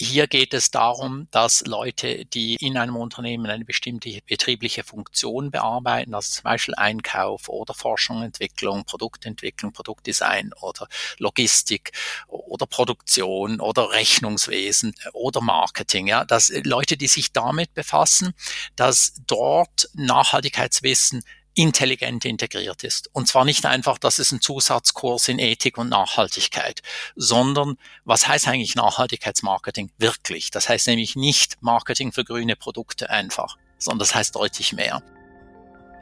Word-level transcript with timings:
hier 0.00 0.26
geht 0.26 0.54
es 0.54 0.70
darum, 0.70 1.28
dass 1.30 1.66
Leute, 1.66 2.24
die 2.24 2.56
in 2.56 2.78
einem 2.78 2.96
Unternehmen 2.96 3.46
eine 3.46 3.66
bestimmte 3.66 4.18
betriebliche 4.26 4.82
Funktion 4.82 5.50
bearbeiten, 5.50 6.14
also 6.14 6.32
zum 6.32 6.44
Beispiel 6.44 6.74
Einkauf 6.74 7.48
oder 7.50 7.74
Forschung, 7.74 8.22
Entwicklung, 8.22 8.84
Produktentwicklung, 8.84 9.72
Produktdesign 9.72 10.52
oder 10.62 10.88
Logistik 11.18 11.92
oder 12.28 12.64
Produktion 12.64 13.60
oder 13.60 13.90
Rechnungswesen 13.90 14.94
oder 15.12 15.42
Marketing, 15.42 16.06
ja, 16.06 16.24
dass 16.24 16.50
Leute, 16.64 16.96
die 16.96 17.08
sich 17.08 17.32
damit 17.32 17.74
befassen, 17.74 18.32
dass 18.76 19.12
dort 19.26 19.90
Nachhaltigkeitswissen 19.92 21.22
intelligent 21.54 22.24
integriert 22.24 22.84
ist. 22.84 23.10
Und 23.12 23.28
zwar 23.28 23.44
nicht 23.44 23.66
einfach, 23.66 23.98
dass 23.98 24.18
es 24.18 24.32
ein 24.32 24.40
Zusatzkurs 24.40 25.28
in 25.28 25.38
Ethik 25.38 25.78
und 25.78 25.88
Nachhaltigkeit, 25.88 26.82
sondern 27.16 27.76
was 28.04 28.28
heißt 28.28 28.48
eigentlich 28.48 28.74
Nachhaltigkeitsmarketing 28.74 29.90
wirklich? 29.98 30.50
Das 30.50 30.68
heißt 30.68 30.86
nämlich 30.86 31.16
nicht 31.16 31.58
Marketing 31.60 32.12
für 32.12 32.24
grüne 32.24 32.56
Produkte 32.56 33.10
einfach, 33.10 33.56
sondern 33.78 34.00
das 34.00 34.14
heißt 34.14 34.36
deutlich 34.36 34.72
mehr. 34.72 35.02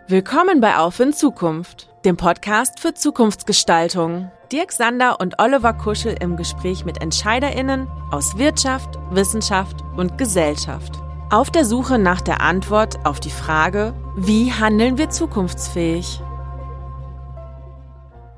Willkommen 0.06 0.61
bei 0.61 0.77
Auf 0.77 1.01
in 1.01 1.12
Zukunft, 1.12 1.89
dem 2.05 2.17
Podcast 2.17 2.80
für 2.80 2.95
Zukunftsgestaltung. 2.95 4.30
Dirk 4.51 4.73
Sander 4.73 5.20
und 5.20 5.39
Oliver 5.39 5.75
Kuschel 5.75 6.17
im 6.20 6.37
Gespräch 6.37 6.87
mit 6.87 7.03
EntscheiderInnen 7.03 7.87
aus 8.11 8.39
Wirtschaft, 8.39 8.98
Wissenschaft 9.11 9.83
und 9.97 10.17
Gesellschaft. 10.17 11.08
Auf 11.30 11.50
der 11.50 11.66
Suche 11.66 11.98
nach 11.98 12.23
der 12.23 12.41
Antwort 12.41 13.05
auf 13.05 13.20
die 13.20 13.28
Frage, 13.28 13.92
wie 14.16 14.50
handeln 14.50 14.96
wir 14.96 15.10
zukunftsfähig? 15.10 16.23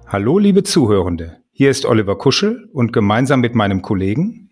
Hallo, 0.09 0.41
liebe 0.41 0.65
Zuhörende. 0.65 1.37
Hier 1.53 1.71
ist 1.71 1.85
Oliver 1.87 2.19
Kuschel 2.19 2.69
und 2.73 2.93
gemeinsam 2.93 3.43
mit 3.43 3.55
meinem 3.55 3.81
Kollegen 3.81 4.51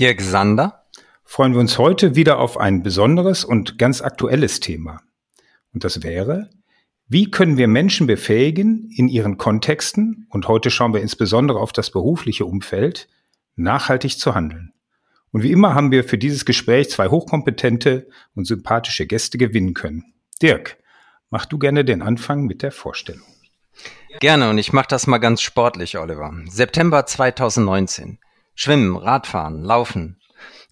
Dirk 0.00 0.20
Sander 0.20 0.84
freuen 1.22 1.52
wir 1.52 1.60
uns 1.60 1.78
heute 1.78 2.16
wieder 2.16 2.40
auf 2.40 2.58
ein 2.58 2.82
besonderes 2.82 3.44
und 3.44 3.78
ganz 3.78 4.02
aktuelles 4.02 4.58
Thema. 4.58 5.02
Und 5.72 5.84
das 5.84 6.02
wäre, 6.02 6.50
wie 7.06 7.30
können 7.30 7.56
wir 7.56 7.68
Menschen 7.68 8.08
befähigen, 8.08 8.90
in 8.96 9.06
ihren 9.06 9.38
Kontexten, 9.38 10.26
und 10.30 10.48
heute 10.48 10.70
schauen 10.70 10.92
wir 10.92 11.02
insbesondere 11.02 11.60
auf 11.60 11.72
das 11.72 11.92
berufliche 11.92 12.46
Umfeld, 12.46 13.08
nachhaltig 13.54 14.18
zu 14.18 14.34
handeln. 14.34 14.72
Und 15.32 15.42
wie 15.42 15.52
immer 15.52 15.74
haben 15.74 15.90
wir 15.90 16.04
für 16.04 16.18
dieses 16.18 16.44
Gespräch 16.44 16.90
zwei 16.90 17.08
hochkompetente 17.08 18.08
und 18.34 18.46
sympathische 18.46 19.06
Gäste 19.06 19.38
gewinnen 19.38 19.74
können. 19.74 20.14
Dirk, 20.40 20.78
mach 21.30 21.46
du 21.46 21.58
gerne 21.58 21.84
den 21.84 22.02
Anfang 22.02 22.44
mit 22.44 22.62
der 22.62 22.72
Vorstellung. 22.72 23.26
Gerne 24.20 24.48
und 24.48 24.58
ich 24.58 24.72
mache 24.72 24.88
das 24.88 25.06
mal 25.06 25.18
ganz 25.18 25.42
sportlich, 25.42 25.98
Oliver. 25.98 26.32
September 26.48 27.04
2019. 27.04 28.18
Schwimmen, 28.54 28.96
Radfahren, 28.96 29.62
Laufen. 29.62 30.18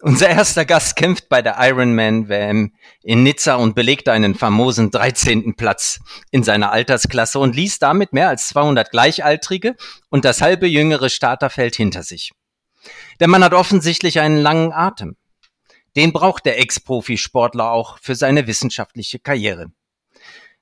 Unser 0.01 0.29
erster 0.29 0.65
Gast 0.65 0.97
kämpft 0.97 1.29
bei 1.29 1.43
der 1.43 1.57
Ironman 1.59 2.29
WM 2.29 2.75
in 3.03 3.23
Nizza 3.23 3.57
und 3.57 3.75
belegte 3.75 4.13
einen 4.13 4.35
famosen 4.35 4.91
13. 4.91 5.57
Platz 5.57 6.01
in 6.31 6.43
seiner 6.43 6.73
Altersklasse 6.73 7.39
und 7.39 7.57
ließ 7.57 7.79
damit 7.79 8.13
mehr 8.13 8.29
als 8.29 8.49
200 8.49 8.91
Gleichaltrige 8.91 9.77
und 10.11 10.25
das 10.25 10.43
halbe 10.43 10.67
jüngere 10.67 11.09
Starterfeld 11.09 11.77
hinter 11.77 12.03
sich. 12.03 12.33
Der 13.21 13.29
Mann 13.29 13.45
hat 13.45 13.55
offensichtlich 13.55 14.21
einen 14.21 14.39
langen 14.39 14.73
Atem. 14.73 15.17
Den 15.97 16.13
braucht 16.13 16.47
der 16.47 16.59
Ex-Profisportler 16.59 17.71
auch 17.71 17.99
für 18.01 18.15
seine 18.15 18.47
wissenschaftliche 18.47 19.21
Karriere. 19.21 19.67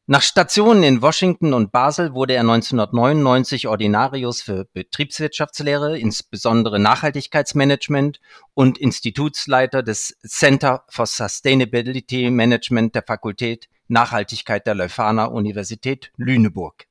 Nach 0.06 0.20
Stationen 0.20 0.83
in 0.83 1.00
Washington 1.00 1.55
und 1.55 1.70
Basel 1.70 2.12
wurde 2.12 2.34
er 2.34 2.41
1999 2.41 3.69
Ordinarius 3.69 4.42
für 4.42 4.67
Betriebswirtschaftslehre, 4.73 5.97
insbesondere 5.97 6.80
Nachhaltigkeitsmanagement 6.80 8.20
und 8.53 8.78
Institutsleiter 8.78 9.84
des 9.84 10.19
Center 10.27 10.84
for 10.89 11.06
Sustainability 11.06 12.30
Management 12.30 12.97
der 12.97 13.05
Fakultät 13.06 13.69
Nachhaltigkeit 13.86 14.67
der 14.67 14.75
Leuphana 14.75 15.27
Universität 15.27 16.11
Lüneburg. 16.17 16.86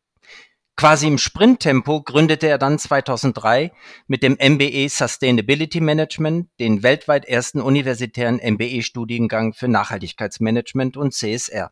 Quasi 0.75 1.07
im 1.07 1.19
Sprinttempo 1.19 2.01
gründete 2.01 2.47
er 2.47 2.57
dann 2.57 2.79
2003 2.79 3.71
mit 4.07 4.23
dem 4.23 4.33
MBE 4.33 4.89
Sustainability 4.89 5.79
Management 5.79 6.49
den 6.59 6.81
weltweit 6.81 7.25
ersten 7.25 7.61
universitären 7.61 8.39
MBE-Studiengang 8.43 9.53
für 9.53 9.67
Nachhaltigkeitsmanagement 9.67 10.97
und 10.97 11.13
CSR. 11.13 11.71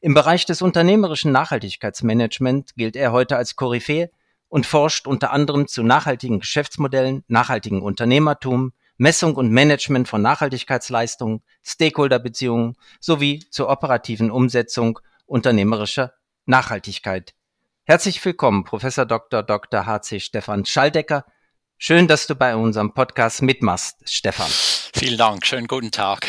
Im 0.00 0.14
Bereich 0.14 0.44
des 0.44 0.60
unternehmerischen 0.60 1.32
Nachhaltigkeitsmanagement 1.32 2.74
gilt 2.74 2.96
er 2.96 3.12
heute 3.12 3.36
als 3.36 3.54
Koryphäe 3.54 4.10
und 4.48 4.66
forscht 4.66 5.06
unter 5.06 5.32
anderem 5.32 5.68
zu 5.68 5.82
nachhaltigen 5.82 6.40
Geschäftsmodellen, 6.40 7.24
nachhaltigen 7.28 7.82
Unternehmertum, 7.82 8.72
Messung 8.98 9.34
und 9.36 9.50
Management 9.50 10.08
von 10.08 10.22
Nachhaltigkeitsleistungen, 10.22 11.42
Stakeholderbeziehungen 11.62 12.76
sowie 13.00 13.44
zur 13.50 13.68
operativen 13.68 14.30
Umsetzung 14.30 14.98
unternehmerischer 15.26 16.12
Nachhaltigkeit 16.46 17.34
Herzlich 17.88 18.24
willkommen, 18.24 18.64
Professor 18.64 19.06
Dr. 19.06 19.44
Dr. 19.44 19.86
H.C. 19.86 20.18
Stefan 20.18 20.66
Schaldecker. 20.66 21.24
Schön, 21.78 22.08
dass 22.08 22.26
du 22.26 22.34
bei 22.34 22.56
unserem 22.56 22.92
Podcast 22.94 23.42
mitmachst, 23.42 23.98
Stefan. 24.10 24.50
Vielen 24.92 25.16
Dank, 25.16 25.46
schönen 25.46 25.68
guten 25.68 25.92
Tag. 25.92 26.26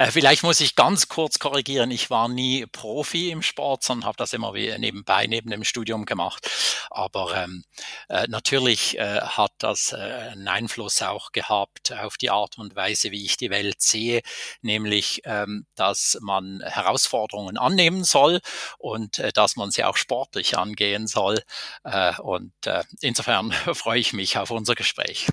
Äh, 0.00 0.10
vielleicht 0.12 0.42
muss 0.44 0.60
ich 0.60 0.76
ganz 0.76 1.08
kurz 1.08 1.38
korrigieren. 1.38 1.90
Ich 1.90 2.08
war 2.08 2.26
nie 2.26 2.64
Profi 2.64 3.30
im 3.30 3.42
Sport, 3.42 3.84
sondern 3.84 4.06
habe 4.06 4.16
das 4.16 4.32
immer 4.32 4.54
wie 4.54 4.74
nebenbei, 4.78 5.26
neben 5.26 5.50
dem 5.50 5.62
Studium 5.62 6.06
gemacht. 6.06 6.48
Aber 6.90 7.36
ähm, 7.36 7.64
äh, 8.08 8.26
natürlich 8.28 8.96
äh, 8.98 9.20
hat 9.20 9.52
das 9.58 9.92
äh, 9.92 9.96
einen 9.96 10.48
Einfluss 10.48 11.02
auch 11.02 11.32
gehabt 11.32 11.92
auf 11.92 12.16
die 12.16 12.30
Art 12.30 12.56
und 12.56 12.74
Weise, 12.74 13.10
wie 13.10 13.26
ich 13.26 13.36
die 13.36 13.50
Welt 13.50 13.82
sehe, 13.82 14.22
nämlich, 14.62 15.20
ähm, 15.24 15.66
dass 15.74 16.16
man 16.22 16.62
Herausforderungen 16.64 17.58
annehmen 17.58 18.02
soll 18.02 18.40
und 18.78 19.18
äh, 19.18 19.32
dass 19.34 19.56
man 19.56 19.70
sie 19.70 19.84
auch 19.84 19.98
sportlich 19.98 20.56
angehen 20.56 21.08
soll. 21.08 21.42
Äh, 21.84 22.18
und 22.22 22.54
äh, 22.64 22.84
insofern 23.02 23.52
freue 23.74 24.00
ich 24.00 24.14
mich 24.14 24.38
auf 24.38 24.50
unser 24.50 24.74
Gespräch. 24.74 25.26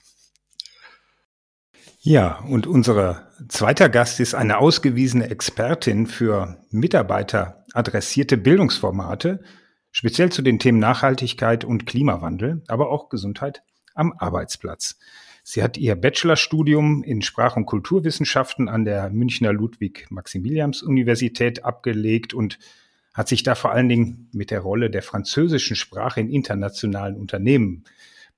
Ja, 2.10 2.40
und 2.48 2.68
unser 2.68 3.28
zweiter 3.50 3.90
Gast 3.90 4.22
ist 4.22 4.34
eine 4.34 4.60
ausgewiesene 4.60 5.30
Expertin 5.30 6.08
für 6.08 6.58
Mitarbeiter 6.70 7.66
adressierte 7.74 8.38
Bildungsformate, 8.38 9.42
speziell 9.92 10.32
zu 10.32 10.42
den 10.42 10.58
Themen 10.58 10.80
Nachhaltigkeit 10.80 11.66
und 11.66 11.86
Klimawandel, 11.86 12.62
aber 12.70 12.92
auch 12.92 13.10
Gesundheit 13.10 13.62
am 13.94 14.14
Arbeitsplatz. 14.18 14.98
Sie 15.44 15.62
hat 15.62 15.78
ihr 15.78 15.98
Bachelorstudium 15.98 17.04
in 17.04 17.22
Sprach- 17.22 17.58
und 17.58 17.66
Kulturwissenschaften 17.66 18.70
an 18.70 18.86
der 18.86 19.10
Münchner 19.10 19.52
Ludwig-Maximilians-Universität 19.52 21.66
abgelegt 21.66 22.34
und 22.34 22.58
hat 23.14 23.28
sich 23.28 23.44
da 23.44 23.54
vor 23.54 23.74
allen 23.74 23.90
Dingen 23.90 24.30
mit 24.32 24.50
der 24.50 24.62
Rolle 24.62 24.90
der 24.90 25.04
französischen 25.04 25.76
Sprache 25.76 26.22
in 26.22 26.30
internationalen 26.30 27.18
Unternehmen 27.18 27.84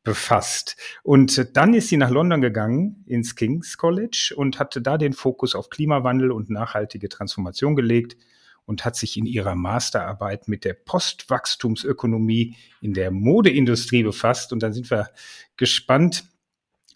befasst. 0.03 0.77
Und 1.03 1.55
dann 1.55 1.73
ist 1.73 1.89
sie 1.89 1.97
nach 1.97 2.09
London 2.09 2.41
gegangen, 2.41 3.03
ins 3.05 3.35
King's 3.35 3.77
College, 3.77 4.33
und 4.35 4.59
hatte 4.59 4.81
da 4.81 4.97
den 4.97 5.13
Fokus 5.13 5.55
auf 5.55 5.69
Klimawandel 5.69 6.31
und 6.31 6.49
nachhaltige 6.49 7.09
Transformation 7.09 7.75
gelegt 7.75 8.17
und 8.65 8.85
hat 8.85 8.95
sich 8.95 9.17
in 9.17 9.25
ihrer 9.25 9.55
Masterarbeit 9.55 10.47
mit 10.47 10.63
der 10.63 10.73
Postwachstumsökonomie 10.73 12.55
in 12.81 12.93
der 12.93 13.11
Modeindustrie 13.11 14.03
befasst. 14.03 14.53
Und 14.53 14.61
dann 14.61 14.73
sind 14.73 14.89
wir 14.91 15.09
gespannt, 15.57 16.23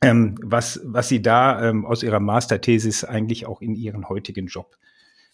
ähm, 0.02 0.36
was, 0.42 0.81
was 0.84 1.09
sie 1.09 1.22
da 1.22 1.68
ähm, 1.68 1.86
aus 1.86 2.03
ihrer 2.03 2.19
Masterthesis 2.19 3.03
eigentlich 3.03 3.46
auch 3.47 3.62
in 3.62 3.74
ihren 3.75 4.08
heutigen 4.08 4.47
Job 4.47 4.78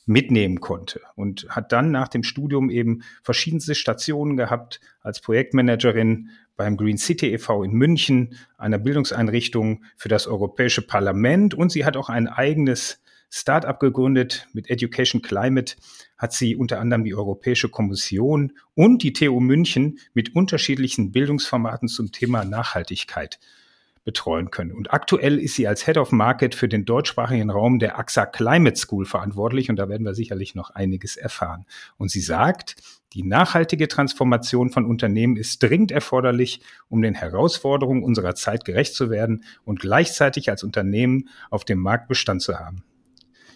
mitnehmen 0.06 0.60
konnte 0.60 1.02
und 1.16 1.48
hat 1.50 1.72
dann 1.72 1.92
nach 1.92 2.08
dem 2.08 2.24
Studium 2.24 2.70
eben 2.70 3.04
verschiedenste 3.22 3.76
Stationen 3.76 4.38
gehabt 4.38 4.80
als 5.02 5.22
Projektmanagerin 5.22 6.30
beim 6.60 6.76
Green 6.76 6.98
City 6.98 7.28
e.V. 7.34 7.64
in 7.64 7.72
München, 7.72 8.36
einer 8.58 8.80
Bildungseinrichtung 8.80 9.86
für 9.96 10.10
das 10.10 10.28
Europäische 10.28 10.82
Parlament 10.82 11.54
und 11.54 11.72
sie 11.72 11.86
hat 11.86 11.96
auch 11.96 12.10
ein 12.10 12.28
eigenes 12.28 13.02
Start-up 13.32 13.80
gegründet 13.80 14.46
mit 14.52 14.70
Education 14.70 15.22
Climate, 15.22 15.76
hat 16.18 16.34
sie 16.34 16.58
unter 16.58 16.82
anderem 16.82 17.06
die 17.06 17.16
Europäische 17.16 17.70
Kommission 17.70 18.52
und 18.76 19.04
die 19.04 19.14
TU 19.14 19.40
München 19.40 20.00
mit 20.14 20.36
unterschiedlichen 20.36 21.14
Bildungsformaten 21.14 21.88
zum 21.88 22.12
Thema 22.12 22.44
Nachhaltigkeit 22.44 23.40
betreuen 24.10 24.50
können. 24.50 24.72
Und 24.72 24.92
aktuell 24.92 25.38
ist 25.38 25.54
sie 25.54 25.68
als 25.68 25.86
Head 25.86 25.98
of 25.98 26.12
Market 26.12 26.56
für 26.56 26.68
den 26.68 26.84
deutschsprachigen 26.84 27.52
Raum 27.52 27.78
der 27.78 28.00
AXA 28.00 28.26
Climate 28.26 28.76
School 28.76 29.06
verantwortlich 29.06 29.70
und 29.70 29.76
da 29.76 29.88
werden 29.88 30.04
wir 30.04 30.16
sicherlich 30.16 30.56
noch 30.56 30.72
einiges 30.72 31.16
erfahren. 31.16 31.68
Und 31.98 32.10
sie 32.10 32.22
sagt, 32.22 32.76
die 33.14 33.22
nachhaltige 33.22 33.88
Transformation 33.88 34.72
von 34.72 34.88
Unternehmen 34.88 35.38
ist 35.38 35.62
dringend 35.62 35.92
erforderlich, 35.92 36.62
um 36.90 37.04
den 37.04 37.14
Herausforderungen 37.14 38.02
unserer 38.02 38.34
Zeit 38.34 38.66
gerecht 38.66 38.96
zu 38.96 39.12
werden 39.12 39.44
und 39.64 39.80
gleichzeitig 39.80 40.50
als 40.50 40.64
Unternehmen 40.64 41.30
auf 41.52 41.64
dem 41.66 41.78
Markt 41.78 42.08
Bestand 42.08 42.42
zu 42.42 42.58
haben. 42.58 42.84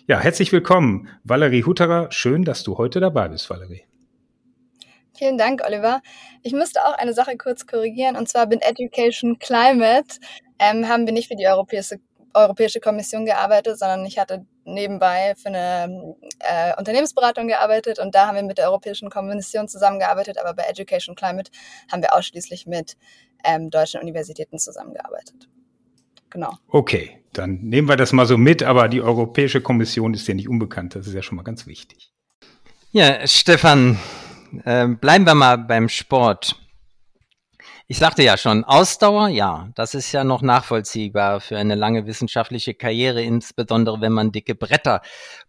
Ja, 0.06 0.20
herzlich 0.20 0.52
willkommen, 0.52 1.08
Valerie 1.24 1.64
Hutterer. 1.64 2.12
Schön, 2.12 2.44
dass 2.44 2.62
du 2.62 2.78
heute 2.78 3.00
dabei 3.00 3.30
bist, 3.30 3.50
Valerie. 3.50 3.86
Vielen 5.16 5.38
Dank, 5.38 5.62
Oliver. 5.66 6.02
Ich 6.42 6.54
müsste 6.54 6.84
auch 6.86 6.98
eine 6.98 7.14
Sache 7.14 7.38
kurz 7.38 7.68
korrigieren, 7.68 8.16
und 8.16 8.28
zwar 8.28 8.48
bin 8.48 8.60
Education 8.62 9.38
Climate, 9.38 10.20
ähm, 10.60 10.88
haben 10.88 11.06
wir 11.06 11.14
nicht 11.14 11.28
für 11.28 11.36
die 11.36 11.48
Europäische 11.48 12.00
Europäische 12.34 12.80
Kommission 12.80 13.26
gearbeitet, 13.26 13.78
sondern 13.78 14.06
ich 14.06 14.18
hatte 14.18 14.46
nebenbei 14.66 15.36
für 15.36 15.50
eine 15.50 16.16
äh, 16.40 16.74
Unternehmensberatung 16.78 17.48
gearbeitet 17.48 18.00
und 18.00 18.16
da 18.16 18.28
haben 18.28 18.36
wir 18.36 18.44
mit 18.44 18.58
der 18.58 18.70
Europäischen 18.70 19.10
Kommission 19.10 19.68
zusammengearbeitet, 19.68 20.38
aber 20.40 20.54
bei 20.54 20.64
Education 20.64 21.16
Climate 21.16 21.52
haben 21.92 22.02
wir 22.02 22.14
ausschließlich 22.16 22.66
mit 22.66 22.98
ähm, 23.44 23.70
deutschen 23.70 24.02
Universitäten 24.02 24.58
zusammengearbeitet. 24.58 25.48
Genau. 26.30 26.58
Okay, 26.68 27.20
dann 27.34 27.60
nehmen 27.62 27.88
wir 27.88 27.98
das 27.98 28.14
mal 28.14 28.26
so 28.26 28.38
mit, 28.38 28.64
aber 28.64 28.88
die 28.88 29.02
Europäische 29.02 29.62
Kommission 29.62 30.14
ist 30.14 30.28
ja 30.28 30.34
nicht 30.34 30.50
unbekannt, 30.50 30.96
das 30.96 31.08
ist 31.08 31.14
ja 31.14 31.22
schon 31.22 31.36
mal 31.36 31.44
ganz 31.44 31.68
wichtig. 31.68 32.12
Ja, 32.92 33.28
Stefan, 33.28 34.00
äh, 34.66 34.88
bleiben 34.88 35.26
wir 35.26 35.36
mal 35.36 35.58
beim 35.58 35.90
Sport. 35.90 36.63
Ich 37.88 37.98
sagte 37.98 38.24
ja 38.24 38.38
schon, 38.38 38.64
Ausdauer, 38.64 39.28
ja, 39.28 39.70
das 39.76 39.94
ist 39.94 40.14
ja 40.14 40.24
noch 40.24 40.42
nachvollziehbar 40.42 41.42
für 41.42 41.58
eine 41.58 41.76
lange 41.76 42.06
wissenschaftliche 42.06 42.74
Karriere, 42.74 43.22
insbesondere 43.22 44.00
wenn 44.00 44.14
man 44.14 44.32
dicke 44.32 44.56
Bretter 44.56 45.02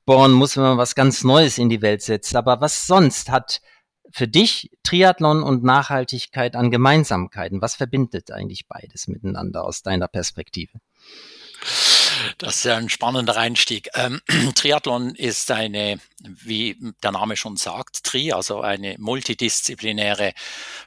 bohren 0.05 0.33
muss, 0.33 0.57
wenn 0.57 0.65
man 0.65 0.79
was 0.79 0.97
ganz 0.97 1.23
Neues 1.23 1.59
in 1.59 1.69
die 1.69 1.81
Welt 1.81 2.03
setzt. 2.03 2.35
Aber 2.35 2.61
was 2.61 2.89
sonst 2.89 3.31
hat 3.31 3.61
für 4.11 4.27
dich 4.27 4.71
Triathlon 4.83 5.45
und 5.45 5.63
Nachhaltigkeit 5.63 6.57
an 6.57 6.73
Gemeinsamkeiten? 6.73 7.63
Was 7.63 7.77
verbindet 7.77 8.33
eigentlich 8.33 8.67
beides 8.67 9.07
miteinander 9.07 9.65
aus 9.65 9.83
deiner 9.83 10.09
Perspektive? 10.09 10.79
Das 12.39 12.57
ist 12.57 12.65
ja 12.65 12.77
ein 12.77 12.89
spannender 12.89 13.37
Einstieg. 13.37 13.89
Ähm, 13.95 14.21
Triathlon 14.55 15.15
ist 15.15 15.51
eine, 15.51 16.01
wie 16.21 16.77
der 17.03 17.13
Name 17.13 17.37
schon 17.37 17.57
sagt, 17.57 18.05
Tri, 18.05 18.33
also 18.33 18.61
eine 18.61 18.97
multidisziplinäre 18.99 20.33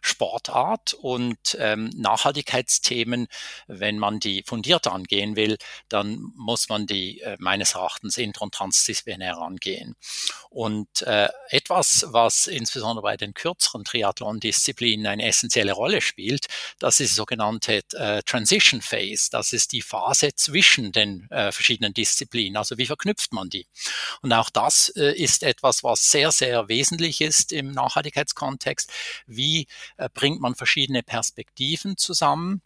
Sportart 0.01 0.93
und 0.93 1.57
ähm, 1.59 1.89
Nachhaltigkeitsthemen, 1.95 3.27
wenn 3.67 3.99
man 3.99 4.19
die 4.19 4.43
fundiert 4.45 4.87
angehen 4.87 5.35
will, 5.35 5.57
dann 5.89 6.31
muss 6.35 6.69
man 6.69 6.87
die 6.87 7.21
äh, 7.21 7.37
meines 7.39 7.73
Erachtens 7.75 8.17
inter- 8.17 8.43
und 8.43 8.53
transdisziplinär 8.53 9.37
angehen. 9.37 9.95
Und 10.49 11.01
äh, 11.03 11.29
etwas, 11.49 12.05
was 12.09 12.47
insbesondere 12.47 13.03
bei 13.03 13.17
den 13.17 13.33
kürzeren 13.33 13.83
Triathlon-Disziplinen 13.83 15.07
eine 15.07 15.27
essentielle 15.27 15.73
Rolle 15.73 16.01
spielt, 16.01 16.47
das 16.79 16.99
ist 16.99 17.11
die 17.11 17.15
sogenannte 17.15 17.83
äh, 17.93 18.21
Transition 18.23 18.81
Phase. 18.81 19.29
Das 19.31 19.53
ist 19.53 19.71
die 19.71 19.81
Phase 19.81 20.33
zwischen 20.35 20.91
den 20.91 21.26
äh, 21.29 21.51
verschiedenen 21.51 21.93
Disziplinen. 21.93 22.57
Also 22.57 22.77
wie 22.77 22.85
verknüpft 22.85 23.33
man 23.33 23.49
die? 23.49 23.67
Und 24.21 24.33
auch 24.33 24.49
das 24.49 24.89
äh, 24.95 25.13
ist 25.13 25.43
etwas, 25.43 25.83
was 25.83 26.09
sehr, 26.09 26.31
sehr 26.31 26.67
wesentlich 26.67 27.21
ist 27.21 27.51
im 27.51 27.71
Nachhaltigkeitskontext. 27.71 28.91
Wie 29.25 29.67
äh, 29.97 30.09
bringt 30.13 30.41
man 30.41 30.55
verschiedene 30.55 31.03
Perspektiven 31.03 31.97
zusammen? 31.97 32.61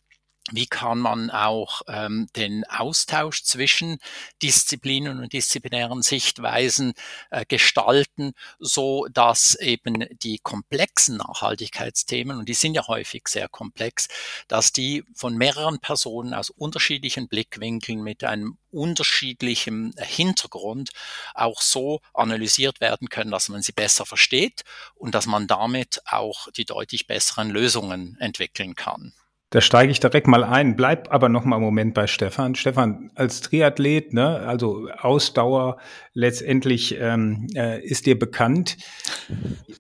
Wie 0.52 0.66
kann 0.66 0.98
man 0.98 1.30
auch 1.30 1.84
ähm, 1.88 2.28
den 2.36 2.64
Austausch 2.66 3.44
zwischen 3.44 4.00
Disziplinen 4.42 5.20
und 5.20 5.34
disziplinären 5.34 6.02
Sichtweisen 6.02 6.94
äh, 7.30 7.46
gestalten, 7.48 8.34
so 8.60 9.08
dass 9.14 9.56
eben 9.56 10.06
die 10.24 10.40
komplexen 10.40 11.18
Nachhaltigkeitsthemen, 11.18 12.38
und 12.40 12.50
die 12.50 12.56
sind 12.56 12.74
ja 12.74 12.88
häufig 12.88 13.28
sehr 13.28 13.48
komplex, 13.50 14.08
dass 14.48 14.72
die 14.72 15.04
von 15.14 15.38
mehreren 15.38 15.80
Personen 15.80 16.34
aus 16.34 16.50
unterschiedlichen 16.50 17.28
Blickwinkeln 17.28 18.02
mit 18.02 18.24
einem 18.24 18.58
unterschiedlichen 18.72 19.94
Hintergrund 19.98 20.92
auch 21.36 21.62
so 21.62 22.02
analysiert 22.14 22.82
werden 22.82 23.10
können, 23.10 23.32
dass 23.32 23.50
man 23.50 23.62
sie 23.62 23.74
besser 23.74 24.06
versteht 24.06 24.64
und 24.96 25.14
dass 25.14 25.28
man 25.28 25.48
damit 25.48 26.02
auch 26.06 26.50
die 26.52 26.66
deutlich 26.66 27.06
besseren 27.06 27.50
Lösungen 27.50 28.18
entwickeln 28.20 28.76
kann. 28.76 29.14
Da 29.52 29.60
steige 29.60 29.92
ich 29.92 30.00
direkt 30.00 30.28
mal 30.28 30.46
ein, 30.46 30.78
bleib 30.78 31.14
aber 31.14 31.28
noch 31.28 31.44
mal 31.44 31.58
einen 31.58 31.66
Moment 31.66 31.94
bei 31.94 32.08
Stefan. 32.08 32.56
Stefan, 32.56 33.12
als 33.16 33.42
Triathlet, 33.42 34.14
ne, 34.14 34.40
also 34.40 34.88
Ausdauer 34.98 35.76
letztendlich 36.14 36.96
ähm, 36.98 37.48
äh, 37.54 37.86
ist 37.86 38.06
dir 38.06 38.18
bekannt. 38.18 38.78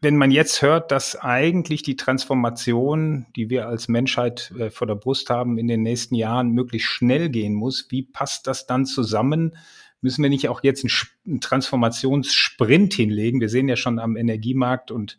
Wenn 0.01 0.17
man 0.17 0.29
jetzt 0.29 0.61
hört, 0.61 0.91
dass 0.91 1.15
eigentlich 1.15 1.83
die 1.83 1.95
Transformation, 1.95 3.27
die 3.37 3.49
wir 3.49 3.69
als 3.69 3.87
Menschheit 3.87 4.51
äh, 4.59 4.69
vor 4.69 4.87
der 4.87 4.95
Brust 4.95 5.29
haben, 5.29 5.57
in 5.57 5.69
den 5.69 5.83
nächsten 5.83 6.15
Jahren 6.15 6.51
möglichst 6.51 6.89
schnell 6.89 7.29
gehen 7.29 7.53
muss, 7.53 7.87
wie 7.91 8.03
passt 8.03 8.47
das 8.47 8.65
dann 8.67 8.85
zusammen? 8.85 9.55
Müssen 10.01 10.21
wir 10.21 10.29
nicht 10.29 10.49
auch 10.49 10.63
jetzt 10.63 10.83
einen, 10.83 10.91
einen 11.25 11.39
Transformationssprint 11.39 12.93
hinlegen? 12.93 13.39
Wir 13.39 13.47
sehen 13.47 13.69
ja 13.69 13.77
schon 13.77 13.99
am 13.99 14.17
Energiemarkt 14.17 14.91
und 14.91 15.15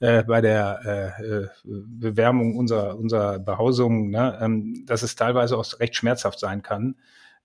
äh, 0.00 0.22
bei 0.24 0.40
der 0.40 1.14
äh, 1.20 1.24
äh, 1.24 1.48
Bewärmung 1.64 2.56
unserer, 2.56 2.96
unserer 2.96 3.38
Behausung, 3.38 4.10
ne, 4.10 4.38
ähm, 4.40 4.84
dass 4.86 5.02
es 5.02 5.16
teilweise 5.16 5.56
auch 5.56 5.66
recht 5.80 5.96
schmerzhaft 5.96 6.38
sein 6.38 6.62
kann, 6.62 6.96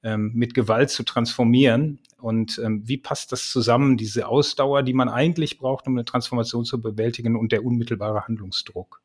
ähm, 0.04 0.32
mit 0.34 0.54
Gewalt 0.54 0.90
zu 0.90 1.04
transformieren. 1.04 2.00
Und 2.20 2.60
ähm, 2.64 2.88
wie 2.88 2.98
passt 2.98 3.32
das 3.32 3.50
zusammen, 3.50 3.98
diese 3.98 4.28
Ausdauer, 4.28 4.84
die 4.84 4.94
man 4.94 5.10
eigentlich 5.10 5.58
braucht, 5.58 5.88
um 5.88 5.96
eine 5.96 6.06
Transformation 6.06 6.66
zu 6.66 6.82
bewältigen 6.82 7.36
und 7.36 7.52
der 7.52 7.66
unmittelbare 7.66 8.28
Handlungsdruck? 8.28 9.03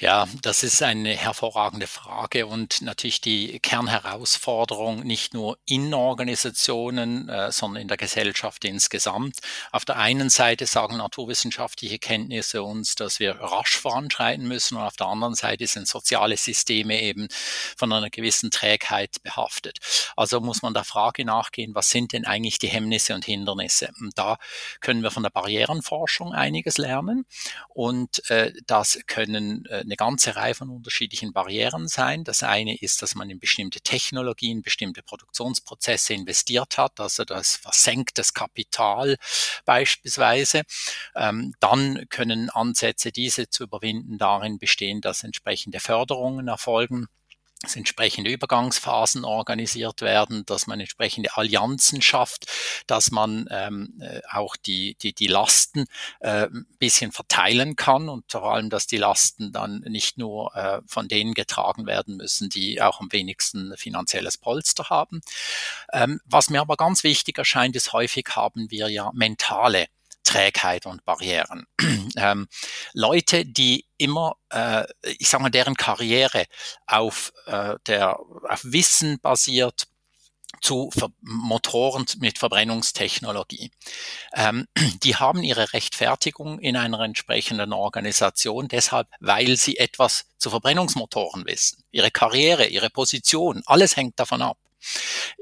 Ja, 0.00 0.26
das 0.40 0.62
ist 0.62 0.82
eine 0.82 1.14
hervorragende 1.14 1.86
Frage 1.86 2.46
und 2.46 2.80
natürlich 2.80 3.20
die 3.20 3.60
Kernherausforderung 3.60 5.00
nicht 5.00 5.34
nur 5.34 5.58
in 5.66 5.92
Organisationen, 5.92 7.28
äh, 7.28 7.52
sondern 7.52 7.82
in 7.82 7.88
der 7.88 7.98
Gesellschaft 7.98 8.64
insgesamt. 8.64 9.40
Auf 9.72 9.84
der 9.84 9.98
einen 9.98 10.30
Seite 10.30 10.64
sagen 10.64 10.96
naturwissenschaftliche 10.96 11.98
Kenntnisse 11.98 12.62
uns, 12.62 12.94
dass 12.94 13.20
wir 13.20 13.32
rasch 13.40 13.76
voranschreiten 13.76 14.48
müssen 14.48 14.78
und 14.78 14.84
auf 14.84 14.96
der 14.96 15.06
anderen 15.06 15.34
Seite 15.34 15.66
sind 15.66 15.86
soziale 15.86 16.38
Systeme 16.38 17.02
eben 17.02 17.28
von 17.76 17.92
einer 17.92 18.08
gewissen 18.08 18.50
Trägheit 18.50 19.22
behaftet. 19.22 19.80
Also 20.16 20.40
muss 20.40 20.62
man 20.62 20.72
der 20.72 20.84
Frage 20.84 21.26
nachgehen, 21.26 21.74
was 21.74 21.90
sind 21.90 22.14
denn 22.14 22.24
eigentlich 22.24 22.58
die 22.58 22.68
Hemmnisse 22.68 23.14
und 23.14 23.26
Hindernisse? 23.26 23.90
Und 24.00 24.16
da 24.16 24.38
können 24.80 25.02
wir 25.02 25.10
von 25.10 25.24
der 25.24 25.30
Barrierenforschung 25.30 26.32
einiges 26.32 26.78
lernen 26.78 27.26
und 27.68 28.30
äh, 28.30 28.54
das 28.66 28.98
können 29.06 29.66
äh, 29.66 29.89
eine 29.90 29.96
ganze 29.96 30.36
Reihe 30.36 30.54
von 30.54 30.70
unterschiedlichen 30.70 31.32
Barrieren 31.32 31.88
sein. 31.88 32.22
Das 32.22 32.44
eine 32.44 32.76
ist, 32.76 33.02
dass 33.02 33.16
man 33.16 33.28
in 33.28 33.40
bestimmte 33.40 33.80
Technologien, 33.80 34.62
bestimmte 34.62 35.02
Produktionsprozesse 35.02 36.14
investiert 36.14 36.78
hat, 36.78 37.00
also 37.00 37.24
das 37.24 37.56
versenktes 37.56 38.32
Kapital 38.32 39.16
beispielsweise. 39.64 40.62
Ähm, 41.16 41.54
dann 41.58 42.06
können 42.08 42.50
Ansätze, 42.50 43.10
diese 43.10 43.50
zu 43.50 43.64
überwinden, 43.64 44.16
darin 44.16 44.58
bestehen, 44.58 45.00
dass 45.00 45.24
entsprechende 45.24 45.80
Förderungen 45.80 46.46
erfolgen 46.46 47.08
dass 47.60 47.76
entsprechende 47.76 48.30
Übergangsphasen 48.30 49.24
organisiert 49.24 50.00
werden, 50.00 50.46
dass 50.46 50.66
man 50.66 50.80
entsprechende 50.80 51.36
Allianzen 51.36 52.00
schafft, 52.00 52.46
dass 52.86 53.10
man 53.10 53.46
ähm, 53.50 54.00
äh, 54.00 54.22
auch 54.30 54.56
die, 54.56 54.94
die, 54.94 55.12
die 55.12 55.26
Lasten 55.26 55.84
äh, 56.20 56.46
ein 56.46 56.66
bisschen 56.78 57.12
verteilen 57.12 57.76
kann 57.76 58.08
und 58.08 58.32
vor 58.32 58.54
allem, 58.54 58.70
dass 58.70 58.86
die 58.86 58.96
Lasten 58.96 59.52
dann 59.52 59.80
nicht 59.80 60.16
nur 60.16 60.54
äh, 60.56 60.80
von 60.86 61.06
denen 61.06 61.34
getragen 61.34 61.86
werden 61.86 62.16
müssen, 62.16 62.48
die 62.48 62.80
auch 62.80 63.00
am 63.00 63.12
wenigsten 63.12 63.76
finanzielles 63.76 64.38
Polster 64.38 64.84
haben. 64.88 65.20
Ähm, 65.92 66.20
was 66.24 66.48
mir 66.48 66.62
aber 66.62 66.76
ganz 66.76 67.04
wichtig 67.04 67.36
erscheint, 67.36 67.76
ist 67.76 67.92
häufig 67.92 68.26
haben 68.34 68.70
wir 68.70 68.88
ja 68.88 69.10
mentale 69.12 69.86
Trägheit 70.24 70.86
und 70.86 71.04
Barrieren. 71.04 71.66
ähm, 72.16 72.48
Leute, 72.92 73.44
die 73.46 73.86
immer, 73.96 74.36
äh, 74.50 74.84
ich 75.18 75.28
sage 75.28 75.42
mal, 75.42 75.50
deren 75.50 75.74
Karriere 75.74 76.46
auf 76.86 77.32
äh, 77.46 77.76
der 77.86 78.18
auf 78.18 78.60
Wissen 78.62 79.18
basiert, 79.20 79.88
zu 80.60 80.90
Ver 80.90 81.10
Motoren 81.20 82.04
mit 82.18 82.38
Verbrennungstechnologie. 82.38 83.70
Ähm, 84.34 84.66
die 85.02 85.16
haben 85.16 85.42
ihre 85.42 85.72
Rechtfertigung 85.72 86.58
in 86.58 86.76
einer 86.76 87.00
entsprechenden 87.00 87.72
Organisation, 87.72 88.68
deshalb, 88.68 89.08
weil 89.20 89.56
sie 89.56 89.78
etwas 89.78 90.26
zu 90.38 90.50
Verbrennungsmotoren 90.50 91.46
wissen. 91.46 91.82
Ihre 91.90 92.10
Karriere, 92.10 92.66
ihre 92.66 92.90
Position, 92.90 93.62
alles 93.66 93.96
hängt 93.96 94.18
davon 94.18 94.42
ab. 94.42 94.58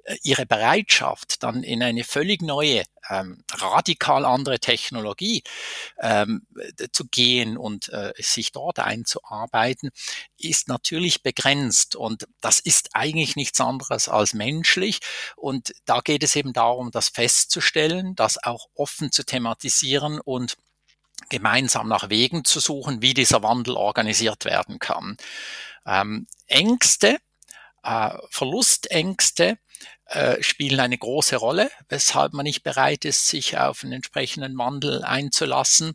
Äh, 0.05 0.17
ihre 0.23 0.47
Bereitschaft, 0.47 1.43
dann 1.43 1.63
in 1.63 1.83
eine 1.83 2.05
völlig 2.05 2.43
neue, 2.43 2.83
ähm, 3.09 3.45
radikal 3.53 4.25
andere 4.25 4.59
Technologie 4.59 5.43
ähm, 6.01 6.47
zu 6.93 7.07
gehen 7.07 7.57
und 7.57 7.89
äh, 7.91 8.13
sich 8.19 8.53
dort 8.53 8.79
einzuarbeiten, 8.79 9.91
ist 10.37 10.69
natürlich 10.69 11.23
begrenzt. 11.23 11.97
Und 11.97 12.27
das 12.41 12.61
ist 12.61 12.91
eigentlich 12.95 13.37
nichts 13.37 13.61
anderes 13.61 14.09
als 14.09 14.35
menschlich. 14.35 15.01
Und 15.37 15.73
da 15.85 16.01
geht 16.01 16.23
es 16.23 16.37
eben 16.37 16.53
darum, 16.53 16.91
das 16.91 17.09
festzustellen, 17.09 18.15
das 18.15 18.43
auch 18.43 18.67
offen 18.75 19.13
zu 19.13 19.25
thematisieren 19.25 20.21
und 20.21 20.57
gemeinsam 21.31 21.89
nach 21.89 22.11
Wegen 22.11 22.45
zu 22.45 22.61
suchen, 22.61 23.03
wie 23.03 23.15
dieser 23.15 23.43
Wandel 23.43 23.75
organisiert 23.77 24.45
werden 24.45 24.79
kann. 24.79 25.17
Ähm, 25.87 26.27
Ängste 26.47 27.19
Äh, 27.85 28.19
Verlustängste 28.31 29.59
äh, 30.09 30.43
spielen 30.43 30.81
eine 30.81 30.97
große 30.97 31.37
Rolle, 31.37 31.71
weshalb 31.91 32.33
man 32.33 32.45
nicht 32.45 32.63
bereit 32.63 33.05
ist, 33.05 33.27
sich 33.27 33.59
auf 33.59 33.85
einen 33.85 33.93
entsprechenden 33.93 34.57
Wandel 34.57 35.05
einzulassen. 35.05 35.95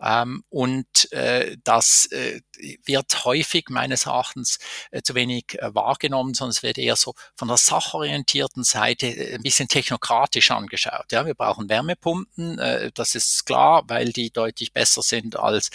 Ähm, 0.00 0.44
und 0.48 1.12
äh, 1.12 1.58
das 1.62 2.06
äh, 2.06 2.40
wird 2.86 3.24
häufig 3.26 3.66
meines 3.68 4.06
Erachtens 4.06 4.58
äh, 4.90 5.02
zu 5.02 5.14
wenig 5.14 5.58
äh, 5.60 5.74
wahrgenommen, 5.74 6.32
sondern 6.32 6.52
es 6.52 6.62
wird 6.62 6.78
eher 6.78 6.96
so 6.96 7.14
von 7.36 7.48
der 7.48 7.58
sachorientierten 7.58 8.64
Seite 8.64 9.06
ein 9.06 9.42
bisschen 9.42 9.68
technokratisch 9.68 10.50
angeschaut. 10.50 11.12
Ja, 11.12 11.26
wir 11.26 11.34
brauchen 11.34 11.68
Wärmepumpen, 11.68 12.90
das 12.94 13.14
ist 13.14 13.44
klar, 13.44 13.82
weil 13.88 14.12
die 14.12 14.30
deutlich 14.30 14.72
besser 14.72 15.02
sind 15.02 15.36
als, 15.36 15.70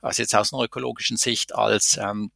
also 0.00 0.22
jetzt 0.22 0.34
aus 0.34 0.52
einer 0.52 0.64
ökologischen 0.64 1.16
Sicht 1.16 1.54
als 1.54 1.96
ähm, 1.96 2.30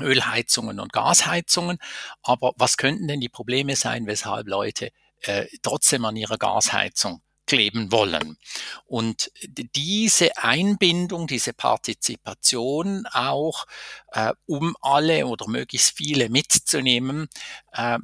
Ölheizungen 0.00 0.80
und 0.80 0.92
Gasheizungen. 0.92 1.78
Aber 2.22 2.52
was 2.56 2.76
könnten 2.76 3.08
denn 3.08 3.20
die 3.20 3.28
Probleme 3.28 3.76
sein, 3.76 4.06
weshalb 4.06 4.48
Leute 4.48 4.90
äh, 5.22 5.46
trotzdem 5.62 6.04
an 6.04 6.16
ihrer 6.16 6.38
Gasheizung 6.38 7.22
kleben 7.48 7.90
wollen. 7.90 8.36
Und 8.84 9.32
diese 9.74 10.36
Einbindung, 10.36 11.26
diese 11.26 11.54
Partizipation 11.54 13.06
auch, 13.10 13.64
äh, 14.12 14.32
um 14.46 14.76
alle 14.82 15.26
oder 15.26 15.48
möglichst 15.48 15.96
viele 15.96 16.28
mitzunehmen, 16.28 17.28
äh, 17.72 17.98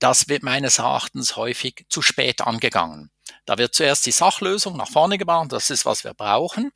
das 0.00 0.28
wird 0.28 0.42
meines 0.42 0.78
Erachtens 0.78 1.36
häufig 1.36 1.86
zu 1.88 2.02
spät 2.02 2.40
angegangen. 2.40 3.10
Da 3.44 3.58
wird 3.58 3.74
zuerst 3.74 4.06
die 4.06 4.12
Sachlösung 4.12 4.76
nach 4.76 4.90
vorne 4.90 5.18
gebracht, 5.18 5.52
das 5.52 5.70
ist, 5.70 5.84
was 5.84 6.04
wir 6.04 6.14
brauchen. 6.14 6.70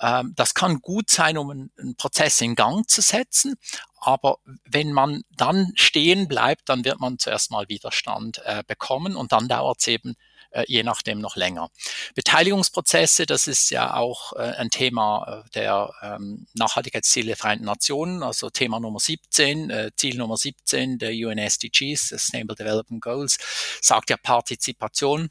Ähm, 0.00 0.32
das 0.36 0.54
kann 0.54 0.80
gut 0.80 1.10
sein, 1.10 1.38
um 1.38 1.50
einen 1.50 1.96
Prozess 1.96 2.40
in 2.40 2.54
Gang 2.54 2.88
zu 2.88 3.00
setzen, 3.00 3.56
aber 4.00 4.38
wenn 4.64 4.92
man 4.92 5.22
dann 5.30 5.72
stehen 5.74 6.26
bleibt, 6.26 6.68
dann 6.68 6.84
wird 6.84 7.00
man 7.00 7.18
zuerst 7.18 7.50
mal 7.50 7.68
Widerstand 7.68 8.40
äh, 8.44 8.62
bekommen 8.66 9.14
und 9.14 9.32
dann 9.32 9.46
dauert 9.46 9.80
es 9.80 9.88
eben 9.88 10.16
äh, 10.50 10.64
je 10.66 10.82
nachdem 10.82 11.20
noch 11.20 11.36
länger. 11.36 11.70
Beteiligungsprozesse, 12.14 13.26
das 13.26 13.46
ist 13.46 13.70
ja 13.70 13.94
auch 13.94 14.32
äh, 14.32 14.54
ein 14.56 14.70
Thema 14.70 15.44
der 15.54 15.92
ähm, 16.02 16.46
Nachhaltigkeitsziele 16.54 17.28
der 17.28 17.36
Vereinten 17.36 17.66
Nationen, 17.66 18.22
also 18.22 18.50
Thema 18.50 18.80
Nummer 18.80 19.00
17, 19.00 19.70
äh, 19.70 19.90
Ziel 19.96 20.16
Nummer 20.16 20.36
17 20.36 20.98
der 20.98 21.10
UNSDGs, 21.10 22.08
Sustainable 22.08 22.56
Development 22.56 23.00
Goals, 23.02 23.38
sagt 23.80 24.10
ja 24.10 24.16
Partizipation 24.16 25.30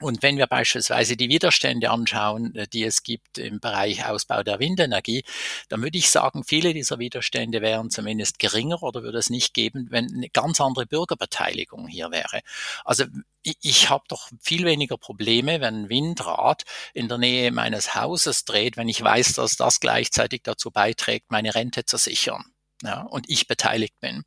und 0.00 0.22
wenn 0.22 0.38
wir 0.38 0.48
beispielsweise 0.48 1.16
die 1.16 1.28
Widerstände 1.28 1.90
anschauen, 1.90 2.54
äh, 2.56 2.66
die 2.66 2.82
es 2.82 3.04
gibt 3.04 3.38
im 3.38 3.60
Bereich 3.60 4.04
Ausbau 4.04 4.42
der 4.42 4.58
Windenergie, 4.58 5.24
dann 5.68 5.82
würde 5.82 5.98
ich 5.98 6.10
sagen, 6.10 6.42
viele 6.44 6.74
dieser 6.74 6.98
Widerstände 6.98 7.62
wären 7.62 7.90
zumindest 7.90 8.40
geringer 8.40 8.82
oder 8.82 9.04
würde 9.04 9.18
es 9.18 9.30
nicht 9.30 9.54
geben, 9.54 9.86
wenn 9.90 10.12
eine 10.12 10.30
ganz 10.30 10.60
andere 10.60 10.86
Bürgerbeteiligung 10.86 11.86
hier 11.86 12.10
wäre. 12.10 12.40
Also 12.84 13.04
ich, 13.42 13.56
ich 13.62 13.90
habe 13.90 14.04
doch 14.08 14.30
viel 14.40 14.64
weniger 14.64 14.96
Probleme, 14.98 15.60
wenn 15.60 15.84
ein 15.84 15.88
Windrad 15.88 16.64
in 16.92 17.08
der 17.08 17.18
Nähe 17.18 17.52
meines 17.52 17.94
Hauses 17.94 18.44
dreht, 18.44 18.76
wenn 18.76 18.88
ich 18.88 19.02
weiß, 19.02 19.34
dass 19.34 19.56
das 19.56 19.78
gleichzeitig 19.78 20.42
dazu 20.42 20.72
beiträgt, 20.72 21.30
meine 21.30 21.54
Rente 21.54 21.84
zu 21.84 21.98
sichern 21.98 22.53
ja, 22.82 23.02
und 23.02 23.28
ich 23.28 23.46
beteiligt 23.46 23.98
bin. 24.00 24.24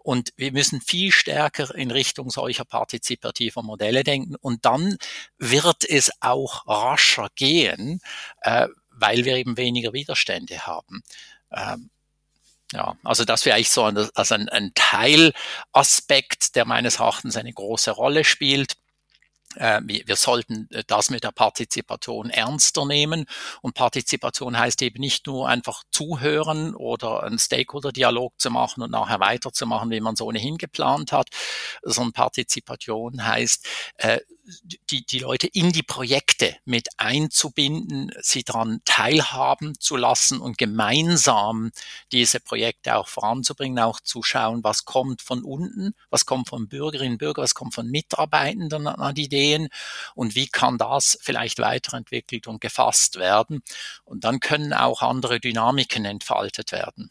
Und 0.00 0.32
wir 0.36 0.52
müssen 0.52 0.80
viel 0.80 1.12
stärker 1.12 1.74
in 1.74 1.90
Richtung 1.90 2.30
solcher 2.30 2.64
partizipativer 2.64 3.62
Modelle 3.62 4.04
denken 4.04 4.36
und 4.36 4.64
dann 4.64 4.96
wird 5.38 5.88
es 5.88 6.10
auch 6.20 6.66
rascher 6.66 7.28
gehen, 7.34 8.00
äh, 8.40 8.68
weil 8.90 9.24
wir 9.24 9.36
eben 9.36 9.56
weniger 9.56 9.92
Widerstände 9.92 10.66
haben. 10.66 11.02
Ähm, 11.52 11.90
ja, 12.72 12.96
also 13.04 13.24
das 13.24 13.44
wäre 13.44 13.56
eigentlich 13.56 13.70
so 13.70 13.84
ein, 13.84 13.96
also 14.14 14.34
ein, 14.34 14.48
ein 14.48 14.72
Teilaspekt, 14.74 16.56
der 16.56 16.64
meines 16.64 16.96
Erachtens 16.96 17.36
eine 17.36 17.52
große 17.52 17.92
Rolle 17.92 18.24
spielt. 18.24 18.74
Äh, 19.56 19.80
wir 19.84 20.16
sollten 20.16 20.68
äh, 20.70 20.84
das 20.86 21.10
mit 21.10 21.24
der 21.24 21.32
Partizipation 21.32 22.30
ernster 22.30 22.84
nehmen. 22.84 23.26
Und 23.62 23.74
Partizipation 23.74 24.58
heißt 24.58 24.82
eben 24.82 25.00
nicht 25.00 25.26
nur 25.26 25.48
einfach 25.48 25.82
zuhören 25.90 26.74
oder 26.74 27.22
einen 27.22 27.38
Stakeholder-Dialog 27.38 28.34
zu 28.38 28.50
machen 28.50 28.82
und 28.82 28.90
nachher 28.90 29.20
weiterzumachen, 29.20 29.90
wie 29.90 30.00
man 30.00 30.14
es 30.14 30.20
ohnehin 30.20 30.58
geplant 30.58 31.12
hat, 31.12 31.28
sondern 31.82 32.12
Partizipation 32.12 33.24
heißt, 33.24 33.66
äh, 33.96 34.20
die, 34.90 35.04
die 35.06 35.18
Leute 35.18 35.46
in 35.46 35.72
die 35.72 35.82
Projekte 35.82 36.56
mit 36.64 36.88
einzubinden, 36.98 38.10
sie 38.20 38.44
daran 38.44 38.80
teilhaben 38.84 39.78
zu 39.80 39.96
lassen 39.96 40.40
und 40.40 40.58
gemeinsam 40.58 41.70
diese 42.12 42.40
Projekte 42.40 42.96
auch 42.96 43.08
voranzubringen, 43.08 43.78
auch 43.78 44.00
zu 44.00 44.22
schauen, 44.22 44.62
was 44.62 44.84
kommt 44.84 45.22
von 45.22 45.42
unten, 45.42 45.94
was 46.10 46.26
kommt 46.26 46.48
von 46.48 46.68
Bürgerinnen 46.68 47.12
und 47.14 47.18
Bürgern, 47.18 47.42
was 47.44 47.54
kommt 47.54 47.74
von 47.74 47.88
Mitarbeitenden 47.90 48.86
an 48.86 49.16
Ideen 49.16 49.68
und 50.14 50.34
wie 50.34 50.48
kann 50.48 50.78
das 50.78 51.18
vielleicht 51.22 51.58
weiterentwickelt 51.58 52.46
und 52.46 52.60
gefasst 52.60 53.16
werden. 53.16 53.62
Und 54.04 54.24
dann 54.24 54.40
können 54.40 54.72
auch 54.72 55.02
andere 55.02 55.40
Dynamiken 55.40 56.04
entfaltet 56.04 56.72
werden. 56.72 57.10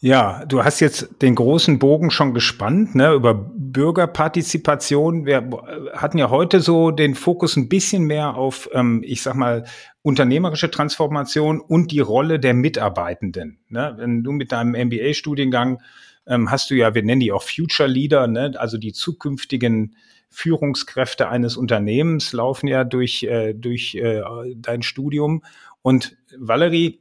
Ja, 0.00 0.44
du 0.46 0.62
hast 0.62 0.78
jetzt 0.78 1.22
den 1.22 1.34
großen 1.34 1.80
Bogen 1.80 2.12
schon 2.12 2.32
gespannt, 2.32 2.94
ne, 2.94 3.14
über 3.14 3.34
Bürgerpartizipation. 3.34 5.26
Wir 5.26 5.50
hatten 5.92 6.18
ja 6.18 6.30
heute 6.30 6.60
so 6.60 6.92
den 6.92 7.16
Fokus 7.16 7.56
ein 7.56 7.68
bisschen 7.68 8.04
mehr 8.04 8.36
auf, 8.36 8.70
ähm, 8.72 9.02
ich 9.04 9.22
sag 9.22 9.34
mal, 9.34 9.64
unternehmerische 10.02 10.70
Transformation 10.70 11.60
und 11.60 11.90
die 11.90 11.98
Rolle 11.98 12.38
der 12.38 12.54
Mitarbeitenden. 12.54 13.58
Ne? 13.68 13.94
Wenn 13.98 14.22
du 14.22 14.30
mit 14.30 14.52
deinem 14.52 14.76
MBA-Studiengang 14.86 15.82
ähm, 16.28 16.48
hast 16.48 16.70
du 16.70 16.76
ja, 16.76 16.94
wir 16.94 17.02
nennen 17.02 17.20
die 17.20 17.32
auch 17.32 17.42
Future 17.42 17.88
Leader, 17.88 18.28
ne? 18.28 18.52
also 18.56 18.78
die 18.78 18.92
zukünftigen 18.92 19.96
Führungskräfte 20.30 21.28
eines 21.28 21.56
Unternehmens 21.56 22.32
laufen 22.32 22.68
ja 22.68 22.84
durch, 22.84 23.24
äh, 23.24 23.52
durch 23.52 23.96
äh, 23.96 24.22
dein 24.54 24.82
Studium. 24.82 25.42
Und 25.82 26.16
Valerie, 26.36 27.00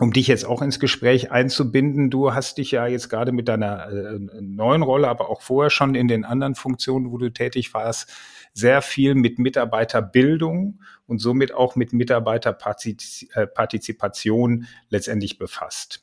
um 0.00 0.12
dich 0.14 0.28
jetzt 0.28 0.46
auch 0.46 0.62
ins 0.62 0.80
Gespräch 0.80 1.30
einzubinden, 1.30 2.08
du 2.08 2.32
hast 2.32 2.56
dich 2.56 2.70
ja 2.70 2.86
jetzt 2.86 3.10
gerade 3.10 3.32
mit 3.32 3.48
deiner 3.48 3.88
äh, 3.88 4.18
neuen 4.40 4.80
Rolle, 4.82 5.08
aber 5.08 5.28
auch 5.28 5.42
vorher 5.42 5.68
schon 5.68 5.94
in 5.94 6.08
den 6.08 6.24
anderen 6.24 6.54
Funktionen, 6.54 7.12
wo 7.12 7.18
du 7.18 7.30
tätig 7.30 7.74
warst, 7.74 8.10
sehr 8.54 8.80
viel 8.80 9.14
mit 9.14 9.38
Mitarbeiterbildung 9.38 10.80
und 11.06 11.18
somit 11.18 11.52
auch 11.52 11.76
mit 11.76 11.92
Mitarbeiterpartizipation 11.92 14.66
letztendlich 14.88 15.36
befasst. 15.36 16.02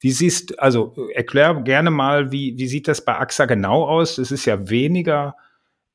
Wie 0.00 0.10
siehst, 0.10 0.58
also 0.58 0.96
erklär 1.14 1.62
gerne 1.62 1.92
mal, 1.92 2.32
wie, 2.32 2.58
wie 2.58 2.66
sieht 2.66 2.88
das 2.88 3.04
bei 3.04 3.16
AXA 3.16 3.46
genau 3.46 3.86
aus? 3.86 4.18
Es 4.18 4.32
ist 4.32 4.46
ja 4.46 4.68
weniger, 4.68 5.36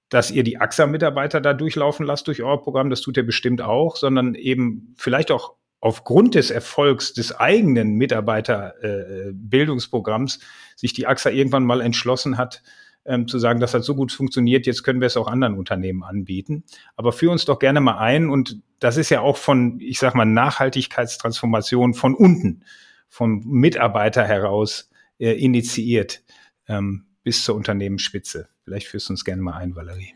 dass 0.08 0.32
ihr 0.32 0.44
die 0.44 0.62
AXA-Mitarbeiter 0.62 1.42
da 1.42 1.54
durchlaufen 1.54 2.06
lasst 2.06 2.28
durch 2.28 2.42
euer 2.42 2.62
Programm, 2.62 2.90
das 2.90 3.02
tut 3.02 3.18
ihr 3.18 3.26
bestimmt 3.26 3.62
auch, 3.62 3.98
sondern 3.98 4.34
eben 4.34 4.96
vielleicht 4.98 5.30
auch 5.30 5.58
aufgrund 5.84 6.36
des 6.36 6.50
Erfolgs 6.50 7.12
des 7.12 7.36
eigenen 7.36 7.96
Mitarbeiterbildungsprogramms 7.96 10.38
äh, 10.38 10.40
sich 10.78 10.94
die 10.94 11.08
AXA 11.08 11.30
irgendwann 11.30 11.66
mal 11.66 11.82
entschlossen 11.82 12.38
hat, 12.38 12.64
ähm, 13.04 13.28
zu 13.28 13.38
sagen, 13.38 13.60
das 13.60 13.74
hat 13.74 13.84
so 13.84 13.94
gut 13.94 14.14
funktioniert, 14.14 14.66
jetzt 14.66 14.84
können 14.84 15.02
wir 15.02 15.08
es 15.08 15.18
auch 15.18 15.28
anderen 15.28 15.58
Unternehmen 15.58 16.04
anbieten. 16.04 16.64
Aber 16.96 17.12
führ 17.12 17.34
uns 17.34 17.44
doch 17.44 17.60
gerne 17.60 17.82
mal 17.82 17.98
ein 17.98 18.30
und 18.30 18.62
das 18.80 18.96
ist 18.96 19.10
ja 19.10 19.20
auch 19.20 19.36
von, 19.36 19.78
ich 19.82 20.00
sag 20.00 20.16
mal, 20.16 20.24
Nachhaltigkeitstransformation 20.24 21.94
von 21.94 22.16
unten, 22.16 22.64
vom 23.10 23.44
Mitarbeiter 23.46 24.24
heraus 24.24 24.90
äh, 25.20 25.34
initiiert 25.34 26.24
ähm, 26.70 27.08
bis 27.24 27.44
zur 27.44 27.56
Unternehmensspitze. 27.56 28.48
Vielleicht 28.64 28.88
führst 28.88 29.10
du 29.10 29.14
uns 29.14 29.26
gerne 29.26 29.42
mal 29.42 29.58
ein, 29.58 29.76
Valerie. 29.76 30.14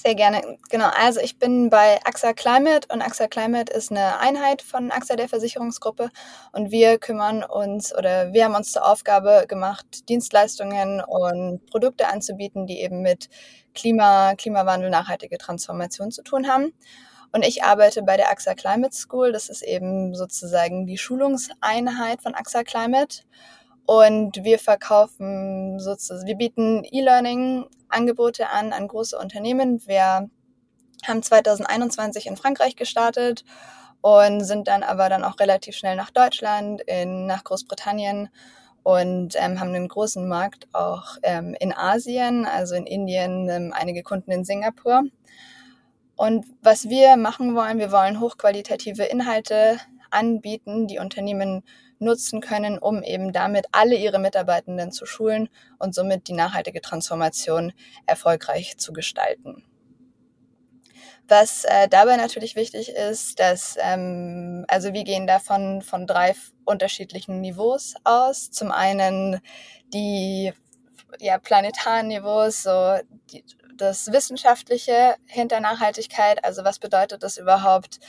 Sehr 0.00 0.14
gerne. 0.14 0.58
Genau, 0.70 0.90
also 0.94 1.18
ich 1.18 1.40
bin 1.40 1.70
bei 1.70 1.98
AXA 2.04 2.32
Climate 2.32 2.86
und 2.92 3.02
AXA 3.02 3.26
Climate 3.26 3.72
ist 3.72 3.90
eine 3.90 4.20
Einheit 4.20 4.62
von 4.62 4.92
AXA 4.92 5.16
der 5.16 5.28
Versicherungsgruppe 5.28 6.10
und 6.52 6.70
wir 6.70 6.98
kümmern 6.98 7.42
uns 7.42 7.92
oder 7.92 8.32
wir 8.32 8.44
haben 8.44 8.54
uns 8.54 8.70
zur 8.70 8.86
Aufgabe 8.88 9.46
gemacht, 9.48 10.08
Dienstleistungen 10.08 11.00
und 11.00 11.66
Produkte 11.66 12.06
anzubieten, 12.06 12.68
die 12.68 12.80
eben 12.80 13.02
mit 13.02 13.28
Klima, 13.74 14.36
Klimawandel, 14.36 14.88
nachhaltige 14.88 15.36
Transformation 15.36 16.12
zu 16.12 16.22
tun 16.22 16.46
haben. 16.46 16.72
Und 17.32 17.44
ich 17.44 17.64
arbeite 17.64 18.04
bei 18.04 18.16
der 18.16 18.30
AXA 18.30 18.54
Climate 18.54 18.94
School. 18.94 19.32
Das 19.32 19.48
ist 19.48 19.62
eben 19.62 20.14
sozusagen 20.14 20.86
die 20.86 20.96
Schulungseinheit 20.96 22.22
von 22.22 22.36
AXA 22.36 22.62
Climate. 22.62 23.22
Und 23.88 24.44
wir 24.44 24.58
verkaufen 24.58 25.80
sozusagen, 25.80 26.26
wir 26.26 26.36
bieten 26.36 26.84
E-Learning-Angebote 26.84 28.50
an 28.50 28.74
an 28.74 28.86
große 28.86 29.16
Unternehmen. 29.18 29.80
Wir 29.86 30.28
haben 31.06 31.22
2021 31.22 32.26
in 32.26 32.36
Frankreich 32.36 32.76
gestartet 32.76 33.46
und 34.02 34.44
sind 34.44 34.68
dann 34.68 34.82
aber 34.82 35.08
dann 35.08 35.24
auch 35.24 35.40
relativ 35.40 35.74
schnell 35.74 35.96
nach 35.96 36.10
Deutschland, 36.10 36.82
in, 36.82 37.24
nach 37.24 37.44
Großbritannien 37.44 38.28
und 38.82 39.36
ähm, 39.36 39.58
haben 39.58 39.74
einen 39.74 39.88
großen 39.88 40.28
Markt 40.28 40.68
auch 40.74 41.16
ähm, 41.22 41.56
in 41.58 41.72
Asien, 41.72 42.44
also 42.44 42.74
in 42.74 42.84
Indien, 42.84 43.48
ähm, 43.48 43.72
einige 43.74 44.02
Kunden 44.02 44.30
in 44.32 44.44
Singapur. 44.44 45.04
Und 46.14 46.44
was 46.60 46.90
wir 46.90 47.16
machen 47.16 47.54
wollen, 47.54 47.78
wir 47.78 47.90
wollen 47.90 48.20
hochqualitative 48.20 49.04
Inhalte 49.04 49.78
anbieten, 50.10 50.86
die 50.86 50.98
Unternehmen 50.98 51.62
nutzen 51.98 52.40
können, 52.40 52.78
um 52.78 53.02
eben 53.02 53.32
damit 53.32 53.66
alle 53.72 53.96
ihre 53.96 54.18
Mitarbeitenden 54.18 54.92
zu 54.92 55.06
schulen 55.06 55.48
und 55.78 55.94
somit 55.94 56.28
die 56.28 56.32
nachhaltige 56.32 56.80
Transformation 56.80 57.72
erfolgreich 58.06 58.78
zu 58.78 58.92
gestalten. 58.92 59.64
Was 61.28 61.64
äh, 61.64 61.88
dabei 61.88 62.16
natürlich 62.16 62.56
wichtig 62.56 62.88
ist, 62.88 63.38
dass, 63.38 63.76
ähm, 63.80 64.64
also 64.66 64.94
wir 64.94 65.04
gehen 65.04 65.26
davon 65.26 65.82
von 65.82 66.06
drei 66.06 66.34
unterschiedlichen 66.64 67.42
Niveaus 67.42 67.94
aus. 68.04 68.50
Zum 68.50 68.72
einen 68.72 69.40
die 69.92 70.52
ja, 71.20 71.38
planetaren 71.38 72.08
Niveaus, 72.08 72.62
so 72.62 72.96
die, 73.30 73.44
das 73.76 74.10
Wissenschaftliche 74.10 75.16
hinter 75.26 75.60
Nachhaltigkeit, 75.60 76.44
also 76.44 76.64
was 76.64 76.78
bedeutet 76.78 77.22
das 77.22 77.36
überhaupt, 77.36 78.00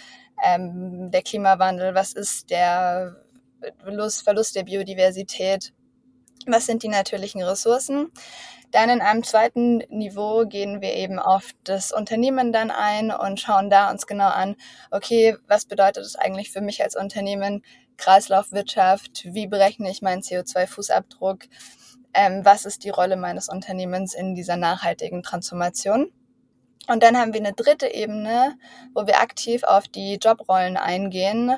ähm, 0.44 1.12
der 1.12 1.22
Klimawandel, 1.22 1.96
was 1.96 2.14
ist 2.14 2.50
der 2.50 3.16
Verlust, 3.84 4.24
Verlust 4.24 4.56
der 4.56 4.64
Biodiversität, 4.64 5.74
was 6.46 6.66
sind 6.66 6.84
die 6.84 6.88
natürlichen 6.88 7.42
Ressourcen. 7.44 8.12
Dann 8.72 8.90
in 8.90 9.02
einem 9.02 9.24
zweiten 9.24 9.78
Niveau 9.90 10.46
gehen 10.46 10.82
wir 10.82 10.94
eben 10.94 11.18
auf 11.18 11.52
das 11.64 11.92
Unternehmen 11.92 12.54
dann 12.54 12.70
ein 12.70 13.12
und 13.12 13.40
schauen 13.40 13.70
da 13.70 13.90
uns 13.90 14.06
genau 14.06 14.28
an, 14.30 14.56
okay, 14.92 15.38
was 15.48 15.66
bedeutet 15.66 16.06
es 16.06 16.16
eigentlich 16.16 16.52
für 16.52 16.62
mich 16.62 16.84
als 16.84 16.96
Unternehmen, 16.96 17.64
Kreislaufwirtschaft, 17.98 19.26
wie 19.34 19.48
berechne 19.48 19.90
ich 19.90 20.02
meinen 20.02 20.22
CO2-Fußabdruck, 20.22 21.50
ähm, 22.14 22.46
was 22.46 22.66
ist 22.66 22.84
die 22.84 22.90
Rolle 22.90 23.18
meines 23.18 23.50
Unternehmens 23.50 24.14
in 24.14 24.36
dieser 24.36 24.56
nachhaltigen 24.56 25.24
Transformation. 25.24 26.12
Und 26.88 27.04
dann 27.04 27.18
haben 27.18 27.34
wir 27.34 27.40
eine 27.40 27.54
dritte 27.54 27.94
Ebene, 27.94 28.58
wo 28.94 29.06
wir 29.06 29.20
aktiv 29.20 29.64
auf 29.64 29.88
die 29.88 30.18
Jobrollen 30.22 30.78
eingehen 30.78 31.58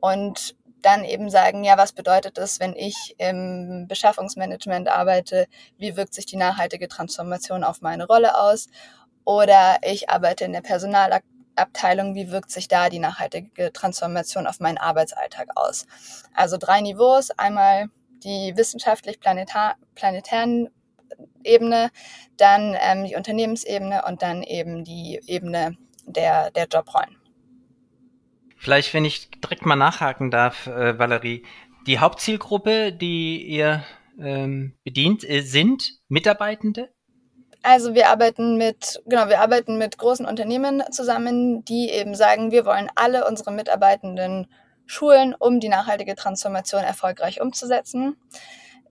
und 0.00 0.56
dann 0.82 1.04
eben 1.04 1.28
sagen, 1.28 1.64
ja, 1.64 1.76
was 1.76 1.92
bedeutet 1.92 2.38
es, 2.38 2.60
wenn 2.60 2.74
ich 2.74 3.14
im 3.18 3.86
Beschaffungsmanagement 3.88 4.88
arbeite? 4.88 5.46
Wie 5.76 5.96
wirkt 5.96 6.14
sich 6.14 6.26
die 6.26 6.36
nachhaltige 6.36 6.88
Transformation 6.88 7.64
auf 7.64 7.82
meine 7.82 8.06
Rolle 8.06 8.38
aus? 8.38 8.68
Oder 9.24 9.78
ich 9.82 10.08
arbeite 10.08 10.44
in 10.44 10.52
der 10.52 10.62
Personalabteilung, 10.62 12.14
wie 12.14 12.30
wirkt 12.30 12.50
sich 12.50 12.68
da 12.68 12.88
die 12.88 12.98
nachhaltige 12.98 13.72
Transformation 13.72 14.46
auf 14.46 14.60
meinen 14.60 14.78
Arbeitsalltag 14.78 15.48
aus? 15.56 15.86
Also 16.34 16.56
drei 16.56 16.80
Niveaus. 16.80 17.30
Einmal 17.30 17.90
die 18.24 18.56
wissenschaftlich-planetären 18.56 20.70
Ebene, 21.44 21.90
dann 22.36 22.76
ähm, 22.80 23.04
die 23.04 23.16
Unternehmensebene 23.16 24.02
und 24.06 24.22
dann 24.22 24.42
eben 24.42 24.84
die 24.84 25.20
Ebene 25.26 25.76
der, 26.04 26.50
der 26.50 26.66
Jobrollen. 26.72 27.16
Vielleicht, 28.56 28.92
wenn 28.92 29.04
ich 29.04 29.30
direkt 29.30 29.64
mal 29.64 29.76
nachhaken 29.76 30.30
darf, 30.30 30.66
äh, 30.66 30.98
Valerie, 30.98 31.44
die 31.86 31.98
Hauptzielgruppe, 31.98 32.92
die 32.92 33.42
ihr 33.46 33.84
ähm, 34.20 34.74
bedient, 34.84 35.28
äh, 35.28 35.40
sind 35.40 35.92
Mitarbeitende? 36.08 36.90
Also 37.62 37.94
wir 37.94 38.08
arbeiten 38.08 38.56
mit, 38.56 39.02
genau, 39.06 39.28
wir 39.28 39.40
arbeiten 39.40 39.76
mit 39.76 39.98
großen 39.98 40.24
Unternehmen 40.24 40.82
zusammen, 40.90 41.64
die 41.64 41.90
eben 41.90 42.14
sagen, 42.14 42.52
wir 42.52 42.64
wollen 42.64 42.90
alle 42.94 43.26
unsere 43.26 43.52
Mitarbeitenden 43.52 44.46
schulen, 44.86 45.34
um 45.38 45.60
die 45.60 45.68
nachhaltige 45.68 46.14
Transformation 46.14 46.82
erfolgreich 46.82 47.40
umzusetzen. 47.40 48.16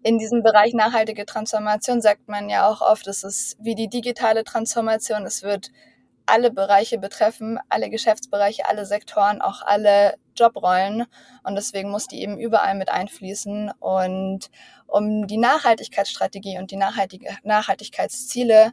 In 0.01 0.17
diesem 0.17 0.43
Bereich 0.43 0.73
nachhaltige 0.73 1.25
Transformation 1.25 2.01
sagt 2.01 2.29
man 2.29 2.47
ja 2.47 2.69
auch 2.69 2.81
oft, 2.81 3.05
es 3.07 3.23
ist 3.23 3.57
wie 3.59 3.75
die 3.75 3.89
digitale 3.89 4.45
Transformation. 4.45 5.25
Es 5.25 5.43
wird 5.43 5.71
alle 6.25 6.51
Bereiche 6.51 6.99
betreffen, 6.99 7.59
alle 7.67 7.89
Geschäftsbereiche, 7.89 8.65
alle 8.67 8.85
Sektoren, 8.85 9.41
auch 9.41 9.61
alle 9.61 10.15
Jobrollen. 10.37 11.05
Und 11.43 11.55
deswegen 11.55 11.89
muss 11.89 12.07
die 12.07 12.21
eben 12.21 12.39
überall 12.39 12.75
mit 12.75 12.89
einfließen. 12.89 13.71
Und 13.79 14.49
um 14.87 15.27
die 15.27 15.37
Nachhaltigkeitsstrategie 15.37 16.59
und 16.59 16.71
die 16.71 16.77
Nachhaltige, 16.77 17.35
Nachhaltigkeitsziele 17.43 18.71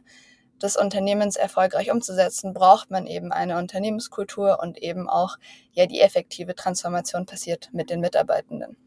des 0.61 0.77
Unternehmens 0.77 1.35
erfolgreich 1.35 1.91
umzusetzen, 1.91 2.53
braucht 2.53 2.89
man 2.89 3.05
eben 3.05 3.33
eine 3.33 3.57
Unternehmenskultur 3.57 4.59
und 4.61 4.77
eben 4.77 5.09
auch 5.09 5.37
ja 5.73 5.87
die 5.87 5.99
effektive 5.99 6.55
Transformation 6.55 7.25
passiert 7.25 7.69
mit 7.73 7.89
den 7.89 7.99
Mitarbeitenden. 7.99 8.77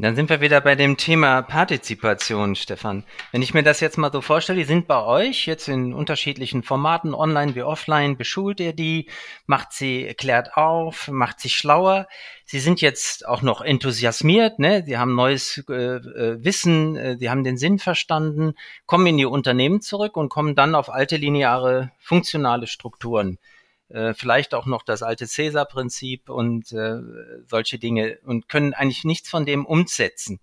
Dann 0.00 0.16
sind 0.16 0.30
wir 0.30 0.40
wieder 0.40 0.62
bei 0.62 0.76
dem 0.76 0.96
Thema 0.96 1.42
Partizipation, 1.42 2.54
Stefan. 2.54 3.04
Wenn 3.32 3.42
ich 3.42 3.52
mir 3.52 3.62
das 3.62 3.80
jetzt 3.80 3.98
mal 3.98 4.10
so 4.10 4.22
vorstelle, 4.22 4.60
die 4.60 4.64
sind 4.64 4.88
bei 4.88 5.02
euch 5.04 5.44
jetzt 5.44 5.68
in 5.68 5.92
unterschiedlichen 5.92 6.62
Formaten, 6.62 7.12
online 7.12 7.54
wie 7.54 7.62
offline, 7.62 8.16
beschult 8.16 8.60
ihr 8.60 8.72
die, 8.72 9.10
macht 9.44 9.74
sie, 9.74 10.14
klärt 10.16 10.56
auf, 10.56 11.08
macht 11.08 11.40
sie 11.40 11.50
schlauer. 11.50 12.08
Sie 12.46 12.60
sind 12.60 12.80
jetzt 12.80 13.28
auch 13.28 13.42
noch 13.42 13.60
enthusiasmiert, 13.60 14.58
ne? 14.58 14.82
Sie 14.86 14.96
haben 14.96 15.14
neues 15.14 15.62
äh, 15.68 15.74
äh 15.74 16.42
Wissen, 16.42 16.96
äh, 16.96 17.18
sie 17.18 17.28
haben 17.28 17.44
den 17.44 17.58
Sinn 17.58 17.78
verstanden, 17.78 18.54
kommen 18.86 19.06
in 19.06 19.18
ihr 19.18 19.30
Unternehmen 19.30 19.82
zurück 19.82 20.16
und 20.16 20.30
kommen 20.30 20.54
dann 20.54 20.74
auf 20.74 20.88
alte 20.88 21.18
lineare 21.18 21.92
funktionale 21.98 22.66
Strukturen 22.66 23.36
äh, 23.90 24.14
vielleicht 24.14 24.54
auch 24.54 24.66
noch 24.66 24.82
das 24.82 25.02
alte 25.02 25.26
Cäsar-Prinzip 25.26 26.30
und 26.30 26.72
äh, 26.72 26.98
solche 27.46 27.78
Dinge 27.78 28.18
und 28.24 28.48
können 28.48 28.74
eigentlich 28.74 29.04
nichts 29.04 29.28
von 29.28 29.46
dem 29.46 29.66
umsetzen. 29.66 30.40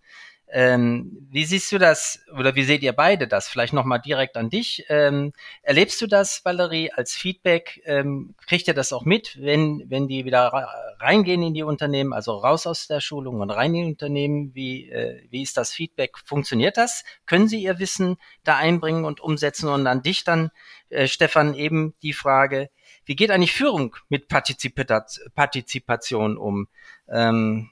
Ähm, 0.50 1.28
wie 1.30 1.44
siehst 1.44 1.74
du 1.74 1.78
das 1.78 2.22
oder 2.38 2.56
wie 2.56 2.64
seht 2.64 2.82
ihr 2.82 2.94
beide 2.94 3.28
das? 3.28 3.50
Vielleicht 3.50 3.74
nochmal 3.74 4.00
direkt 4.00 4.38
an 4.38 4.50
dich. 4.50 4.86
Ähm, 4.88 5.34
erlebst 5.62 6.02
du 6.02 6.08
das, 6.08 6.44
Valerie, 6.46 6.90
als 6.92 7.14
Feedback? 7.14 7.82
Ähm, 7.86 8.34
kriegt 8.48 8.68
ihr 8.70 8.74
das 8.74 8.94
auch 8.94 9.04
mit, 9.04 9.38
wenn, 9.42 9.84
wenn 9.88 10.08
die 10.08 10.24
wieder 10.24 10.70
reingehen 11.02 11.44
in 11.44 11.54
die 11.54 11.64
Unternehmen, 11.64 12.14
also 12.14 12.38
raus 12.38 12.66
aus 12.66 12.88
der 12.88 13.02
Schulung 13.02 13.42
und 13.42 13.52
rein 13.52 13.76
in 13.76 13.84
die 13.84 13.92
Unternehmen? 13.92 14.56
Wie, 14.56 14.90
äh, 14.90 15.22
wie 15.30 15.42
ist 15.42 15.58
das 15.58 15.74
Feedback? 15.74 16.18
Funktioniert 16.24 16.78
das? 16.78 17.04
Können 17.26 17.50
sie 17.50 17.62
ihr 17.62 17.78
Wissen 17.80 18.16
da 18.46 18.56
einbringen 18.56 19.04
und 19.04 19.20
umsetzen? 19.20 19.68
Und 19.68 19.86
an 19.86 20.02
dich 20.02 20.24
dann, 20.24 20.52
äh, 20.90 21.08
Stefan, 21.08 21.56
eben 21.56 21.94
die 22.02 22.14
Frage, 22.14 22.70
wie 23.08 23.16
geht 23.16 23.32
eigentlich 23.32 23.54
Führung 23.54 23.96
mit 24.10 24.28
Partizipation 24.28 26.38
um? 26.38 26.68
Ähm, 27.10 27.72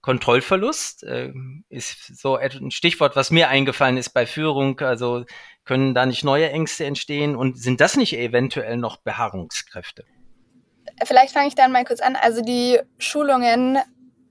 Kontrollverlust 0.00 1.04
äh, 1.04 1.32
ist 1.68 2.18
so 2.18 2.36
ein 2.36 2.70
Stichwort, 2.70 3.16
was 3.16 3.30
mir 3.30 3.48
eingefallen 3.48 3.98
ist 3.98 4.10
bei 4.10 4.24
Führung. 4.24 4.80
Also 4.80 5.26
können 5.64 5.92
da 5.92 6.06
nicht 6.06 6.24
neue 6.24 6.50
Ängste 6.50 6.86
entstehen 6.86 7.36
und 7.36 7.58
sind 7.58 7.80
das 7.80 7.96
nicht 7.96 8.16
eventuell 8.16 8.78
noch 8.78 8.96
Beharrungskräfte? 8.96 10.04
Vielleicht 11.04 11.34
fange 11.34 11.48
ich 11.48 11.54
dann 11.54 11.72
mal 11.72 11.84
kurz 11.84 12.00
an. 12.00 12.16
Also 12.16 12.42
die 12.42 12.78
Schulungen, 12.98 13.78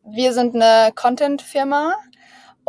wir 0.04 0.34
sind 0.34 0.56
eine 0.56 0.92
Content-Firma 0.94 1.96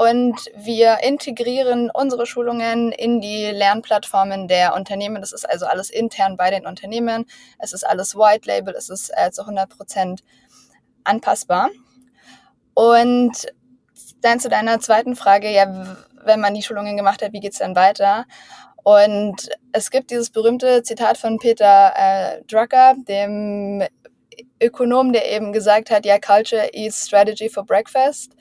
und 0.00 0.50
wir 0.56 1.00
integrieren 1.02 1.90
unsere 1.92 2.24
Schulungen 2.24 2.90
in 2.90 3.20
die 3.20 3.50
Lernplattformen 3.50 4.48
der 4.48 4.74
Unternehmen. 4.74 5.20
Das 5.20 5.32
ist 5.32 5.44
also 5.46 5.66
alles 5.66 5.90
intern 5.90 6.38
bei 6.38 6.50
den 6.50 6.64
Unternehmen. 6.64 7.26
Es 7.58 7.74
ist 7.74 7.86
alles 7.86 8.16
White 8.16 8.48
Label. 8.48 8.74
Es 8.74 8.88
ist 8.88 9.12
äh, 9.14 9.30
zu 9.30 9.42
100 9.42 9.68
Prozent 9.68 10.22
anpassbar. 11.04 11.68
Und 12.72 13.52
dann 14.22 14.40
zu 14.40 14.48
deiner 14.48 14.80
zweiten 14.80 15.16
Frage, 15.16 15.52
ja, 15.52 15.98
wenn 16.24 16.40
man 16.40 16.54
die 16.54 16.62
Schulungen 16.62 16.96
gemacht 16.96 17.20
hat, 17.20 17.34
wie 17.34 17.40
geht's 17.40 17.58
dann 17.58 17.76
weiter? 17.76 18.24
Und 18.82 19.50
es 19.72 19.90
gibt 19.90 20.10
dieses 20.10 20.30
berühmte 20.30 20.82
Zitat 20.82 21.18
von 21.18 21.36
Peter 21.36 21.92
äh, 21.94 22.42
Drucker, 22.44 22.94
dem 23.06 23.82
Ökonom, 24.62 25.12
der 25.12 25.30
eben 25.30 25.52
gesagt 25.52 25.90
hat, 25.90 26.06
ja, 26.06 26.18
Culture 26.18 26.70
eats 26.72 27.06
Strategy 27.06 27.50
for 27.50 27.66
Breakfast. 27.66 28.34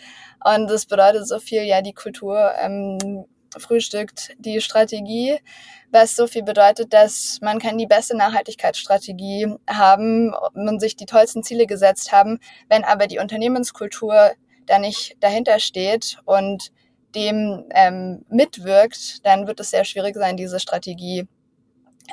Und 0.44 0.70
das 0.70 0.86
bedeutet 0.86 1.28
so 1.28 1.40
viel, 1.40 1.64
ja, 1.64 1.82
die 1.82 1.94
Kultur 1.94 2.52
ähm, 2.60 3.26
frühstückt 3.58 4.36
die 4.38 4.62
Strategie, 4.62 5.40
was 5.92 6.16
so 6.16 6.28
viel 6.28 6.44
bedeutet, 6.44 6.94
dass 6.94 7.40
man 7.42 7.60
kann 7.60 7.78
die 7.78 7.88
beste 7.88 8.16
Nachhaltigkeitsstrategie 8.16 9.56
haben 9.68 10.34
und 10.54 10.80
sich 10.80 10.96
die 10.96 11.06
tollsten 11.06 11.44
Ziele 11.44 11.66
gesetzt 11.66 12.12
haben, 12.12 12.40
wenn 12.70 12.84
aber 12.84 13.08
die 13.08 13.20
Unternehmenskultur 13.20 14.32
da 14.68 14.80
nicht 14.80 15.18
dahinter 15.20 15.60
steht 15.60 16.20
und 16.26 16.72
dem 17.16 17.66
ähm, 17.72 18.24
mitwirkt, 18.30 19.26
dann 19.26 19.48
wird 19.48 19.60
es 19.60 19.72
sehr 19.72 19.84
schwierig 19.84 20.16
sein, 20.16 20.38
diese 20.38 20.60
Strategie 20.60 21.28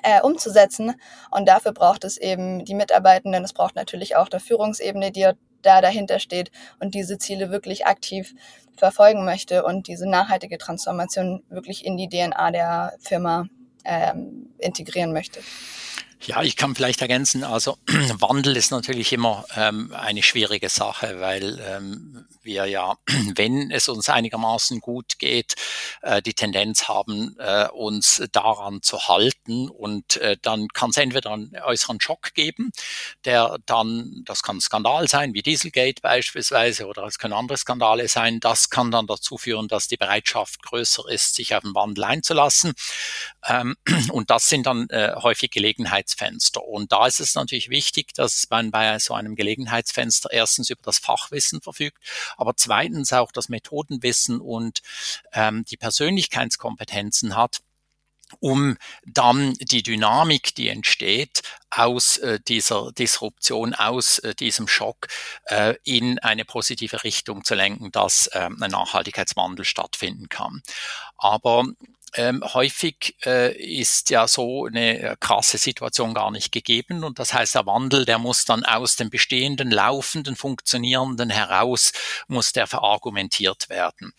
äh, 0.02 0.20
umzusetzen. 0.22 0.94
Und 1.30 1.48
dafür 1.48 1.72
braucht 1.72 2.04
es 2.04 2.16
eben 2.16 2.64
die 2.64 2.74
Mitarbeitenden, 2.74 3.44
es 3.44 3.52
braucht 3.52 3.76
natürlich 3.76 4.16
auch 4.16 4.30
eine 4.30 4.40
Führungsebene, 4.40 5.12
die 5.12 5.30
da 5.66 5.80
dahinter 5.80 6.18
steht 6.18 6.50
und 6.80 6.94
diese 6.94 7.18
Ziele 7.18 7.50
wirklich 7.50 7.86
aktiv 7.86 8.34
verfolgen 8.76 9.24
möchte 9.24 9.64
und 9.64 9.88
diese 9.88 10.08
nachhaltige 10.08 10.58
Transformation 10.58 11.42
wirklich 11.48 11.84
in 11.84 11.96
die 11.96 12.08
DNA 12.08 12.50
der 12.50 12.94
Firma 13.00 13.48
ähm, 13.84 14.50
integrieren 14.58 15.12
möchte. 15.12 15.40
Ja, 16.26 16.42
ich 16.42 16.56
kann 16.56 16.74
vielleicht 16.74 17.02
ergänzen, 17.02 17.44
also 17.44 17.78
Wandel 18.18 18.56
ist 18.56 18.72
natürlich 18.72 19.12
immer 19.12 19.44
ähm, 19.54 19.92
eine 19.94 20.24
schwierige 20.24 20.68
Sache, 20.68 21.20
weil 21.20 21.60
ähm, 21.64 22.26
wir 22.42 22.66
ja, 22.66 22.96
wenn 23.36 23.70
es 23.70 23.88
uns 23.88 24.08
einigermaßen 24.08 24.80
gut 24.80 25.20
geht, 25.20 25.54
äh, 26.02 26.20
die 26.22 26.34
Tendenz 26.34 26.88
haben, 26.88 27.36
äh, 27.38 27.68
uns 27.68 28.24
daran 28.32 28.82
zu 28.82 29.06
halten 29.06 29.68
und 29.68 30.16
äh, 30.16 30.36
dann 30.42 30.66
kann 30.66 30.90
es 30.90 30.96
entweder 30.96 31.30
einen 31.30 31.52
äußeren 31.64 32.00
Schock 32.00 32.34
geben, 32.34 32.72
der 33.24 33.58
dann, 33.64 34.22
das 34.24 34.42
kann 34.42 34.56
ein 34.56 34.60
Skandal 34.60 35.06
sein, 35.06 35.32
wie 35.32 35.42
Dieselgate 35.42 36.02
beispielsweise, 36.02 36.86
oder 36.86 37.04
es 37.04 37.18
können 37.18 37.34
andere 37.34 37.56
Skandale 37.56 38.08
sein, 38.08 38.40
das 38.40 38.68
kann 38.68 38.90
dann 38.90 39.06
dazu 39.06 39.38
führen, 39.38 39.68
dass 39.68 39.86
die 39.86 39.96
Bereitschaft 39.96 40.60
größer 40.62 41.08
ist, 41.08 41.36
sich 41.36 41.54
auf 41.54 41.62
den 41.62 41.76
Wandel 41.76 42.02
einzulassen. 42.02 42.72
Ähm, 43.46 43.76
und 44.10 44.30
das 44.30 44.48
sind 44.48 44.66
dann 44.66 44.88
äh, 44.90 45.14
häufig 45.14 45.54
Gelegenheitsfenster. 46.16 46.64
Und 46.64 46.92
da 46.92 47.06
ist 47.06 47.20
es 47.20 47.34
natürlich 47.34 47.70
wichtig, 47.70 48.14
dass 48.14 48.48
man 48.50 48.70
bei 48.70 48.98
so 48.98 49.14
einem 49.14 49.36
Gelegenheitsfenster 49.36 50.30
erstens 50.32 50.70
über 50.70 50.82
das 50.82 50.98
Fachwissen 50.98 51.60
verfügt, 51.60 51.98
aber 52.36 52.54
zweitens 52.56 53.12
auch 53.12 53.32
das 53.32 53.48
Methodenwissen 53.48 54.40
und 54.40 54.82
ähm, 55.32 55.64
die 55.64 55.76
Persönlichkeitskompetenzen 55.76 57.36
hat, 57.36 57.60
um 58.40 58.76
dann 59.06 59.54
die 59.60 59.84
Dynamik, 59.84 60.52
die 60.56 60.68
entsteht 60.68 61.42
aus 61.70 62.16
äh, 62.16 62.40
dieser 62.40 62.90
Disruption, 62.90 63.72
aus 63.72 64.18
äh, 64.18 64.34
diesem 64.34 64.66
Schock 64.66 65.06
äh, 65.44 65.76
in 65.84 66.18
eine 66.18 66.44
positive 66.44 67.04
Richtung 67.04 67.44
zu 67.44 67.54
lenken, 67.54 67.92
dass 67.92 68.26
äh, 68.28 68.48
ein 68.48 68.70
Nachhaltigkeitswandel 68.70 69.64
stattfinden 69.64 70.28
kann. 70.28 70.62
Aber 71.16 71.66
ähm, 72.16 72.42
häufig 72.54 73.16
äh, 73.24 73.54
ist 73.56 74.10
ja 74.10 74.26
so 74.26 74.66
eine 74.66 74.98
äh, 75.00 75.16
krasse 75.20 75.58
Situation 75.58 76.14
gar 76.14 76.30
nicht 76.30 76.50
gegeben 76.50 77.04
und 77.04 77.18
das 77.18 77.34
heißt, 77.34 77.54
der 77.54 77.66
Wandel, 77.66 78.04
der 78.04 78.18
muss 78.18 78.44
dann 78.44 78.64
aus 78.64 78.96
dem 78.96 79.10
bestehenden, 79.10 79.70
laufenden, 79.70 80.34
funktionierenden 80.34 81.30
heraus, 81.30 81.92
muss 82.26 82.52
der 82.52 82.66
verargumentiert 82.66 83.68
werden. 83.68 84.12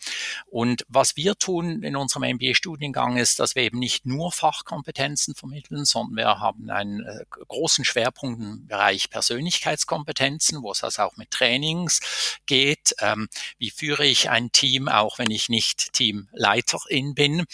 Und 0.46 0.84
was 0.88 1.16
wir 1.16 1.36
tun 1.36 1.82
in 1.82 1.96
unserem 1.96 2.34
MBA-Studiengang 2.34 3.16
ist, 3.16 3.40
dass 3.40 3.54
wir 3.54 3.64
eben 3.64 3.78
nicht 3.78 4.06
nur 4.06 4.30
Fachkompetenzen 4.30 5.34
vermitteln, 5.34 5.84
sondern 5.84 6.16
wir 6.16 6.40
haben 6.40 6.70
einen 6.70 7.04
äh, 7.04 7.24
großen 7.28 7.84
Schwerpunkt 7.84 8.40
im 8.40 8.66
Bereich 8.66 9.10
Persönlichkeitskompetenzen, 9.10 10.62
wo 10.62 10.70
es 10.70 10.84
also 10.84 11.02
auch 11.02 11.16
mit 11.16 11.30
Trainings 11.30 12.00
geht. 12.46 12.94
Ähm, 13.00 13.28
wie 13.58 13.70
führe 13.70 14.06
ich 14.06 14.30
ein 14.30 14.52
Team, 14.52 14.88
auch 14.88 15.18
wenn 15.18 15.30
ich 15.30 15.48
nicht 15.48 15.92
Teamleiterin 15.92 17.14
bin? 17.14 17.44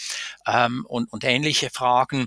Ähm, 0.47 0.85
und, 0.87 1.11
und 1.11 1.23
ähnliche 1.23 1.69
Fragen. 1.69 2.25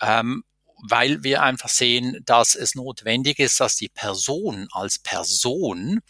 Ähm, 0.00 0.44
weil 0.82 1.22
wir 1.22 1.42
einfach 1.42 1.68
sehen, 1.68 2.22
dass 2.24 2.54
es 2.54 2.74
notwendig 2.74 3.38
ist, 3.38 3.60
dass 3.60 3.76
die 3.76 3.90
Person 3.90 4.66
als 4.72 4.98
Person 4.98 6.00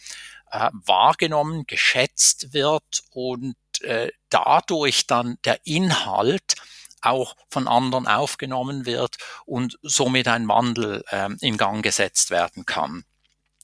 äh, 0.51 0.71
wahrgenommen, 0.73 1.65
geschätzt 1.67 2.53
wird 2.53 3.03
und 3.11 3.57
äh, 3.83 4.11
dadurch 4.29 5.07
dann 5.07 5.39
der 5.45 5.59
Inhalt 5.65 6.55
auch 7.03 7.35
von 7.51 7.67
anderen 7.67 8.07
aufgenommen 8.07 8.85
wird 8.85 9.17
und 9.47 9.79
somit 9.83 10.29
ein 10.29 10.49
Wandel 10.49 11.03
äh, 11.09 11.31
in 11.41 11.57
Gang 11.57 11.83
gesetzt 11.83 12.31
werden 12.31 12.67
kann. 12.67 13.05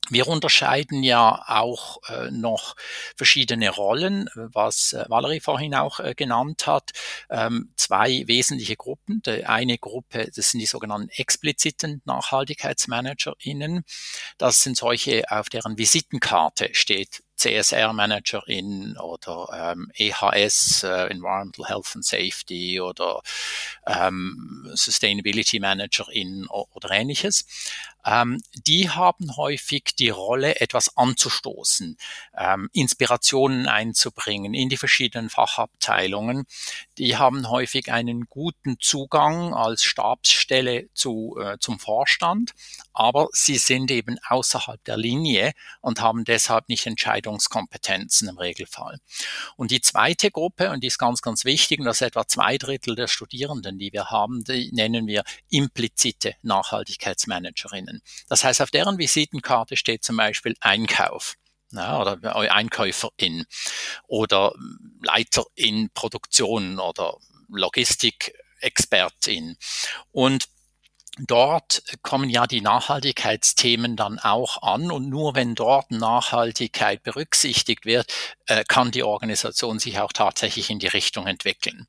Wir 0.09 0.29
unterscheiden 0.29 1.03
ja 1.03 1.43
auch 1.49 1.99
äh, 2.09 2.31
noch 2.31 2.77
verschiedene 3.17 3.71
Rollen, 3.71 4.31
was 4.35 4.93
äh, 4.93 5.05
Valerie 5.09 5.41
vorhin 5.41 5.75
auch 5.75 5.99
äh, 5.99 6.15
genannt 6.15 6.67
hat. 6.67 6.93
Ähm, 7.29 7.73
zwei 7.77 8.23
wesentliche 8.27 8.77
Gruppen. 8.77 9.21
Die 9.27 9.45
eine 9.45 9.79
Gruppe, 9.79 10.31
das 10.35 10.51
sind 10.51 10.61
die 10.61 10.67
sogenannten 10.67 11.09
expliziten 11.09 12.03
NachhaltigkeitsmanagerInnen. 12.05 13.85
Das 14.39 14.63
sind 14.63 14.77
solche, 14.77 15.25
auf 15.31 15.49
deren 15.49 15.77
Visitenkarte 15.77 16.71
steht 16.73 17.23
CSR-Managerin 17.37 18.97
oder 18.99 19.73
ähm, 19.73 19.91
EHS, 19.95 20.85
äh, 20.85 21.07
Environmental 21.09 21.69
Health 21.69 21.93
and 21.95 22.05
Safety 22.05 22.81
oder 22.81 23.21
ähm, 23.87 24.71
Sustainability 24.75 25.61
Managerin 25.61 26.47
oder 26.49 26.91
ähnliches 26.91 27.47
ähm, 28.07 28.41
die 28.55 28.89
haben 28.89 29.37
häufig 29.37 29.97
die 29.99 30.11
Rolle, 30.11 30.61
etwas 30.61 30.97
anzustoßen, 30.97 31.99
ähm, 32.39 32.71
Inspirationen 32.73 33.67
einzubringen 33.67 34.55
in 34.55 34.69
die 34.69 34.77
verschiedenen 34.77 35.29
Fachabteilungen. 35.29 36.47
Die 36.99 37.17
haben 37.17 37.51
häufig 37.51 37.93
einen 37.93 38.27
guten 38.29 38.79
Zugang 38.81 39.53
als 39.53 39.83
Stabsstelle 39.83 40.89
zu, 40.95 41.37
äh, 41.41 41.59
zum 41.61 41.79
Vorstand, 41.79 42.53
aber 42.93 43.29
sie 43.33 43.59
sind 43.59 43.91
eben 43.91 44.17
außerhalb 44.29 44.83
der 44.85 44.97
Linie 44.97 45.53
und 45.81 46.01
haben 46.01 46.25
deshalb 46.25 46.69
nicht 46.69 46.87
Entscheidungskompetenzen 46.87 48.29
im 48.29 48.39
Regelfall. 48.39 48.99
Und 49.57 49.71
die 49.71 49.81
zweite 49.81 50.31
Gruppe, 50.31 50.71
und 50.71 50.83
die 50.83 50.87
ist 50.87 50.99
ganz, 50.99 51.21
ganz 51.21 51.45
wichtig, 51.45 51.81
und 51.81 51.85
das 51.85 52.01
ist 52.01 52.07
etwa 52.09 52.27
zwei 52.27 52.57
Drittel 52.57 52.95
der 52.95 53.09
Studierenden, 53.09 53.79
die 53.79 53.93
wir 53.93 54.11
haben, 54.11 54.45
die 54.45 54.71
nennen 54.73 55.07
wir 55.07 55.25
implizite 55.51 56.35
Nachhaltigkeitsmanagerinnen. 56.43 58.03
Das 58.29 58.45
heißt, 58.45 58.63
auf 58.63 58.71
deren 58.71 58.99
Visitenkarte 58.99 59.77
steht 59.77 60.03
zum 60.03 60.17
Beispiel 60.17 60.55
Einkauf. 60.61 61.37
Ja, 61.73 62.01
oder 62.01 62.37
Einkäuferin 62.55 63.45
oder 64.07 64.55
Leiter 65.03 65.45
in 65.55 65.91
Produktion 65.93 66.79
oder 66.79 67.17
Logistikexpertin. 67.49 69.57
Und 70.13 70.47
dort 71.19 71.83
kommen 72.03 72.31
ja 72.31 72.47
die 72.47 72.61
Nachhaltigkeitsthemen 72.61 73.97
dann 73.97 74.19
auch 74.19 74.63
an 74.63 74.91
und 74.91 75.09
nur 75.09 75.35
wenn 75.35 75.55
dort 75.55 75.91
Nachhaltigkeit 75.91 77.03
berücksichtigt 77.03 77.87
wird, 77.87 78.13
äh, 78.47 78.65
kann 78.65 78.91
die 78.91 79.03
Organisation 79.03 79.79
sich 79.79 79.99
auch 79.99 80.13
tatsächlich 80.13 80.71
in 80.71 80.79
die 80.79 80.89
Richtung 80.89 81.27
entwickeln. 81.27 81.87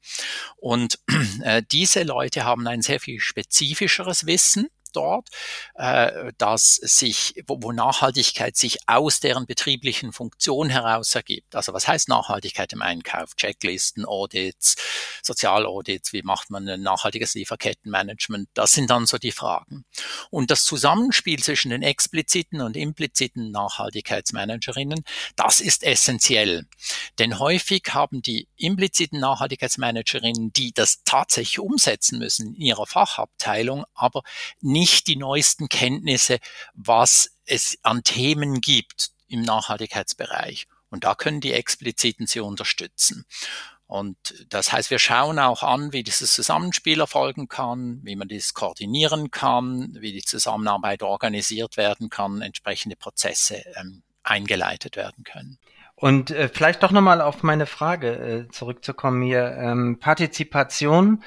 Und 0.56 1.00
äh, 1.44 1.62
diese 1.72 2.04
Leute 2.04 2.46
haben 2.46 2.68
ein 2.68 2.82
sehr 2.82 3.00
viel 3.00 3.20
spezifischeres 3.20 4.26
Wissen 4.26 4.70
dort, 4.92 5.30
äh, 5.76 6.32
dass 6.38 6.76
sich, 6.76 7.42
wo, 7.48 7.58
wo 7.62 7.72
Nachhaltigkeit 7.72 8.56
sich 8.56 8.80
aus 8.88 9.20
deren 9.20 9.46
betrieblichen 9.46 10.14
Funktion 10.14 10.70
heraus 10.70 11.16
ergibt. 11.16 11.56
Also 11.56 11.74
was 11.74 11.88
heißt 11.88 12.10
Nachhaltigkeit 12.10 12.74
im 12.74 12.82
Einkauf? 12.82 13.36
Checklisten, 13.36 14.06
Audits, 14.06 14.76
Sozialaudits, 15.24 16.14
wie 16.14 16.24
macht 16.24 16.50
man 16.50 16.68
ein 16.68 16.82
nachhaltiges 16.82 17.34
Lieferkettenmanagement? 17.34 18.50
Das 18.54 18.72
sind 18.72 18.90
dann 18.90 19.06
so 19.06 19.18
die 19.18 19.32
Fragen. 19.32 19.86
Und 20.30 20.52
das 20.52 20.64
Zusammenspiel 20.64 21.42
zwischen 21.42 21.70
den 21.70 21.84
expliziten 21.84 22.62
und 22.62 22.78
impliziten 22.78 23.52
Nachhaltigkeitsmanagerinnen, 23.52 25.04
das 25.36 25.60
ist 25.60 25.84
essentiell. 25.84 26.66
Denn 27.20 27.40
häufig 27.40 27.84
haben 27.90 28.22
die 28.22 28.48
impliziten 28.58 29.20
Nachhaltigkeitsmanagerinnen, 29.20 30.54
die 30.54 30.74
das 30.74 31.04
tatsächlich 31.04 31.60
umsetzen 31.60 32.20
müssen 32.20 32.56
in 32.56 32.62
ihrer 32.62 32.86
Fachabteilung, 32.86 33.86
aber 33.94 34.24
nicht 34.62 34.77
nicht 34.78 35.08
die 35.08 35.16
neuesten 35.16 35.70
Kenntnisse, 35.70 36.38
was 36.76 37.32
es 37.46 37.80
an 37.82 38.04
Themen 38.04 38.62
gibt 38.62 39.10
im 39.28 39.42
Nachhaltigkeitsbereich. 39.42 40.68
Und 40.90 41.04
da 41.04 41.16
können 41.16 41.42
die 41.42 41.52
expliziten 41.52 42.28
sie 42.28 42.42
unterstützen. 42.42 43.26
Und 43.88 44.46
das 44.50 44.72
heißt, 44.72 44.92
wir 44.92 45.00
schauen 45.00 45.40
auch 45.40 45.64
an, 45.64 45.94
wie 45.94 46.04
dieses 46.04 46.34
Zusammenspiel 46.34 47.00
erfolgen 47.00 47.48
kann, 47.48 48.02
wie 48.04 48.16
man 48.16 48.28
das 48.28 48.54
koordinieren 48.54 49.32
kann, 49.32 49.98
wie 50.00 50.12
die 50.12 50.24
Zusammenarbeit 50.24 51.02
organisiert 51.02 51.78
werden 51.78 52.10
kann, 52.10 52.42
entsprechende 52.42 52.98
Prozesse 52.98 53.64
ähm, 53.78 54.04
eingeleitet 54.24 54.96
werden 54.96 55.24
können. 55.24 55.58
Und 56.00 56.30
äh, 56.30 56.48
vielleicht 56.48 56.84
doch 56.84 56.92
nochmal 56.92 57.22
auf 57.22 57.42
meine 57.42 57.66
Frage 57.66 58.48
äh, 58.48 58.52
zurückzukommen 58.52 59.24
hier. 59.24 59.58
Ähm, 59.58 59.98
Partizipation, 60.00 61.24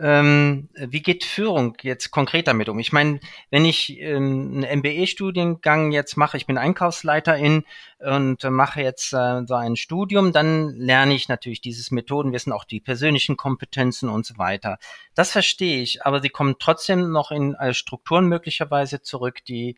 ähm, 0.00 0.70
wie 0.74 1.02
geht 1.02 1.24
Führung 1.24 1.76
jetzt 1.82 2.10
konkret 2.10 2.48
damit 2.48 2.68
um? 2.68 2.78
Ich 2.78 2.92
meine, 2.92 3.20
wenn 3.50 3.64
ich 3.64 4.00
ähm, 4.00 4.64
einen 4.64 4.78
MBE-Studiengang 4.78 5.92
jetzt 5.92 6.16
mache, 6.16 6.38
ich 6.38 6.46
bin 6.46 6.56
Einkaufsleiterin 6.56 7.64
und 7.98 8.42
äh, 8.42 8.50
mache 8.50 8.80
jetzt 8.80 9.12
äh, 9.12 9.42
so 9.46 9.54
ein 9.54 9.76
Studium, 9.76 10.32
dann 10.32 10.70
lerne 10.70 11.14
ich 11.14 11.28
natürlich 11.28 11.60
dieses 11.60 11.90
Methodenwissen, 11.90 12.52
auch 12.52 12.64
die 12.64 12.80
persönlichen 12.80 13.36
Kompetenzen 13.36 14.08
und 14.08 14.24
so 14.24 14.38
weiter. 14.38 14.78
Das 15.14 15.30
verstehe 15.30 15.82
ich, 15.82 16.06
aber 16.06 16.22
sie 16.22 16.30
kommen 16.30 16.56
trotzdem 16.58 17.12
noch 17.12 17.30
in 17.30 17.54
äh, 17.54 17.74
Strukturen 17.74 18.26
möglicherweise 18.26 19.02
zurück, 19.02 19.44
die 19.44 19.76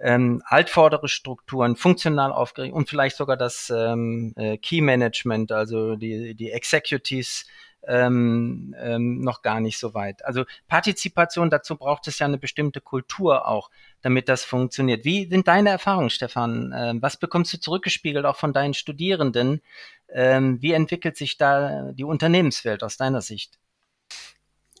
ähm, 0.00 0.42
altvordere 0.46 1.08
Strukturen 1.08 1.76
funktional 1.76 2.32
aufgerichtet 2.32 2.76
und 2.76 2.88
vielleicht 2.88 3.16
sogar 3.16 3.36
das 3.36 3.72
ähm, 3.74 4.32
äh, 4.36 4.58
Key 4.58 4.80
Management, 4.80 5.52
also 5.52 5.94
die, 5.94 6.34
die 6.34 6.50
Executives, 6.50 7.46
ähm, 7.86 8.74
ähm, 8.78 9.20
noch 9.20 9.42
gar 9.42 9.60
nicht 9.60 9.78
so 9.78 9.94
weit. 9.94 10.24
Also 10.24 10.44
Partizipation, 10.68 11.50
dazu 11.50 11.76
braucht 11.76 12.06
es 12.08 12.18
ja 12.18 12.26
eine 12.26 12.38
bestimmte 12.38 12.80
Kultur 12.80 13.46
auch, 13.48 13.70
damit 14.02 14.28
das 14.28 14.44
funktioniert. 14.44 15.04
Wie 15.04 15.28
sind 15.28 15.48
deine 15.48 15.70
Erfahrungen, 15.70 16.10
Stefan? 16.10 16.72
Ähm, 16.76 17.02
was 17.02 17.16
bekommst 17.16 17.52
du 17.52 17.58
zurückgespiegelt 17.58 18.24
auch 18.24 18.36
von 18.36 18.52
deinen 18.52 18.74
Studierenden? 18.74 19.62
Ähm, 20.08 20.60
wie 20.60 20.72
entwickelt 20.72 21.16
sich 21.16 21.36
da 21.38 21.92
die 21.92 22.04
Unternehmenswelt 22.04 22.82
aus 22.82 22.96
deiner 22.96 23.20
Sicht? 23.20 23.58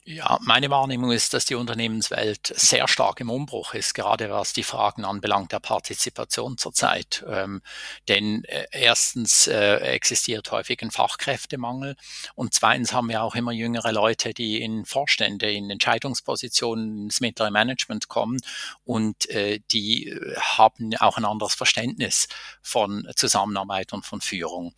Ja, 0.04 0.36
meine 0.42 0.68
Wahrnehmung 0.68 1.12
ist, 1.12 1.32
dass 1.32 1.44
die 1.44 1.54
Unternehmenswelt 1.54 2.52
sehr 2.56 2.88
stark 2.88 3.20
im 3.20 3.30
Umbruch 3.30 3.72
ist, 3.72 3.94
gerade 3.94 4.30
was 4.30 4.52
die 4.52 4.64
Fragen 4.64 5.04
anbelangt 5.04 5.52
der 5.52 5.60
Partizipation 5.60 6.58
zurzeit. 6.58 7.24
Ähm, 7.28 7.62
denn 8.08 8.42
äh, 8.46 8.66
erstens 8.72 9.46
äh, 9.46 9.76
existiert 9.76 10.50
häufig 10.50 10.82
ein 10.82 10.90
Fachkräftemangel 10.90 11.94
und 12.34 12.52
zweitens 12.52 12.92
haben 12.92 13.10
wir 13.10 13.22
auch 13.22 13.36
immer 13.36 13.52
jüngere 13.52 13.92
Leute, 13.92 14.34
die 14.34 14.60
in 14.60 14.86
Vorstände, 14.86 15.52
in 15.52 15.70
Entscheidungspositionen 15.70 17.04
ins 17.04 17.20
mittlere 17.20 17.52
Management 17.52 18.08
kommen 18.08 18.40
und 18.84 19.30
äh, 19.30 19.60
die 19.70 20.08
äh, 20.08 20.34
haben 20.36 20.96
auch 20.98 21.16
ein 21.16 21.24
anderes 21.24 21.54
Verständnis 21.54 22.26
von 22.60 23.08
Zusammenarbeit 23.14 23.92
und 23.92 24.04
von 24.04 24.20
Führung. 24.20 24.74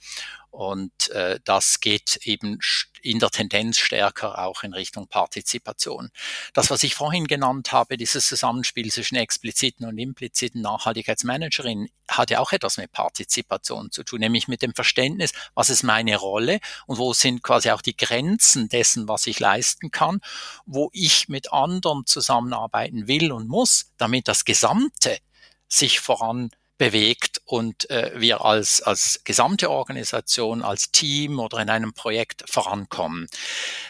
Und 0.55 1.11
äh, 1.11 1.41
das 1.45 1.81
geht 1.81 2.21
eben 2.23 2.61
in 3.03 3.19
der 3.19 3.31
Tendenz 3.31 3.79
stärker 3.79 4.39
auch 4.39 4.63
in 4.63 4.73
Richtung 4.73 5.09
Partizipation. 5.09 6.11
Das, 6.53 6.71
was 6.71 6.85
ich 6.85 6.95
vorhin 6.95 7.27
genannt 7.27 7.73
habe, 7.73 7.97
dieses 7.97 8.29
Zusammenspiel 8.29 8.93
zwischen 8.93 9.17
expliziten 9.17 9.85
und 9.85 9.99
impliziten 9.99 10.63
Nachhaltigkeitsmanagerinnen, 10.63 11.89
hat 12.07 12.31
ja 12.31 12.39
auch 12.39 12.53
etwas 12.53 12.77
mit 12.77 12.93
Partizipation 12.93 13.91
zu 13.91 14.05
tun, 14.05 14.21
nämlich 14.21 14.47
mit 14.47 14.63
dem 14.63 14.75
Verständnis, 14.75 15.33
was 15.55 15.71
ist 15.71 15.83
meine 15.83 16.15
Rolle 16.17 16.61
und 16.87 16.99
wo 16.99 17.13
sind 17.15 17.43
quasi 17.43 17.73
auch 17.73 17.83
die 17.83 17.97
Grenzen 17.97 18.69
dessen, 18.69 19.09
was 19.09 19.27
ich 19.27 19.41
leisten 19.41 19.91
kann, 19.91 20.21
wo 20.67 20.89
ich 20.93 21.29
mit 21.29 21.53
anderen 21.53 22.07
zusammenarbeiten 22.07 23.09
will 23.09 23.33
und 23.33 23.49
muss, 23.49 23.87
damit 23.97 24.29
das 24.29 24.45
Gesamte 24.45 25.19
sich 25.67 25.99
voran 25.99 26.51
bewegt 26.79 27.41
und 27.45 27.89
äh, 27.91 28.13
wir 28.17 28.45
als, 28.45 28.83
als 28.83 29.23
gesamte 29.25 29.71
Organisation, 29.71 30.63
als 30.63 30.91
Team 30.91 31.39
oder 31.39 31.59
in 31.59 31.71
einem 31.71 31.95
Projekt 31.95 32.45
vorankommen. 32.51 33.29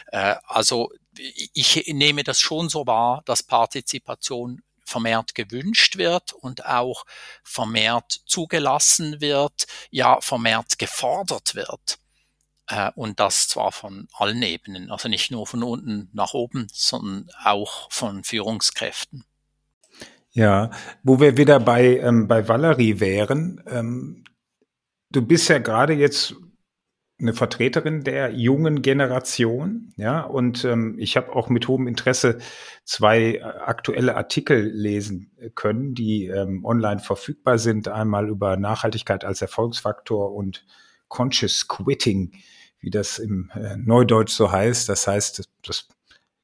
Äh, 0.07 0.35
also 0.45 0.91
ich 1.17 1.85
nehme 1.87 2.23
das 2.23 2.39
schon 2.39 2.69
so 2.69 2.85
wahr, 2.85 3.21
dass 3.25 3.43
Partizipation 3.43 4.61
vermehrt 4.85 5.33
gewünscht 5.33 5.97
wird 5.97 6.33
und 6.33 6.65
auch 6.65 7.05
vermehrt 7.43 8.21
zugelassen 8.25 9.19
wird, 9.19 9.65
ja 9.89 10.21
vermehrt 10.21 10.77
gefordert 10.77 11.55
wird. 11.55 11.97
Äh, 12.67 12.91
und 12.95 13.19
das 13.19 13.47
zwar 13.47 13.71
von 13.71 14.07
allen 14.13 14.41
Ebenen, 14.43 14.91
also 14.91 15.07
nicht 15.07 15.31
nur 15.31 15.47
von 15.47 15.63
unten 15.63 16.09
nach 16.13 16.33
oben, 16.33 16.67
sondern 16.71 17.29
auch 17.43 17.91
von 17.91 18.23
Führungskräften. 18.23 19.25
Ja, 20.35 20.69
wo 21.01 21.21
wir 21.21 21.37
wieder 21.37 21.61
bei, 21.61 21.97
ähm, 21.97 22.27
bei 22.27 22.45
Valerie 22.49 22.99
wären, 22.99 23.63
ähm, 23.67 24.25
du 25.09 25.21
bist 25.21 25.47
ja 25.47 25.59
gerade 25.59 25.93
jetzt 25.93 26.35
eine 27.17 27.33
Vertreterin 27.33 28.03
der 28.03 28.31
jungen 28.31 28.81
Generation, 28.81 29.93
ja, 29.95 30.19
und 30.21 30.65
ähm, 30.65 30.97
ich 30.99 31.15
habe 31.15 31.33
auch 31.33 31.47
mit 31.47 31.69
hohem 31.69 31.87
Interesse 31.87 32.39
zwei 32.83 33.35
äh, 33.35 33.41
aktuelle 33.43 34.17
Artikel 34.17 34.69
lesen 34.73 35.31
können, 35.55 35.95
die 35.95 36.25
ähm, 36.25 36.65
online 36.65 36.99
verfügbar 36.99 37.57
sind, 37.57 37.87
einmal 37.87 38.27
über 38.27 38.57
Nachhaltigkeit 38.57 39.23
als 39.23 39.41
Erfolgsfaktor 39.41 40.33
und 40.33 40.65
Conscious 41.07 41.69
Quitting, 41.69 42.33
wie 42.81 42.89
das 42.89 43.19
im 43.19 43.51
äh, 43.55 43.77
Neudeutsch 43.77 44.33
so 44.33 44.51
heißt. 44.51 44.89
Das 44.89 45.07
heißt, 45.07 45.49
das 45.63 45.87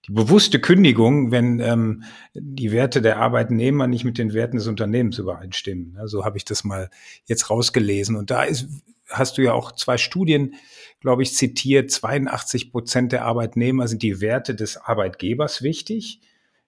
die 0.08 0.14
bewusste 0.14 0.60
Kündigung, 0.60 1.32
wenn 1.32 1.60
ähm, 1.60 2.04
die 2.34 2.72
Werte 2.72 3.02
der 3.02 3.18
Arbeitnehmer 3.18 3.88
nicht 3.88 4.04
mit 4.04 4.18
den 4.18 4.34
Werten 4.34 4.58
des 4.58 4.68
Unternehmens 4.68 5.20
übereinstimmen. 5.20 5.98
So 6.06 6.26
habe 6.26 6.38
ich 6.38 6.46
das 6.46 6.64
mal 6.64 6.90
jetzt 7.26 7.50
rausgelesen. 7.50 8.16
Und 8.16 8.32
da 8.32 8.44
ist, 8.44 8.68
hast 9.10 9.38
du 9.38 9.44
ja 9.44 9.54
auch 9.54 9.74
zwei 9.74 9.98
Studien, 9.98 10.56
glaube 11.02 11.22
ich, 11.22 11.36
zitiert. 11.36 11.92
82 11.92 12.72
Prozent 12.72 13.12
der 13.12 13.26
Arbeitnehmer 13.26 13.88
sind 13.88 14.02
die 14.02 14.22
Werte 14.22 14.56
des 14.56 14.78
Arbeitgebers 14.78 15.62
wichtig. 15.62 16.22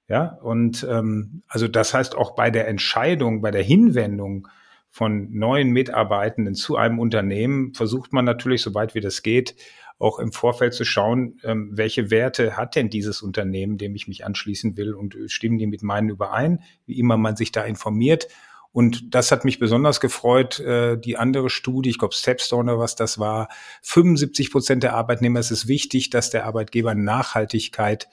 Ja, 0.07 0.37
und 0.43 0.85
ähm, 0.89 1.41
also 1.47 1.67
das 1.67 1.93
heißt 1.93 2.15
auch 2.15 2.35
bei 2.35 2.51
der 2.51 2.67
Entscheidung, 2.67 3.41
bei 3.41 3.51
der 3.51 3.63
Hinwendung 3.63 4.47
von 4.89 5.31
neuen 5.31 5.71
Mitarbeitenden 5.71 6.53
zu 6.53 6.75
einem 6.75 6.99
Unternehmen 6.99 7.73
versucht 7.73 8.13
man 8.13 8.25
natürlich, 8.25 8.61
soweit 8.61 8.93
wie 8.93 8.99
das 8.99 9.23
geht, 9.23 9.55
auch 10.03 10.19
im 10.19 10.31
Vorfeld 10.31 10.73
zu 10.73 10.83
schauen, 10.83 11.39
ähm, 11.43 11.71
welche 11.73 12.11
Werte 12.11 12.57
hat 12.57 12.75
denn 12.75 12.89
dieses 12.89 13.21
Unternehmen, 13.21 13.77
dem 13.77 13.95
ich 13.95 14.07
mich 14.07 14.25
anschließen 14.25 14.75
will 14.77 14.93
und 14.93 15.15
äh, 15.15 15.29
stimmen 15.29 15.57
die 15.57 15.67
mit 15.67 15.81
meinen 15.81 16.09
überein, 16.09 16.61
wie 16.85 16.99
immer 16.99 17.17
man 17.17 17.35
sich 17.35 17.51
da 17.51 17.63
informiert. 17.63 18.27
Und 18.73 19.13
das 19.13 19.31
hat 19.31 19.45
mich 19.45 19.59
besonders 19.59 19.99
gefreut. 19.99 20.59
Äh, 20.59 20.97
die 20.97 21.17
andere 21.17 21.49
Studie, 21.49 21.89
ich 21.89 21.99
glaube 21.99 22.13
Stepstone 22.13 22.73
oder 22.73 22.81
was 22.81 22.95
das 22.95 23.17
war, 23.17 23.47
75 23.83 24.51
Prozent 24.51 24.83
der 24.83 24.93
Arbeitnehmer 24.93 25.39
es 25.39 25.51
ist 25.51 25.67
wichtig, 25.67 26.09
dass 26.09 26.29
der 26.29 26.45
Arbeitgeber 26.45 26.95
Nachhaltigkeit 26.95 28.09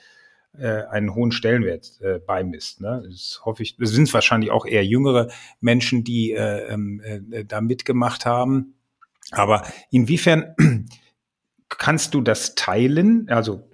äh, 0.58 0.82
einen 0.90 1.14
hohen 1.14 1.32
Stellenwert 1.32 2.00
äh, 2.00 2.18
beimisst. 2.18 2.80
Ne? 2.80 3.02
Das 3.08 3.40
hoffe 3.44 3.62
ich. 3.62 3.76
Das 3.76 3.90
sind 3.90 4.12
wahrscheinlich 4.14 4.50
auch 4.50 4.66
eher 4.66 4.84
jüngere 4.84 5.28
Menschen, 5.60 6.04
die 6.04 6.32
äh, 6.32 6.72
ähm, 6.72 7.00
äh, 7.00 7.44
da 7.44 7.60
mitgemacht 7.60 8.26
haben. 8.26 8.74
Aber 9.32 9.64
inwiefern 9.90 10.54
Kannst 11.78 12.14
du 12.14 12.20
das 12.20 12.56
teilen? 12.56 13.28
Also 13.30 13.70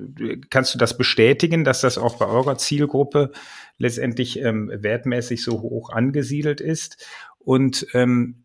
kannst 0.51 0.75
du 0.75 0.79
das 0.79 0.97
bestätigen, 0.97 1.65
dass 1.65 1.81
das 1.81 1.99
auch 1.99 2.19
bei 2.19 2.27
eurer 2.27 2.59
Zielgruppe 2.59 3.33
letztendlich 3.79 4.39
ähm, 4.41 4.71
wertmäßig 4.73 5.43
so 5.43 5.63
hoch 5.63 5.91
angesiedelt 5.91 6.61
ist? 6.61 7.05
Und 7.39 7.87
ähm, 7.95 8.45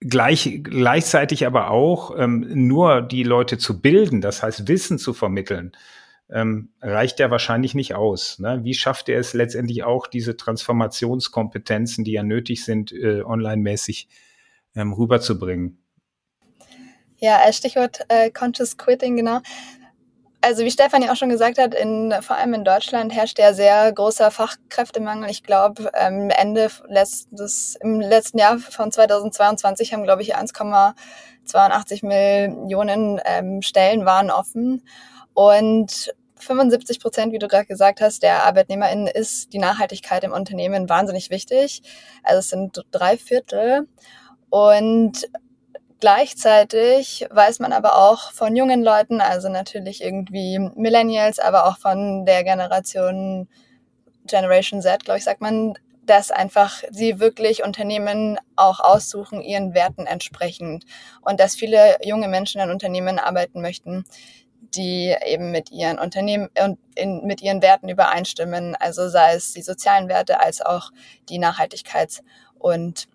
gleich, 0.00 0.60
gleichzeitig 0.62 1.46
aber 1.46 1.70
auch 1.70 2.16
ähm, 2.18 2.46
nur 2.66 3.02
die 3.02 3.22
Leute 3.22 3.58
zu 3.58 3.80
bilden, 3.80 4.20
das 4.20 4.42
heißt 4.42 4.68
Wissen 4.68 4.98
zu 4.98 5.14
vermitteln, 5.14 5.72
ähm, 6.30 6.70
reicht 6.80 7.20
ja 7.20 7.30
wahrscheinlich 7.30 7.74
nicht 7.74 7.94
aus. 7.94 8.38
Ne? 8.38 8.60
Wie 8.62 8.74
schafft 8.74 9.08
er 9.08 9.18
es 9.18 9.32
letztendlich 9.32 9.84
auch, 9.84 10.06
diese 10.06 10.36
Transformationskompetenzen, 10.36 12.04
die 12.04 12.12
ja 12.12 12.22
nötig 12.22 12.64
sind, 12.64 12.92
äh, 12.92 13.22
online-mäßig 13.22 14.08
ähm, 14.74 14.92
rüberzubringen? 14.92 15.78
Ja, 17.18 17.42
äh, 17.44 17.52
Stichwort 17.52 18.00
äh, 18.08 18.30
Conscious 18.30 18.76
Quitting, 18.76 19.16
genau. 19.16 19.40
Also 20.40 20.64
wie 20.64 20.70
Stefan 20.70 21.02
ja 21.02 21.10
auch 21.10 21.16
schon 21.16 21.30
gesagt 21.30 21.58
hat, 21.58 21.74
in, 21.74 22.14
vor 22.20 22.36
allem 22.36 22.54
in 22.54 22.64
Deutschland 22.64 23.12
herrscht 23.12 23.40
ja 23.40 23.52
sehr 23.52 23.92
großer 23.92 24.30
Fachkräftemangel. 24.30 25.28
Ich 25.30 25.42
glaube, 25.42 25.90
ähm, 25.94 26.30
Ende 26.30 26.70
letztes, 26.86 27.76
im 27.82 28.00
letzten 28.00 28.38
Jahr 28.38 28.58
von 28.58 28.92
2022 28.92 29.92
haben, 29.92 30.04
glaube 30.04 30.22
ich, 30.22 30.36
1,82 30.36 32.06
Millionen 32.06 33.20
ähm, 33.24 33.62
Stellen 33.62 34.06
waren 34.06 34.30
offen. 34.30 34.84
Und 35.34 36.14
75 36.36 37.00
Prozent, 37.00 37.32
wie 37.32 37.40
du 37.40 37.48
gerade 37.48 37.66
gesagt 37.66 38.00
hast, 38.00 38.22
der 38.22 38.44
ArbeitnehmerInnen 38.44 39.08
ist 39.08 39.52
die 39.52 39.58
Nachhaltigkeit 39.58 40.22
im 40.22 40.32
Unternehmen 40.32 40.88
wahnsinnig 40.88 41.30
wichtig. 41.30 41.82
Also 42.22 42.38
es 42.38 42.48
sind 42.48 42.84
drei 42.92 43.16
Viertel. 43.18 43.88
Und 44.50 45.28
Gleichzeitig 46.00 47.26
weiß 47.30 47.58
man 47.58 47.72
aber 47.72 47.96
auch 47.96 48.30
von 48.32 48.54
jungen 48.54 48.82
Leuten, 48.84 49.20
also 49.20 49.48
natürlich 49.48 50.02
irgendwie 50.02 50.58
Millennials, 50.58 51.38
aber 51.40 51.66
auch 51.66 51.78
von 51.78 52.24
der 52.24 52.44
Generation 52.44 53.48
Generation 54.28 54.82
Z, 54.82 55.04
glaube 55.04 55.18
ich, 55.18 55.24
sagt 55.24 55.40
man, 55.40 55.74
dass 56.02 56.30
einfach 56.30 56.82
sie 56.90 57.18
wirklich 57.18 57.64
Unternehmen 57.64 58.38
auch 58.56 58.80
aussuchen, 58.80 59.40
ihren 59.40 59.74
Werten 59.74 60.06
entsprechend. 60.06 60.84
Und 61.20 61.40
dass 61.40 61.56
viele 61.56 61.98
junge 62.02 62.28
Menschen 62.28 62.60
in 62.60 62.70
Unternehmen 62.70 63.18
arbeiten 63.18 63.60
möchten, 63.60 64.04
die 64.74 65.14
eben 65.26 65.50
mit 65.50 65.70
ihren 65.70 65.98
Unternehmen 65.98 66.48
und 66.62 66.78
mit 67.24 67.42
ihren 67.42 67.62
Werten 67.62 67.88
übereinstimmen. 67.88 68.76
Also 68.76 69.08
sei 69.08 69.34
es 69.34 69.52
die 69.52 69.62
sozialen 69.62 70.08
Werte 70.08 70.40
als 70.40 70.60
auch 70.60 70.90
die 71.28 71.38
Nachhaltigkeits- 71.38 72.22
und 72.58 73.08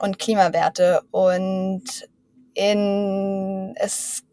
und 0.00 0.18
Klimawerte. 0.18 1.02
Und 1.10 2.08
in, 2.54 3.74
es, 3.76 4.24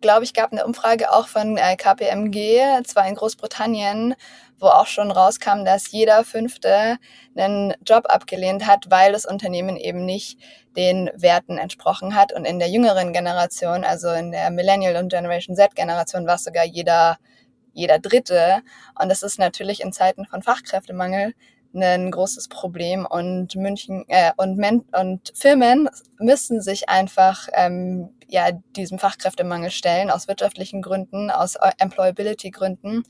glaube 0.00 0.24
ich, 0.24 0.34
gab 0.34 0.52
eine 0.52 0.64
Umfrage 0.64 1.12
auch 1.12 1.28
von 1.28 1.56
äh, 1.56 1.76
KPMG, 1.76 2.82
zwar 2.84 3.06
in 3.06 3.14
Großbritannien, 3.14 4.14
wo 4.58 4.66
auch 4.66 4.86
schon 4.86 5.10
rauskam, 5.10 5.64
dass 5.64 5.90
jeder 5.90 6.24
Fünfte 6.24 6.96
einen 7.36 7.74
Job 7.86 8.06
abgelehnt 8.08 8.66
hat, 8.66 8.90
weil 8.90 9.12
das 9.12 9.26
Unternehmen 9.26 9.76
eben 9.76 10.04
nicht 10.04 10.38
den 10.76 11.10
Werten 11.14 11.58
entsprochen 11.58 12.14
hat. 12.14 12.32
Und 12.32 12.46
in 12.46 12.58
der 12.58 12.70
jüngeren 12.70 13.12
Generation, 13.12 13.84
also 13.84 14.10
in 14.10 14.32
der 14.32 14.50
Millennial 14.50 14.96
und 14.96 15.10
Generation 15.10 15.56
Z 15.56 15.74
Generation, 15.74 16.26
war 16.26 16.36
es 16.36 16.44
sogar 16.44 16.64
jeder, 16.64 17.18
jeder 17.72 17.98
Dritte. 17.98 18.62
Und 19.00 19.08
das 19.10 19.22
ist 19.22 19.38
natürlich 19.38 19.82
in 19.82 19.92
Zeiten 19.92 20.24
von 20.24 20.42
Fachkräftemangel 20.42 21.34
ein 21.74 22.10
großes 22.10 22.48
Problem 22.48 23.06
und 23.06 23.56
München 23.56 24.04
äh, 24.08 24.32
und, 24.36 24.56
Men 24.56 24.84
und 24.92 25.32
Firmen 25.34 25.88
müssen 26.18 26.60
sich 26.60 26.88
einfach 26.88 27.48
ähm, 27.52 28.10
ja 28.28 28.52
diesem 28.76 28.98
Fachkräftemangel 28.98 29.70
stellen 29.70 30.10
aus 30.10 30.28
wirtschaftlichen 30.28 30.82
Gründen, 30.82 31.30
aus 31.30 31.56
Employability 31.78 32.50
Gründen 32.50 33.04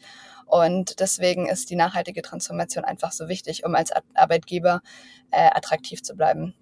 und 0.46 1.00
deswegen 1.00 1.48
ist 1.48 1.70
die 1.70 1.76
nachhaltige 1.76 2.22
Transformation 2.22 2.84
einfach 2.84 3.12
so 3.12 3.28
wichtig, 3.28 3.64
um 3.64 3.74
als 3.74 3.90
Arbeitgeber 4.14 4.82
äh, 5.30 5.50
attraktiv 5.52 6.02
zu 6.02 6.16
bleiben. 6.16 6.54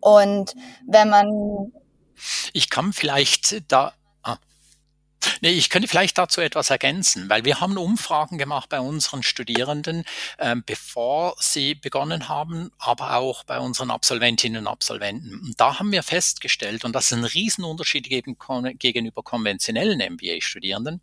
Und 0.00 0.54
wenn 0.86 1.08
man 1.08 1.72
ich 2.52 2.70
kann 2.70 2.92
vielleicht 2.92 3.70
da 3.72 3.92
Nee, 5.40 5.52
ich 5.52 5.70
könnte 5.70 5.88
vielleicht 5.88 6.18
dazu 6.18 6.40
etwas 6.40 6.70
ergänzen, 6.70 7.28
weil 7.28 7.44
wir 7.44 7.60
haben 7.60 7.76
Umfragen 7.76 8.38
gemacht 8.38 8.68
bei 8.68 8.80
unseren 8.80 9.22
Studierenden, 9.22 10.04
ähm, 10.38 10.62
bevor 10.64 11.36
sie 11.38 11.74
begonnen 11.74 12.28
haben, 12.28 12.70
aber 12.78 13.16
auch 13.16 13.44
bei 13.44 13.58
unseren 13.58 13.90
Absolventinnen 13.90 14.62
und 14.62 14.66
Absolventen. 14.66 15.40
Und 15.40 15.60
da 15.60 15.78
haben 15.78 15.92
wir 15.92 16.02
festgestellt, 16.02 16.84
und 16.84 16.94
das 16.94 17.06
ist 17.06 17.12
ein 17.12 17.24
Riesenunterschied 17.24 18.08
gegenüber 18.08 19.22
konventionellen 19.22 20.00
MBA-Studierenden, 20.00 21.00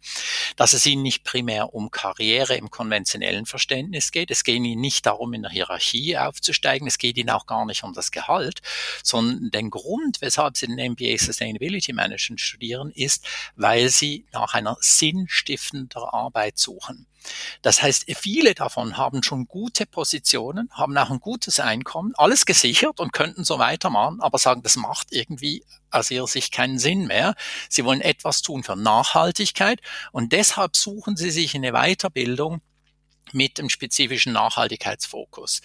dass 0.55 0.73
es 0.73 0.85
ihnen 0.85 1.03
nicht 1.03 1.23
primär 1.23 1.73
um 1.73 1.91
Karriere 1.91 2.55
im 2.55 2.69
konventionellen 2.69 3.45
Verständnis 3.45 4.11
geht. 4.11 4.31
Es 4.31 4.43
geht 4.43 4.55
ihnen 4.55 4.81
nicht 4.81 5.05
darum, 5.05 5.33
in 5.33 5.43
der 5.43 5.51
Hierarchie 5.51 6.17
aufzusteigen. 6.17 6.87
Es 6.87 6.97
geht 6.97 7.17
ihnen 7.17 7.29
auch 7.29 7.45
gar 7.45 7.65
nicht 7.65 7.83
um 7.83 7.93
das 7.93 8.11
Gehalt, 8.11 8.61
sondern 9.03 9.51
den 9.51 9.69
Grund, 9.69 10.21
weshalb 10.21 10.57
sie 10.57 10.67
den 10.67 10.91
MBA 10.91 11.17
Sustainability 11.17 11.93
Management 11.93 12.41
studieren, 12.41 12.91
ist, 12.91 13.25
weil 13.55 13.89
sie 13.89 14.10
sie 14.11 14.25
nach 14.31 14.53
einer 14.53 14.77
sinnstiftenden 14.79 16.03
Arbeit 16.03 16.57
suchen. 16.57 17.07
Das 17.61 17.83
heißt, 17.83 18.05
viele 18.17 18.55
davon 18.55 18.97
haben 18.97 19.21
schon 19.21 19.45
gute 19.45 19.85
Positionen, 19.85 20.69
haben 20.71 20.97
auch 20.97 21.11
ein 21.11 21.19
gutes 21.19 21.59
Einkommen, 21.59 22.13
alles 22.15 22.45
gesichert 22.45 22.99
und 22.99 23.13
könnten 23.13 23.43
so 23.43 23.59
weitermachen, 23.59 24.21
aber 24.21 24.39
sagen, 24.39 24.63
das 24.63 24.75
macht 24.75 25.11
irgendwie 25.11 25.63
aus 25.91 26.09
ihrer 26.09 26.27
Sicht 26.27 26.51
keinen 26.51 26.79
Sinn 26.79 27.05
mehr. 27.05 27.35
Sie 27.69 27.85
wollen 27.85 28.01
etwas 28.01 28.41
tun 28.41 28.63
für 28.63 28.75
Nachhaltigkeit 28.75 29.81
und 30.11 30.33
deshalb 30.33 30.75
suchen 30.75 31.15
sie 31.15 31.31
sich 31.31 31.53
eine 31.55 31.73
Weiterbildung, 31.73 32.61
mit 33.33 33.59
dem 33.59 33.69
spezifischen 33.69 34.33
Nachhaltigkeitsfokus. 34.33 35.61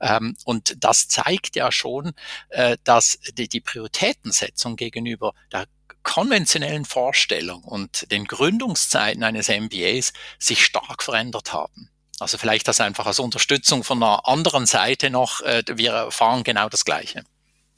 Ähm, 0.00 0.36
und 0.44 0.82
das 0.82 1.08
zeigt 1.08 1.54
ja 1.54 1.70
schon, 1.70 2.12
äh, 2.48 2.78
dass 2.84 3.18
die, 3.36 3.46
die 3.46 3.60
Prioritätensetzung 3.60 4.76
gegenüber 4.76 5.34
der 5.52 5.66
konventionellen 6.10 6.84
Vorstellung 6.84 7.62
und 7.62 8.10
den 8.10 8.24
Gründungszeiten 8.24 9.22
eines 9.22 9.48
MBAs 9.48 10.12
sich 10.40 10.64
stark 10.64 11.04
verändert 11.04 11.52
haben. 11.52 11.88
Also 12.18 12.36
vielleicht 12.36 12.66
das 12.66 12.80
einfach 12.80 13.06
als 13.06 13.20
Unterstützung 13.20 13.84
von 13.84 14.02
einer 14.02 14.26
anderen 14.26 14.66
Seite 14.66 15.10
noch. 15.10 15.40
Äh, 15.42 15.62
wir 15.72 15.92
erfahren 15.92 16.42
genau 16.42 16.68
das 16.68 16.84
Gleiche. 16.84 17.22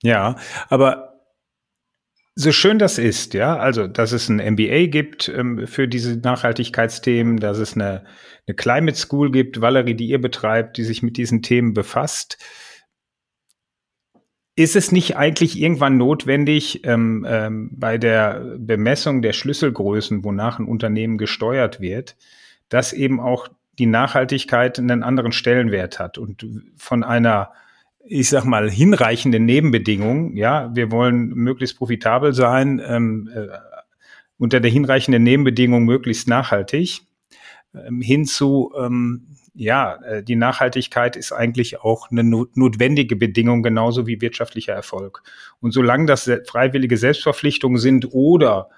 Ja, 0.03 0.37
aber 0.71 1.13
so 2.35 2.53
schön 2.53 2.79
das 2.79 2.97
ist, 2.97 3.35
ja, 3.35 3.59
also 3.59 3.87
dass 3.87 4.13
es 4.13 4.31
ein 4.31 4.37
MBA 4.55 4.87
gibt 4.87 5.29
ähm, 5.29 5.67
für 5.67 5.87
diese 5.87 6.17
Nachhaltigkeitsthemen, 6.17 7.37
dass 7.37 7.59
es 7.59 7.75
eine, 7.75 8.07
eine 8.47 8.57
Climate 8.57 8.97
School 8.97 9.31
gibt, 9.31 9.61
Valerie, 9.61 9.95
die 9.95 10.07
ihr 10.07 10.21
betreibt, 10.23 10.79
die 10.79 10.85
sich 10.85 11.03
mit 11.03 11.19
diesen 11.19 11.43
Themen 11.43 11.75
befasst. 11.75 12.39
Ist 14.55 14.77
es 14.77 14.93
nicht 14.93 15.17
eigentlich 15.17 15.59
irgendwann 15.59 15.97
notwendig, 15.97 16.85
ähm, 16.85 17.27
ähm, 17.29 17.71
bei 17.73 17.97
der 17.97 18.57
Bemessung 18.59 19.23
der 19.23 19.33
Schlüsselgrößen, 19.33 20.25
wonach 20.25 20.59
ein 20.59 20.67
Unternehmen 20.67 21.17
gesteuert 21.17 21.81
wird, 21.81 22.17
dass 22.69 22.93
eben 22.93 23.19
auch 23.19 23.49
die 23.79 23.87
Nachhaltigkeit 23.87 24.79
einen 24.79 25.03
anderen 25.03 25.33
Stellenwert 25.33 25.99
hat? 25.99 26.19
Und 26.19 26.47
von 26.77 27.03
einer, 27.03 27.53
ich 28.05 28.29
sag 28.29 28.45
mal, 28.45 28.71
hinreichenden 28.71 29.47
Nebenbedingung, 29.47 30.37
ja, 30.37 30.71
wir 30.75 30.91
wollen 30.91 31.29
möglichst 31.29 31.79
profitabel 31.79 32.35
sein, 32.35 32.81
ähm, 32.87 33.31
äh, 33.35 33.49
unter 34.37 34.61
der 34.61 34.71
hinreichenden 34.71 35.23
Nebenbedingung 35.23 35.85
möglichst 35.85 36.29
nachhaltig, 36.29 37.03
ähm, 37.75 38.03
hinzu, 38.03 38.71
ähm, 38.79 39.29
ja, 39.55 39.97
äh, 40.03 40.23
die 40.23 40.37
Nachhaltigkeit 40.37 41.17
ist 41.17 41.33
eigentlich 41.33 41.81
auch 41.81 42.11
eine 42.11 42.25
notwendige 42.25 43.17
Bedingung, 43.17 43.63
genauso 43.63 44.07
wie 44.07 44.21
wirtschaftlicher 44.21 44.73
Erfolg. 44.73 45.23
Und 45.61 45.73
solange 45.73 46.07
das 46.07 46.31
freiwillige 46.47 46.97
Selbstverpflichtungen 46.97 47.79
sind 47.79 48.13
oder 48.13 48.71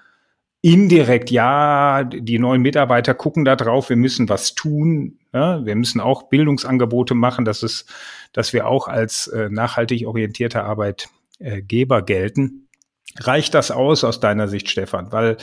indirekt, 0.61 1.31
ja, 1.31 2.03
die 2.03 2.39
neuen 2.39 2.61
Mitarbeiter 2.61 3.13
gucken 3.13 3.45
da 3.45 3.55
drauf, 3.55 3.89
wir 3.89 3.95
müssen 3.95 4.27
was 4.29 4.55
tun, 4.55 5.19
ja, 5.31 5.63
wir 5.65 5.75
müssen 5.75 6.01
auch 6.01 6.23
Bildungsangebote 6.23 7.13
machen, 7.13 7.45
dass 7.45 7.61
es, 7.61 7.85
dass 8.33 8.51
wir 8.51 8.67
auch 8.67 8.87
als 8.87 9.27
äh, 9.27 9.49
nachhaltig 9.49 10.07
orientierter 10.07 10.65
Arbeitgeber 10.65 12.01
gelten. 12.01 12.67
Reicht 13.17 13.53
das 13.53 13.71
aus 13.71 14.03
aus 14.03 14.19
deiner 14.19 14.47
Sicht, 14.47 14.69
Stefan? 14.69 15.11
Weil 15.11 15.37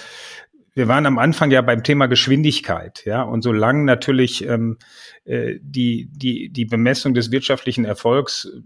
wir 0.74 0.88
waren 0.88 1.06
am 1.06 1.18
Anfang 1.18 1.50
ja 1.50 1.60
beim 1.60 1.82
Thema 1.82 2.06
Geschwindigkeit, 2.06 3.04
ja, 3.04 3.22
und 3.22 3.42
solange 3.42 3.84
natürlich 3.84 4.46
ähm, 4.46 4.78
äh, 5.24 5.56
die, 5.60 6.08
die, 6.12 6.50
die 6.50 6.64
Bemessung 6.64 7.14
des 7.14 7.30
wirtschaftlichen 7.30 7.84
Erfolgs 7.84 8.46
äh, 8.46 8.60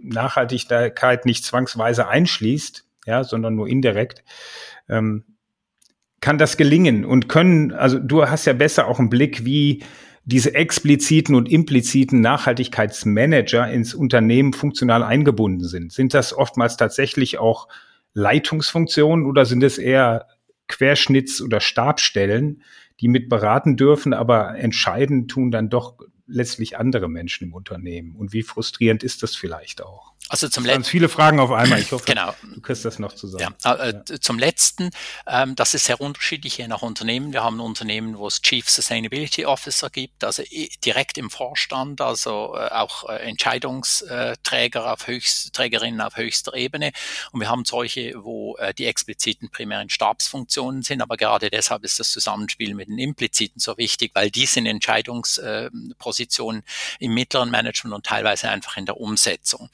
Nachhaltigkeit 0.00 1.26
nicht 1.26 1.44
zwangsweise 1.44 2.08
einschließt, 2.08 2.84
ja, 3.06 3.24
sondern 3.24 3.56
nur 3.56 3.68
indirekt, 3.68 4.22
ähm, 4.88 5.24
kann 6.20 6.38
das 6.38 6.56
gelingen 6.56 7.04
und 7.04 7.28
können, 7.28 7.72
also 7.72 7.98
du 7.98 8.26
hast 8.26 8.44
ja 8.44 8.52
besser 8.52 8.86
auch 8.86 8.98
einen 8.98 9.10
Blick, 9.10 9.44
wie 9.44 9.82
diese 10.24 10.54
expliziten 10.54 11.34
und 11.34 11.50
impliziten 11.50 12.20
Nachhaltigkeitsmanager 12.20 13.70
ins 13.70 13.94
Unternehmen 13.94 14.52
funktional 14.52 15.02
eingebunden 15.02 15.66
sind. 15.66 15.92
Sind 15.92 16.12
das 16.12 16.36
oftmals 16.36 16.76
tatsächlich 16.76 17.38
auch 17.38 17.68
Leitungsfunktionen 18.14 19.26
oder 19.26 19.46
sind 19.46 19.62
es 19.62 19.78
eher 19.78 20.26
Querschnitts- 20.68 21.42
oder 21.42 21.60
Stabstellen, 21.60 22.62
die 23.00 23.08
mit 23.08 23.28
beraten 23.28 23.76
dürfen, 23.76 24.12
aber 24.12 24.58
entscheiden 24.58 25.28
tun 25.28 25.50
dann 25.50 25.70
doch 25.70 25.98
letztlich 26.26 26.76
andere 26.76 27.08
Menschen 27.08 27.44
im 27.48 27.54
Unternehmen. 27.54 28.14
Und 28.16 28.32
wie 28.32 28.42
frustrierend 28.42 29.02
ist 29.02 29.22
das 29.22 29.34
vielleicht 29.34 29.82
auch? 29.82 30.07
Also 30.30 30.48
zum 30.48 30.64
letzten. 30.64 30.84
viele 30.84 31.08
Fragen 31.08 31.40
auf 31.40 31.50
einmal. 31.50 31.78
Ich 31.78 31.92
hoffe, 31.92 32.04
genau. 32.04 32.34
du 32.42 32.60
kriegst 32.60 32.84
das 32.84 32.98
noch 32.98 33.14
zusammen. 33.14 33.54
Ja, 33.64 33.74
äh, 33.74 33.94
ja. 33.94 34.20
Zum 34.20 34.38
letzten, 34.38 34.90
ähm, 35.26 35.56
das 35.56 35.72
ist 35.72 35.86
sehr 35.86 36.00
unterschiedlich 36.00 36.58
je 36.58 36.68
nach 36.68 36.82
Unternehmen. 36.82 37.32
Wir 37.32 37.42
haben 37.42 37.60
Unternehmen, 37.60 38.18
wo 38.18 38.26
es 38.26 38.42
Chief 38.42 38.68
Sustainability 38.68 39.46
Officer 39.46 39.88
gibt, 39.88 40.24
also 40.24 40.42
direkt 40.84 41.16
im 41.16 41.30
Vorstand, 41.30 42.02
also 42.02 42.54
äh, 42.56 42.68
auch 42.68 43.08
äh, 43.08 43.16
Entscheidungsträger 43.28 44.92
auf 44.92 45.06
höchst, 45.06 45.54
Trägerinnen 45.54 46.02
auf 46.02 46.16
höchster 46.16 46.54
Ebene. 46.54 46.92
Und 47.32 47.40
wir 47.40 47.48
haben 47.48 47.64
solche, 47.64 48.12
wo 48.22 48.56
äh, 48.58 48.74
die 48.74 48.84
expliziten 48.84 49.48
primären 49.48 49.88
Stabsfunktionen 49.88 50.82
sind. 50.82 51.00
Aber 51.00 51.16
gerade 51.16 51.48
deshalb 51.48 51.84
ist 51.84 52.00
das 52.00 52.10
Zusammenspiel 52.10 52.74
mit 52.74 52.88
den 52.88 52.98
impliziten 52.98 53.60
so 53.60 53.78
wichtig, 53.78 54.10
weil 54.14 54.30
die 54.30 54.44
sind 54.44 54.66
Entscheidungspositionen 54.66 56.64
im 56.98 57.14
mittleren 57.14 57.50
Management 57.50 57.94
und 57.94 58.04
teilweise 58.04 58.50
einfach 58.50 58.76
in 58.76 58.84
der 58.84 58.98
Umsetzung. 58.98 59.70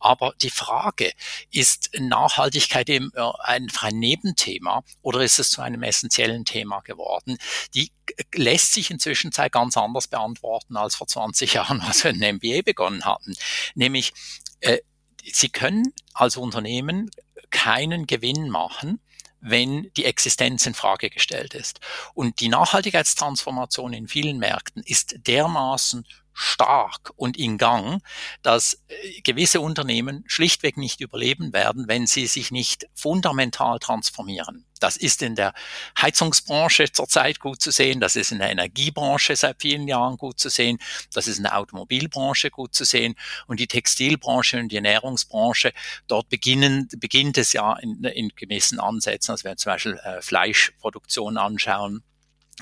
Aber 0.00 0.34
die 0.40 0.50
Frage, 0.50 1.12
ist 1.50 1.90
Nachhaltigkeit 1.98 2.88
eben 2.88 3.10
äh, 3.14 3.20
einfach 3.40 3.84
ein 3.84 3.98
Nebenthema 3.98 4.84
oder 5.02 5.20
ist 5.20 5.38
es 5.38 5.50
zu 5.50 5.62
einem 5.62 5.82
essentiellen 5.82 6.44
Thema 6.44 6.80
geworden? 6.80 7.38
Die 7.74 7.92
lässt 8.34 8.72
sich 8.72 8.90
inzwischen 8.90 9.30
ganz 9.30 9.76
anders 9.76 10.08
beantworten 10.08 10.76
als 10.76 10.96
vor 10.96 11.06
20 11.06 11.52
Jahren, 11.54 11.80
als 11.80 12.04
wir 12.04 12.12
ein 12.12 12.36
MBA 12.36 12.62
begonnen 12.64 13.04
hatten. 13.04 13.34
Nämlich, 13.74 14.12
äh, 14.60 14.78
Sie 15.24 15.50
können 15.50 15.94
als 16.14 16.36
Unternehmen 16.36 17.08
keinen 17.50 18.08
Gewinn 18.08 18.50
machen, 18.50 19.00
wenn 19.40 19.92
die 19.96 20.04
Existenz 20.04 20.66
in 20.66 20.74
Frage 20.74 21.10
gestellt 21.10 21.54
ist. 21.54 21.80
Und 22.14 22.40
die 22.40 22.48
Nachhaltigkeitstransformation 22.48 23.92
in 23.92 24.08
vielen 24.08 24.38
Märkten 24.38 24.82
ist 24.84 25.16
dermaßen 25.26 26.06
stark 26.34 27.12
und 27.16 27.36
in 27.36 27.58
Gang, 27.58 28.02
dass 28.42 28.82
äh, 28.88 29.20
gewisse 29.22 29.60
Unternehmen 29.60 30.24
schlichtweg 30.26 30.76
nicht 30.76 31.00
überleben 31.00 31.52
werden, 31.52 31.88
wenn 31.88 32.06
sie 32.06 32.26
sich 32.26 32.50
nicht 32.50 32.86
fundamental 32.94 33.78
transformieren. 33.78 34.66
Das 34.80 34.96
ist 34.96 35.22
in 35.22 35.36
der 35.36 35.54
Heizungsbranche 36.00 36.90
zurzeit 36.90 37.38
gut 37.38 37.62
zu 37.62 37.70
sehen, 37.70 38.00
das 38.00 38.16
ist 38.16 38.32
in 38.32 38.38
der 38.38 38.50
Energiebranche 38.50 39.36
seit 39.36 39.60
vielen 39.60 39.86
Jahren 39.86 40.16
gut 40.16 40.40
zu 40.40 40.48
sehen, 40.48 40.78
das 41.12 41.28
ist 41.28 41.36
in 41.36 41.44
der 41.44 41.56
Automobilbranche 41.56 42.50
gut 42.50 42.74
zu 42.74 42.84
sehen 42.84 43.14
und 43.46 43.60
die 43.60 43.68
Textilbranche 43.68 44.58
und 44.58 44.72
die 44.72 44.76
Ernährungsbranche, 44.76 45.72
dort 46.08 46.28
beginnen, 46.28 46.88
beginnt 46.96 47.38
es 47.38 47.52
ja 47.52 47.74
in, 47.74 48.02
in 48.02 48.30
gewissen 48.34 48.80
Ansätzen, 48.80 49.32
also 49.32 49.44
wenn 49.44 49.52
wir 49.52 49.56
zum 49.56 49.72
Beispiel 49.72 50.00
äh, 50.02 50.20
Fleischproduktion 50.20 51.36
anschauen, 51.36 52.02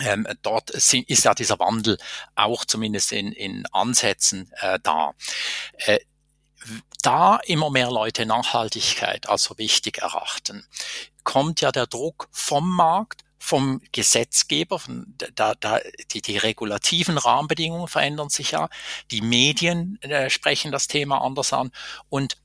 ähm, 0.00 0.26
dort 0.42 0.70
sind, 0.74 1.08
ist 1.08 1.24
ja 1.24 1.34
dieser 1.34 1.58
Wandel 1.58 1.98
auch 2.34 2.64
zumindest 2.64 3.12
in, 3.12 3.32
in 3.32 3.66
Ansätzen 3.72 4.50
äh, 4.60 4.78
da. 4.82 5.12
Äh, 5.78 5.98
da 7.02 7.40
immer 7.46 7.70
mehr 7.70 7.90
Leute 7.90 8.26
Nachhaltigkeit 8.26 9.28
als 9.28 9.44
so 9.44 9.56
wichtig 9.56 9.98
erachten, 9.98 10.66
kommt 11.24 11.62
ja 11.62 11.72
der 11.72 11.86
Druck 11.86 12.28
vom 12.32 12.70
Markt, 12.70 13.24
vom 13.38 13.80
Gesetzgeber, 13.92 14.78
von, 14.78 15.14
da, 15.34 15.54
da, 15.54 15.80
die, 16.10 16.20
die 16.20 16.36
regulativen 16.36 17.16
Rahmenbedingungen 17.16 17.88
verändern 17.88 18.28
sich 18.28 18.50
ja, 18.50 18.68
die 19.10 19.22
Medien 19.22 20.00
äh, 20.02 20.28
sprechen 20.28 20.70
das 20.70 20.86
Thema 20.86 21.22
anders 21.22 21.54
an 21.54 21.72
und 22.10 22.36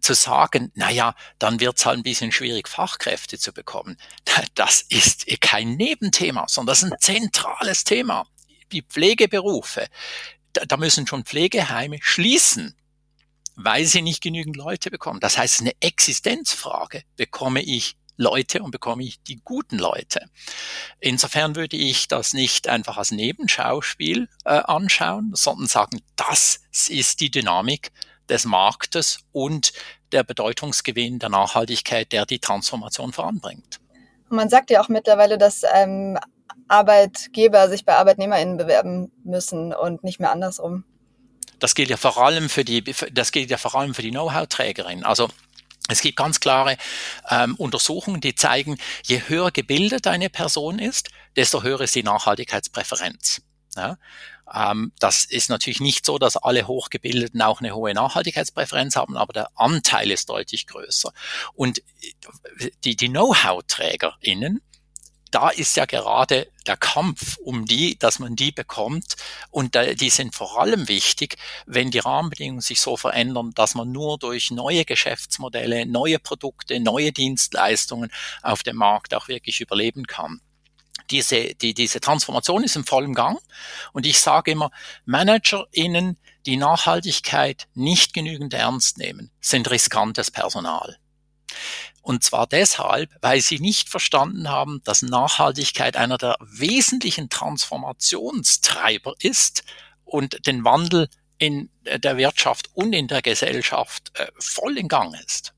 zu 0.00 0.14
sagen, 0.14 0.72
naja, 0.74 1.14
dann 1.38 1.60
wird 1.60 1.78
es 1.78 1.86
halt 1.86 1.98
ein 1.98 2.02
bisschen 2.02 2.32
schwierig, 2.32 2.68
Fachkräfte 2.68 3.38
zu 3.38 3.52
bekommen, 3.52 3.96
das 4.54 4.82
ist 4.82 5.26
kein 5.40 5.76
Nebenthema, 5.76 6.46
sondern 6.48 6.72
das 6.72 6.82
ist 6.82 6.92
ein 6.92 7.00
zentrales 7.00 7.84
Thema. 7.84 8.26
Die 8.72 8.82
Pflegeberufe, 8.82 9.86
da, 10.52 10.76
müssen 10.76 11.06
schon 11.06 11.24
Pflegeheime 11.24 11.98
schließen, 12.00 12.76
weil 13.56 13.84
sie 13.84 14.02
nicht 14.02 14.22
genügend 14.22 14.56
Leute 14.56 14.90
bekommen. 14.90 15.20
Das 15.20 15.38
heißt, 15.38 15.60
eine 15.60 15.74
Existenzfrage, 15.80 17.02
bekomme 17.16 17.62
ich 17.62 17.96
Leute 18.16 18.62
und 18.62 18.70
bekomme 18.70 19.02
ich 19.02 19.22
die 19.22 19.40
guten 19.42 19.78
Leute. 19.78 20.26
Insofern 21.00 21.56
würde 21.56 21.76
ich 21.76 22.06
das 22.06 22.34
nicht 22.34 22.68
einfach 22.68 22.98
als 22.98 23.10
Nebenschauspiel 23.12 24.28
äh, 24.44 24.50
anschauen, 24.50 25.32
sondern 25.34 25.66
sagen, 25.66 26.02
das 26.16 26.60
ist 26.88 27.20
die 27.20 27.30
Dynamik 27.30 27.92
des 28.30 28.44
Marktes 28.44 29.20
und 29.32 29.72
der 30.12 30.24
Bedeutungsgewinn 30.24 31.18
der 31.18 31.28
Nachhaltigkeit, 31.28 32.12
der 32.12 32.26
die 32.26 32.38
Transformation 32.38 33.12
voranbringt. 33.12 33.80
Man 34.28 34.48
sagt 34.48 34.70
ja 34.70 34.80
auch 34.80 34.88
mittlerweile, 34.88 35.38
dass 35.38 35.62
ähm, 35.74 36.18
Arbeitgeber 36.68 37.68
sich 37.68 37.84
bei 37.84 37.96
ArbeitnehmerInnen 37.96 38.56
bewerben 38.56 39.12
müssen 39.24 39.74
und 39.74 40.04
nicht 40.04 40.20
mehr 40.20 40.30
andersrum. 40.30 40.84
Das 41.58 41.74
gilt 41.74 41.90
ja 41.90 41.96
vor 41.96 42.16
allem 42.16 42.48
für 42.48 42.64
die, 42.64 42.82
das 43.12 43.32
gilt 43.32 43.50
ja 43.50 43.58
vor 43.58 43.74
allem 43.74 43.94
für 43.94 44.02
die 44.02 44.10
Know-how-Trägerin. 44.10 45.04
Also 45.04 45.28
es 45.88 46.00
gibt 46.00 46.16
ganz 46.16 46.40
klare 46.40 46.76
ähm, 47.28 47.56
Untersuchungen, 47.56 48.20
die 48.20 48.34
zeigen, 48.34 48.78
je 49.04 49.22
höher 49.26 49.50
gebildet 49.50 50.06
eine 50.06 50.30
Person 50.30 50.78
ist, 50.78 51.10
desto 51.36 51.62
höher 51.62 51.80
ist 51.80 51.94
die 51.94 52.04
Nachhaltigkeitspräferenz. 52.04 53.42
Ja? 53.76 53.98
Ähm, 54.52 54.92
das 54.98 55.24
ist 55.24 55.50
natürlich 55.50 55.80
nicht 55.80 56.04
so, 56.04 56.18
dass 56.18 56.36
alle 56.36 56.66
Hochgebildeten 56.66 57.40
auch 57.42 57.60
eine 57.60 57.74
hohe 57.74 57.94
Nachhaltigkeitspräferenz 57.94 58.96
haben, 58.96 59.16
aber 59.16 59.32
der 59.32 59.50
Anteil 59.54 60.10
ist 60.10 60.28
deutlich 60.28 60.66
größer. 60.66 61.12
Und 61.54 61.82
die, 62.84 62.96
die 62.96 63.08
Know-how-TrägerInnen, 63.08 64.60
da 65.30 65.48
ist 65.50 65.76
ja 65.76 65.84
gerade 65.84 66.48
der 66.66 66.76
Kampf 66.76 67.36
um 67.38 67.64
die, 67.64 67.96
dass 67.98 68.18
man 68.18 68.34
die 68.34 68.50
bekommt. 68.50 69.14
Und 69.50 69.76
die 70.00 70.10
sind 70.10 70.34
vor 70.34 70.60
allem 70.60 70.88
wichtig, 70.88 71.36
wenn 71.66 71.90
die 71.92 72.00
Rahmenbedingungen 72.00 72.60
sich 72.60 72.80
so 72.80 72.96
verändern, 72.96 73.52
dass 73.54 73.74
man 73.74 73.92
nur 73.92 74.18
durch 74.18 74.50
neue 74.50 74.84
Geschäftsmodelle, 74.84 75.86
neue 75.86 76.18
Produkte, 76.18 76.80
neue 76.80 77.12
Dienstleistungen 77.12 78.10
auf 78.42 78.64
dem 78.64 78.76
Markt 78.76 79.14
auch 79.14 79.28
wirklich 79.28 79.60
überleben 79.60 80.06
kann. 80.06 80.40
Diese, 81.10 81.54
die, 81.54 81.74
diese 81.74 82.00
Transformation 82.00 82.64
ist 82.64 82.76
im 82.76 82.84
vollen 82.84 83.14
Gang. 83.14 83.40
Und 83.92 84.06
ich 84.06 84.20
sage 84.20 84.52
immer, 84.52 84.70
ManagerInnen, 85.04 86.18
die 86.46 86.56
Nachhaltigkeit 86.56 87.68
nicht 87.74 88.14
genügend 88.14 88.54
ernst 88.54 88.98
nehmen, 88.98 89.30
sind 89.40 89.70
riskantes 89.70 90.30
Personal. 90.30 90.98
Und 92.02 92.24
zwar 92.24 92.46
deshalb, 92.46 93.10
weil 93.20 93.40
sie 93.40 93.58
nicht 93.58 93.88
verstanden 93.88 94.48
haben, 94.48 94.80
dass 94.84 95.02
Nachhaltigkeit 95.02 95.96
einer 95.96 96.16
der 96.16 96.36
wesentlichen 96.40 97.28
Transformationstreiber 97.28 99.14
ist 99.18 99.64
und 100.04 100.46
den 100.46 100.64
Wandel 100.64 101.08
in 101.38 101.70
der 101.84 102.16
Wirtschaft 102.16 102.70
und 102.74 102.92
in 102.92 103.08
der 103.08 103.22
Gesellschaft 103.22 104.10
äh, 104.14 104.26
voll 104.38 104.78
in 104.78 104.88
Gang 104.88 105.14
ist. 105.24 105.54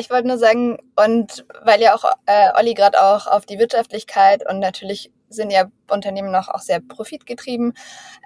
Ich 0.00 0.08
wollte 0.08 0.28
nur 0.28 0.38
sagen, 0.38 0.78
und 0.96 1.44
weil 1.62 1.82
ja 1.82 1.94
auch 1.94 2.04
äh, 2.24 2.48
Olli 2.58 2.72
gerade 2.72 3.02
auch 3.02 3.26
auf 3.26 3.44
die 3.44 3.58
Wirtschaftlichkeit 3.58 4.48
und 4.48 4.58
natürlich 4.58 5.12
sind 5.28 5.50
ja 5.50 5.70
Unternehmen 5.90 6.32
noch 6.32 6.48
auch 6.48 6.60
sehr 6.60 6.80
profitgetrieben, 6.80 7.74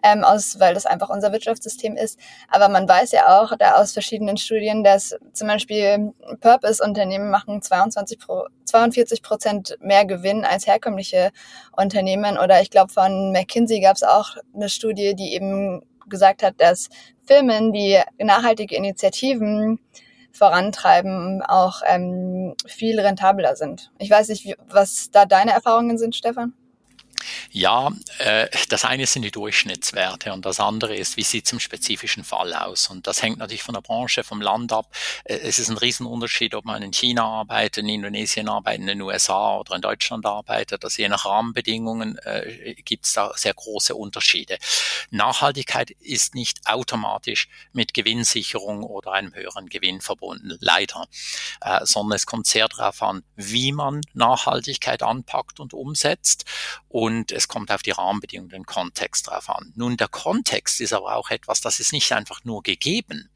ähm, 0.05 0.23
aus, 0.23 0.61
weil 0.61 0.73
das 0.73 0.87
einfach 0.87 1.11
unser 1.11 1.33
Wirtschaftssystem 1.33 1.97
ist. 1.97 2.19
Aber 2.49 2.69
man 2.69 2.89
weiß 2.89 3.11
ja 3.11 3.41
auch 3.41 3.57
da 3.59 3.75
aus 3.75 3.93
verschiedenen 3.93 4.37
Studien, 4.37 4.85
dass 4.85 5.17
zum 5.33 5.49
Beispiel 5.49 6.13
Purpose-Unternehmen 6.41 7.29
machen 7.29 7.61
22 7.61 8.21
pro, 8.21 8.47
42 8.67 9.21
Prozent 9.21 9.77
mehr 9.81 10.05
Gewinn 10.05 10.45
als 10.45 10.69
herkömmliche 10.69 11.33
Unternehmen. 11.77 12.39
Oder 12.39 12.63
ich 12.63 12.71
glaube, 12.71 12.93
von 12.93 13.33
McKinsey 13.33 13.81
gab 13.81 13.97
es 13.97 14.05
auch 14.05 14.37
eine 14.55 14.69
Studie, 14.69 15.15
die 15.15 15.35
eben 15.35 15.83
gesagt 16.09 16.45
hat, 16.45 16.55
dass 16.59 16.89
Firmen, 17.27 17.73
die 17.73 18.01
nachhaltige 18.19 18.77
Initiativen 18.77 19.81
vorantreiben, 20.35 21.43
auch 21.43 21.83
ähm, 21.87 22.55
viel 22.67 22.99
rentabler 23.01 23.57
sind. 23.57 23.91
Ich 23.99 24.11
weiß 24.11 24.29
nicht, 24.29 24.45
wie, 24.45 24.57
was 24.69 25.11
da 25.11 25.25
deine 25.25 25.53
Erfahrungen 25.53 25.97
sind, 25.97 26.17
Stefan. 26.17 26.53
Ja, 27.51 27.93
äh, 28.19 28.49
das 28.69 28.85
eine 28.85 29.07
sind 29.07 29.23
die 29.23 29.31
Durchschnittswerte 29.31 30.33
und 30.33 30.45
das 30.45 30.61
andere 30.61 30.97
ist, 30.97 31.17
wie 31.17 31.23
sieht 31.23 31.47
es 31.47 31.53
im 31.53 31.61
spezifischen 31.61 32.25
Fall 32.25 32.55
aus. 32.55 32.89
Und 32.89 33.07
das 33.07 33.23
hängt 33.23 33.39
natürlich 33.39 33.63
von 33.63 33.75
der 33.75 33.81
Branche, 33.81 34.25
vom 34.25 34.41
Land 34.41 34.73
ab. 34.73 34.95
Äh, 35.25 35.39
es 35.39 35.59
ist 35.59 35.69
ein 35.69 35.79
Riesenunterschied, 35.79 36.55
ob 36.55 36.65
man 36.65 36.83
in 36.83 36.93
China 36.93 37.25
arbeitet, 37.25 37.85
in 37.85 37.89
Indonesien 37.89 38.49
arbeitet, 38.49 38.81
in 38.81 38.87
den 38.87 39.03
USA 39.03 39.59
oder 39.59 39.75
in 39.77 39.83
Deutschland 39.83 40.27
arbeitet. 40.27 40.85
Also 40.85 41.01
je 41.01 41.09
nach 41.09 41.25
Rahmenbedingungen 41.25 42.19
äh, 42.19 42.75
gibt 42.85 43.07
es 43.07 43.13
da 43.13 43.33
sehr 43.35 43.55
große 43.55 43.95
Unterschiede. 43.95 44.59
Nachhaltigkeit 45.11 45.91
ist 45.91 46.35
nicht 46.35 46.61
automatisch 46.67 47.49
mit 47.73 47.95
Gewinnsicherung 47.95 48.83
oder 48.83 49.13
einem 49.13 49.35
höheren 49.35 49.69
Gewinn 49.69 50.01
verbunden, 50.01 50.57
leider, 50.61 51.07
äh, 51.61 51.85
sondern 51.85 52.17
es 52.17 52.27
kommt 52.27 52.47
sehr 52.47 52.69
darauf 52.69 53.03
an, 53.03 53.23
wie 53.37 53.73
man 53.73 54.01
Nachhaltigkeit 54.13 55.03
anpackt 55.03 55.61
und 55.61 55.75
umsetzt. 55.75 56.45
Und 56.89 57.14
und 57.15 57.33
es 57.33 57.49
kommt 57.49 57.71
auf 57.71 57.83
die 57.83 57.93
Rahmenbedingungen, 57.93 58.51
den 58.51 58.67
Kontext 58.67 59.29
drauf 59.29 59.49
an. 59.49 59.73
Nun, 59.77 59.97
der 59.97 60.09
Kontext 60.09 60.81
ist 60.81 60.93
aber 60.93 61.17
auch 61.17 61.31
etwas, 61.31 61.61
das 61.61 61.81
ist 61.81 61.93
nicht 61.93 62.13
einfach 62.13 62.45
nur 62.45 62.63
gegeben, 62.63 63.31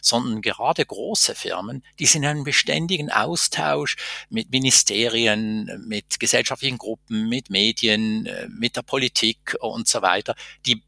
sondern 0.00 0.40
gerade 0.40 0.84
große 0.84 1.34
Firmen, 1.34 1.84
die 1.98 2.06
sind 2.06 2.22
in 2.22 2.28
einem 2.30 2.44
beständigen 2.44 3.10
Austausch 3.10 3.96
mit 4.30 4.50
Ministerien, 4.50 5.84
mit 5.86 6.20
gesellschaftlichen 6.20 6.78
Gruppen, 6.78 7.28
mit 7.28 7.50
Medien, 7.50 8.26
äh, 8.26 8.48
mit 8.48 8.76
der 8.76 8.82
Politik 8.82 9.56
und 9.60 9.88
so 9.88 10.00
weiter. 10.02 10.34
Die 10.66 10.82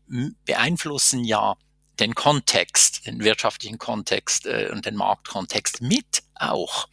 beeinflussen 0.45 1.25
ja 1.25 1.57
den 2.01 2.15
Kontext, 2.15 3.07
den 3.07 3.25
wirtschaftlichen 3.25 3.79
Kontext 3.79 4.47
äh, 4.47 4.71
und 4.73 4.87
den 4.87 4.97
Marktkontext 4.97 5.81
mit 5.81 6.23
auch. 6.35 6.89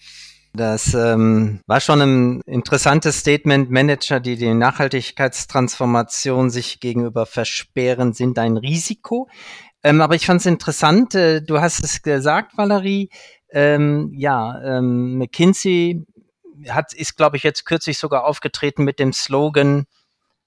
Das 0.55 0.93
ähm, 0.93 1.61
war 1.65 1.79
schon 1.79 2.01
ein 2.01 2.41
interessantes 2.41 3.19
Statement. 3.19 3.71
Manager, 3.71 4.19
die 4.19 4.35
die 4.35 4.53
Nachhaltigkeitstransformation 4.53 6.51
sich 6.51 6.79
gegenüber 6.79 7.25
versperren, 7.25 8.13
sind 8.13 8.37
ein 8.37 8.57
Risiko. 8.57 9.27
Ähm, 9.83 9.99
aber 9.99 10.13
ich 10.13 10.27
fand 10.27 10.41
es 10.41 10.45
interessant, 10.45 11.15
äh, 11.15 11.41
du 11.41 11.59
hast 11.59 11.83
es 11.83 12.03
gesagt, 12.03 12.55
Valerie, 12.55 13.09
ähm, 13.49 14.11
ja, 14.15 14.61
ähm, 14.63 15.17
McKinsey 15.17 16.05
hat, 16.69 16.93
ist, 16.93 17.17
glaube 17.17 17.37
ich, 17.37 17.43
jetzt 17.43 17.65
kürzlich 17.65 17.97
sogar 17.97 18.25
aufgetreten 18.25 18.83
mit 18.83 18.99
dem 18.99 19.11
Slogan, 19.11 19.85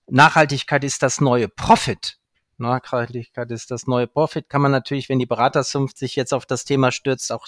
Nachhaltigkeit 0.09 0.85
ist 0.85 1.03
das 1.03 1.21
neue 1.21 1.49
Profit. 1.49 2.19
Nachhaltigkeit 2.59 3.51
ist 3.51 3.71
das 3.71 3.87
neue 3.87 4.07
Profit. 4.07 4.49
Kann 4.49 4.63
man 4.63 4.73
natürlich, 4.73 5.09
wenn 5.09 5.19
die 5.19 5.27
Beratersunft 5.27 5.99
sich 5.99 6.17
jetzt 6.17 6.33
auf 6.33 6.47
das 6.47 6.65
Thema 6.65 6.93
stürzt, 6.93 7.33
auch 7.33 7.47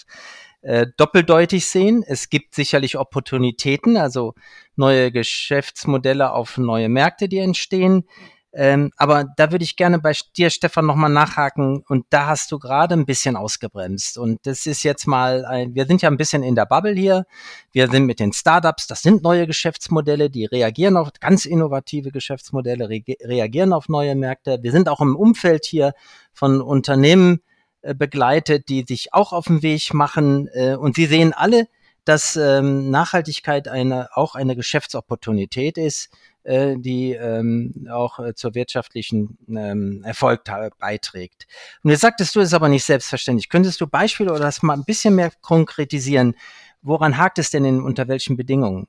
äh, 0.62 0.86
doppeldeutig 0.96 1.66
sehen. 1.66 2.04
Es 2.06 2.30
gibt 2.30 2.54
sicherlich 2.54 2.96
Opportunitäten, 2.96 3.96
also 3.96 4.34
neue 4.76 5.12
Geschäftsmodelle 5.12 6.32
auf 6.32 6.58
neue 6.58 6.88
Märkte, 6.88 7.28
die 7.28 7.38
entstehen. 7.38 8.04
Ähm, 8.52 8.90
aber 8.96 9.24
da 9.36 9.52
würde 9.52 9.64
ich 9.64 9.76
gerne 9.76 9.98
bei 9.98 10.12
dir, 10.36 10.48
Stefan, 10.48 10.86
nochmal 10.86 11.10
nachhaken. 11.10 11.84
Und 11.86 12.06
da 12.10 12.26
hast 12.26 12.50
du 12.50 12.58
gerade 12.58 12.94
ein 12.94 13.04
bisschen 13.04 13.36
ausgebremst. 13.36 14.16
Und 14.16 14.40
das 14.46 14.66
ist 14.66 14.82
jetzt 14.84 15.06
mal, 15.06 15.44
ein, 15.44 15.74
wir 15.74 15.86
sind 15.86 16.00
ja 16.00 16.08
ein 16.08 16.16
bisschen 16.16 16.42
in 16.42 16.54
der 16.54 16.64
Bubble 16.64 16.94
hier. 16.94 17.26
Wir 17.72 17.90
sind 17.90 18.06
mit 18.06 18.20
den 18.20 18.32
Startups, 18.32 18.86
das 18.86 19.02
sind 19.02 19.22
neue 19.22 19.46
Geschäftsmodelle, 19.46 20.30
die 20.30 20.46
reagieren 20.46 20.96
auf 20.96 21.10
ganz 21.20 21.44
innovative 21.44 22.10
Geschäftsmodelle, 22.10 22.88
re 22.88 23.02
reagieren 23.22 23.72
auf 23.72 23.88
neue 23.88 24.14
Märkte. 24.14 24.58
Wir 24.62 24.72
sind 24.72 24.88
auch 24.88 25.00
im 25.00 25.14
Umfeld 25.14 25.66
hier 25.66 25.92
von 26.32 26.62
Unternehmen 26.62 27.40
äh, 27.82 27.94
begleitet, 27.94 28.68
die 28.70 28.84
sich 28.88 29.12
auch 29.12 29.32
auf 29.32 29.46
den 29.46 29.62
Weg 29.62 29.92
machen. 29.92 30.48
Äh, 30.54 30.74
und 30.74 30.96
sie 30.96 31.06
sehen 31.06 31.34
alle, 31.34 31.68
dass 32.06 32.36
ähm, 32.36 32.90
Nachhaltigkeit 32.90 33.68
eine, 33.68 34.08
auch 34.16 34.34
eine 34.34 34.56
Geschäftsopportunität 34.56 35.76
ist 35.76 36.08
äh, 36.48 36.76
die 36.78 37.12
ähm, 37.12 37.86
auch 37.90 38.18
äh, 38.18 38.34
zur 38.34 38.54
wirtschaftlichen 38.54 39.38
ähm, 39.48 40.02
Erfolg 40.02 40.44
beiträgt. 40.78 41.46
Und 41.82 41.90
jetzt 41.90 42.00
sagtest 42.00 42.34
du 42.34 42.40
es 42.40 42.54
aber 42.54 42.68
nicht 42.68 42.84
selbstverständlich. 42.84 43.48
Könntest 43.48 43.80
du 43.80 43.86
Beispiele 43.86 44.30
oder 44.30 44.40
das 44.40 44.62
mal 44.62 44.74
ein 44.74 44.84
bisschen 44.84 45.14
mehr 45.14 45.30
konkretisieren? 45.42 46.34
Woran 46.80 47.18
hakt 47.18 47.38
es 47.38 47.50
denn 47.50 47.64
in, 47.64 47.82
unter 47.82 48.08
welchen 48.08 48.36
Bedingungen? 48.36 48.88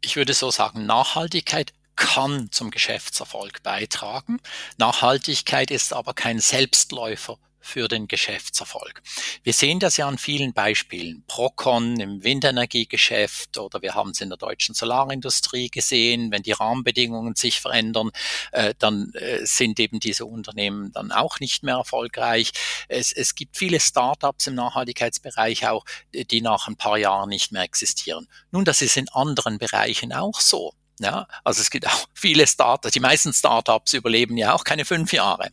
Ich 0.00 0.14
würde 0.16 0.34
so 0.34 0.50
sagen, 0.50 0.86
Nachhaltigkeit 0.86 1.72
kann 1.96 2.52
zum 2.52 2.70
Geschäftserfolg 2.70 3.62
beitragen. 3.62 4.38
Nachhaltigkeit 4.76 5.70
ist 5.70 5.92
aber 5.92 6.14
kein 6.14 6.38
Selbstläufer 6.38 7.38
für 7.66 7.88
den 7.88 8.06
Geschäftserfolg. 8.08 9.02
Wir 9.42 9.52
sehen 9.52 9.80
das 9.80 9.96
ja 9.96 10.06
an 10.06 10.18
vielen 10.18 10.52
Beispielen. 10.52 11.24
Procon 11.26 11.98
im 12.00 12.22
Windenergiegeschäft 12.22 13.58
oder 13.58 13.82
wir 13.82 13.94
haben 13.94 14.10
es 14.10 14.20
in 14.20 14.28
der 14.28 14.38
deutschen 14.38 14.74
Solarindustrie 14.74 15.68
gesehen. 15.68 16.30
Wenn 16.30 16.42
die 16.42 16.52
Rahmenbedingungen 16.52 17.34
sich 17.34 17.60
verändern, 17.60 18.10
äh, 18.52 18.74
dann 18.78 19.12
äh, 19.14 19.44
sind 19.44 19.80
eben 19.80 20.00
diese 20.00 20.24
Unternehmen 20.24 20.92
dann 20.92 21.12
auch 21.12 21.40
nicht 21.40 21.64
mehr 21.64 21.76
erfolgreich. 21.76 22.52
Es, 22.88 23.12
es 23.12 23.34
gibt 23.34 23.56
viele 23.56 23.80
Startups 23.80 24.46
im 24.46 24.54
Nachhaltigkeitsbereich 24.54 25.66
auch, 25.66 25.84
die 26.14 26.40
nach 26.40 26.68
ein 26.68 26.76
paar 26.76 26.98
Jahren 26.98 27.28
nicht 27.28 27.52
mehr 27.52 27.62
existieren. 27.62 28.28
Nun, 28.52 28.64
das 28.64 28.80
ist 28.80 28.96
in 28.96 29.08
anderen 29.08 29.58
Bereichen 29.58 30.12
auch 30.12 30.40
so. 30.40 30.72
Ja, 30.98 31.26
also 31.44 31.60
es 31.60 31.70
gibt 31.70 31.86
auch 31.86 32.06
viele 32.14 32.46
Startups, 32.46 32.92
die 32.92 33.00
meisten 33.00 33.32
Startups 33.32 33.92
überleben 33.92 34.38
ja 34.38 34.54
auch 34.54 34.64
keine 34.64 34.84
fünf 34.84 35.12
Jahre. 35.12 35.50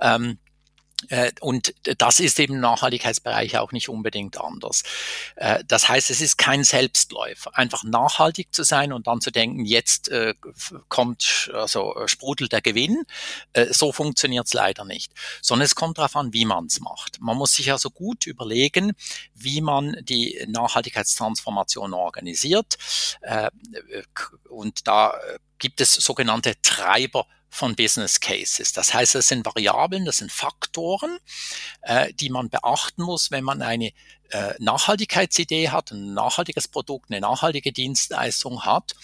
Ähm, 0.00 0.38
Äh, 0.43 0.43
und 1.40 1.74
das 1.98 2.20
ist 2.20 2.38
im 2.40 2.60
Nachhaltigkeitsbereich 2.60 3.58
auch 3.58 3.72
nicht 3.72 3.88
unbedingt 3.88 4.40
anders. 4.40 4.82
Äh, 5.36 5.62
das 5.66 5.88
heißt, 5.88 6.10
es 6.10 6.20
ist 6.20 6.38
kein 6.38 6.64
Selbstläufer. 6.64 7.56
Einfach 7.56 7.84
nachhaltig 7.84 8.54
zu 8.54 8.62
sein 8.62 8.92
und 8.92 9.06
dann 9.06 9.20
zu 9.20 9.30
denken, 9.30 9.64
jetzt 9.64 10.08
äh, 10.08 10.34
kommt, 10.88 11.50
also 11.54 11.94
sprudelt 12.06 12.52
der 12.52 12.60
Gewinn. 12.60 13.02
So 13.70 13.92
funktioniert 13.92 14.46
es 14.46 14.54
leider 14.54 14.84
nicht. 14.84 15.12
Sondern 15.42 15.64
es 15.64 15.74
kommt 15.74 15.98
darauf 15.98 16.16
an, 16.16 16.32
wie 16.32 16.44
man 16.44 16.66
es 16.66 16.80
macht. 16.80 17.20
Man 17.20 17.36
muss 17.36 17.54
sich 17.54 17.70
also 17.72 17.90
gut 17.90 18.26
überlegen, 18.26 18.92
wie 19.34 19.60
man 19.60 19.96
die 20.02 20.44
Nachhaltigkeitstransformation 20.48 21.94
organisiert. 21.94 22.76
Und 24.48 24.86
da 24.86 25.14
gibt 25.58 25.80
es 25.80 25.94
sogenannte 25.94 26.54
Treiber 26.62 27.26
von 27.54 27.76
Business 27.76 28.18
Cases. 28.18 28.72
Das 28.72 28.92
heißt, 28.92 29.14
das 29.14 29.28
sind 29.28 29.46
Variablen, 29.46 30.04
das 30.04 30.16
sind 30.16 30.32
Faktoren, 30.32 31.18
äh, 31.82 32.12
die 32.12 32.28
man 32.28 32.50
beachten 32.50 33.02
muss, 33.02 33.30
wenn 33.30 33.44
man 33.44 33.62
eine 33.62 33.92
äh, 34.30 34.54
Nachhaltigkeitsidee 34.58 35.70
hat, 35.70 35.90
ein 35.92 36.14
nachhaltiges 36.14 36.68
Produkt, 36.68 37.10
eine 37.10 37.20
nachhaltige 37.20 37.72
Dienstleistung 37.72 38.64
hat 38.64 38.94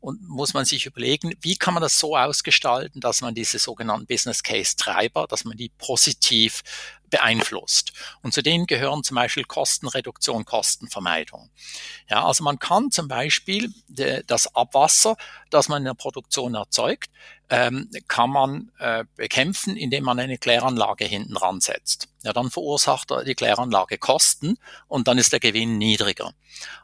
und 0.00 0.28
muss 0.28 0.54
man 0.54 0.64
sich 0.64 0.86
überlegen, 0.86 1.34
wie 1.40 1.56
kann 1.56 1.74
man 1.74 1.82
das 1.82 1.98
so 1.98 2.16
ausgestalten, 2.16 3.00
dass 3.00 3.20
man 3.20 3.34
diese 3.34 3.58
sogenannten 3.58 4.06
Business 4.06 4.42
Case 4.42 4.76
Treiber, 4.76 5.26
dass 5.28 5.44
man 5.44 5.56
die 5.56 5.68
positiv 5.68 6.62
beeinflusst. 7.10 7.92
Und 8.22 8.32
zu 8.32 8.42
denen 8.42 8.66
gehören 8.66 9.02
zum 9.02 9.16
Beispiel 9.16 9.44
Kostenreduktion, 9.44 10.44
Kostenvermeidung. 10.44 11.50
Ja, 12.08 12.24
also 12.24 12.44
man 12.44 12.58
kann 12.58 12.90
zum 12.90 13.08
Beispiel 13.08 13.72
das 13.88 14.54
Abwasser, 14.54 15.16
das 15.50 15.68
man 15.68 15.78
in 15.78 15.86
der 15.86 15.94
Produktion 15.94 16.54
erzeugt, 16.54 17.10
ähm, 17.50 17.90
kann 18.06 18.30
man 18.30 18.70
äh, 18.78 19.04
bekämpfen, 19.16 19.76
indem 19.76 20.04
man 20.04 20.20
eine 20.20 20.38
Kläranlage 20.38 21.04
hinten 21.04 21.36
ransetzt. 21.36 22.08
Ja, 22.22 22.34
dann 22.34 22.50
verursacht 22.50 23.10
die 23.26 23.34
Kläranlage 23.34 23.96
Kosten 23.96 24.58
und 24.88 25.08
dann 25.08 25.16
ist 25.16 25.32
der 25.32 25.40
Gewinn 25.40 25.78
niedriger. 25.78 26.34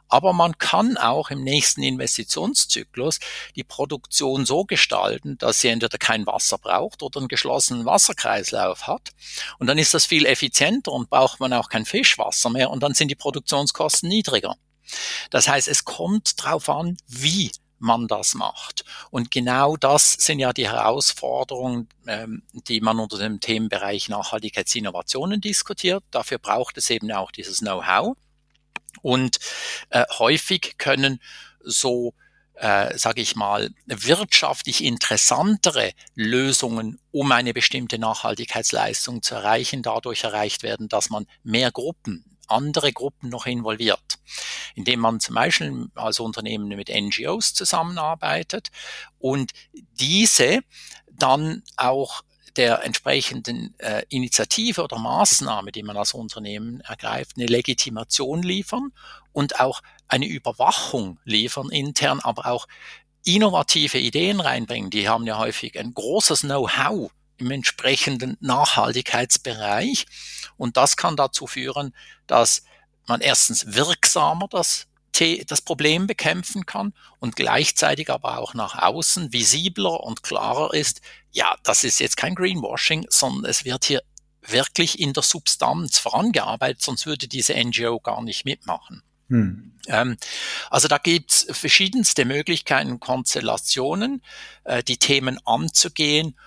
Aber 0.07 0.33
man 0.33 0.57
kann 0.57 0.97
auch 0.97 1.29
im 1.29 1.43
nächsten 1.43 1.83
Investitionszyklus 1.83 3.19
die 3.55 3.63
Produktion 3.63 4.45
so 4.45 4.63
gestalten, 4.63 5.37
dass 5.37 5.61
sie 5.61 5.67
entweder 5.67 5.99
kein 5.99 6.25
Wasser 6.25 6.57
braucht 6.57 7.03
oder 7.03 7.19
einen 7.19 7.27
geschlossenen 7.27 7.85
Wasserkreislauf 7.85 8.87
hat. 8.87 9.11
Und 9.59 9.67
dann 9.67 9.77
ist 9.77 9.93
das 9.93 10.07
viel 10.07 10.25
effizienter 10.25 10.91
und 10.91 11.11
braucht 11.11 11.39
man 11.39 11.53
auch 11.53 11.69
kein 11.69 11.85
Fischwasser 11.85 12.49
mehr 12.49 12.71
und 12.71 12.81
dann 12.81 12.95
sind 12.95 13.09
die 13.09 13.15
Produktionskosten 13.15 14.09
niedriger. 14.09 14.55
Das 15.29 15.47
heißt, 15.47 15.67
es 15.67 15.85
kommt 15.85 16.41
darauf 16.43 16.69
an, 16.69 16.97
wie 17.07 17.51
man 17.79 18.07
das 18.07 18.33
macht. 18.33 18.85
Und 19.11 19.31
genau 19.31 19.77
das 19.77 20.13
sind 20.13 20.39
ja 20.39 20.53
die 20.53 20.67
Herausforderungen, 20.67 21.87
ähm, 22.07 22.43
die 22.53 22.81
man 22.81 22.99
unter 22.99 23.17
dem 23.17 23.39
Themenbereich 23.39 24.09
Nachhaltigkeitsinnovationen 24.09 25.41
diskutiert. 25.41 26.03
Dafür 26.11 26.37
braucht 26.39 26.77
es 26.77 26.89
eben 26.89 27.11
auch 27.11 27.31
dieses 27.31 27.59
Know-how. 27.59 28.15
Und 29.01 29.37
äh, 29.89 30.03
häufig 30.17 30.77
können 30.77 31.21
so 31.63 32.13
äh, 32.59 32.97
sage 32.97 33.21
ich 33.21 33.35
mal, 33.35 33.69
wirtschaftlich 33.85 34.83
interessantere 34.83 35.91
Lösungen, 36.15 36.99
um 37.11 37.31
eine 37.31 37.53
bestimmte 37.53 37.99
Nachhaltigkeitsleistung 37.99 39.21
zu 39.21 39.35
erreichen, 39.35 39.83
dadurch 39.83 40.23
erreicht 40.23 40.63
werden, 40.63 40.89
dass 40.89 41.09
man 41.09 41.27
mehr 41.43 41.71
Gruppen 41.71 42.36
andere 42.47 42.93
Gruppen 42.93 43.29
noch 43.29 43.45
involviert, 43.45 44.19
indem 44.75 44.99
man 44.99 45.19
zum 45.19 45.35
Beispiel 45.35 45.87
als 45.95 46.19
Unternehmen 46.19 46.67
mit 46.67 46.89
NGOs 46.89 47.53
zusammenarbeitet 47.53 48.69
und 49.19 49.51
diese 49.73 50.61
dann 51.11 51.63
auch 51.75 52.23
der 52.57 52.83
entsprechenden 52.83 53.75
äh, 53.79 54.03
Initiative 54.09 54.83
oder 54.83 54.97
Maßnahme, 54.97 55.71
die 55.71 55.83
man 55.83 55.95
als 55.95 56.13
Unternehmen 56.13 56.81
ergreift, 56.81 57.37
eine 57.37 57.45
Legitimation 57.45 58.41
liefern 58.41 58.91
und 59.31 59.59
auch 59.59 59.81
eine 60.07 60.27
Überwachung 60.27 61.19
liefern 61.23 61.69
intern, 61.69 62.19
aber 62.19 62.47
auch 62.47 62.67
innovative 63.23 63.99
Ideen 63.99 64.39
reinbringen. 64.39 64.89
Die 64.89 65.07
haben 65.07 65.27
ja 65.27 65.37
häufig 65.37 65.77
ein 65.77 65.93
großes 65.93 66.41
Know-how 66.41 67.11
im 67.37 67.51
entsprechenden 67.51 68.37
Nachhaltigkeitsbereich. 68.39 70.05
Und 70.57 70.77
das 70.77 70.97
kann 70.97 71.15
dazu 71.15 71.47
führen, 71.47 71.93
dass 72.25 72.63
man 73.05 73.21
erstens 73.21 73.73
wirksamer 73.73 74.47
das, 74.49 74.87
das 75.47 75.61
Problem 75.61 76.07
bekämpfen 76.07 76.65
kann 76.65 76.93
und 77.19 77.35
gleichzeitig 77.35 78.09
aber 78.09 78.37
auch 78.37 78.53
nach 78.53 78.77
außen 78.81 79.33
visibler 79.33 80.03
und 80.03 80.23
klarer 80.23 80.73
ist, 80.73 81.01
ja, 81.31 81.55
das 81.63 81.83
ist 81.83 81.99
jetzt 81.99 82.17
kein 82.17 82.35
Greenwashing, 82.35 83.05
sondern 83.09 83.49
es 83.49 83.65
wird 83.65 83.85
hier 83.85 84.01
wirklich 84.41 84.99
in 84.99 85.13
der 85.13 85.23
Substanz 85.23 85.99
vorangearbeitet, 85.99 86.81
sonst 86.81 87.05
würde 87.05 87.27
diese 87.27 87.53
NGO 87.53 87.99
gar 87.99 88.21
nicht 88.23 88.45
mitmachen. 88.45 89.03
Hm. 89.29 89.73
Ähm, 89.87 90.17
also 90.69 90.87
da 90.87 90.97
gibt's 90.97 91.47
verschiedenste 91.49 92.25
Möglichkeiten, 92.25 92.99
Konstellationen, 92.99 94.21
äh, 94.63 94.83
die 94.83 94.97
Themen 94.97 95.39
anzugehen 95.45 96.37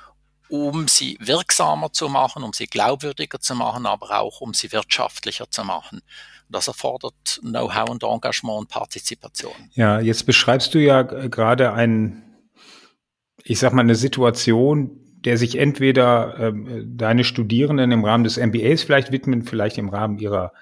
um 0.51 0.89
sie 0.89 1.17
wirksamer 1.21 1.93
zu 1.93 2.09
machen, 2.09 2.43
um 2.43 2.53
sie 2.53 2.67
glaubwürdiger 2.67 3.41
zu 3.41 3.55
machen, 3.55 3.87
aber 3.87 4.21
auch 4.21 4.41
um 4.41 4.55
sie 4.55 4.73
wirtschaftlicher 4.73 5.51
zu 5.51 5.65
machen. 5.65 6.01
Das 6.49 6.69
erfordert 6.69 7.41
Know-how 7.43 7.89
und 7.89 8.03
Engagement 8.03 8.59
und 8.59 8.69
Partizipation. 8.69 9.53
Ja, 9.75 10.01
jetzt 10.01 10.27
beschreibst 10.27 10.75
du 10.75 10.79
ja 10.79 11.03
gerade 11.03 11.73
ein, 11.73 12.23
ich 13.45 13.59
sag 13.61 13.73
mal, 13.73 13.83
eine 13.83 13.95
Situation, 13.95 14.97
der 15.25 15.37
sich 15.37 15.57
entweder 15.57 16.39
äh, 16.39 16.53
deine 16.85 17.25
Studierenden 17.25 17.93
im 17.93 18.05
Rahmen 18.05 18.25
des 18.25 18.37
MBAs 18.37 18.83
vielleicht 18.83 19.13
widmen, 19.13 19.45
vielleicht 19.45 19.79
im 19.79 19.91
Rahmen 19.91 20.19
ihrer 20.19 20.53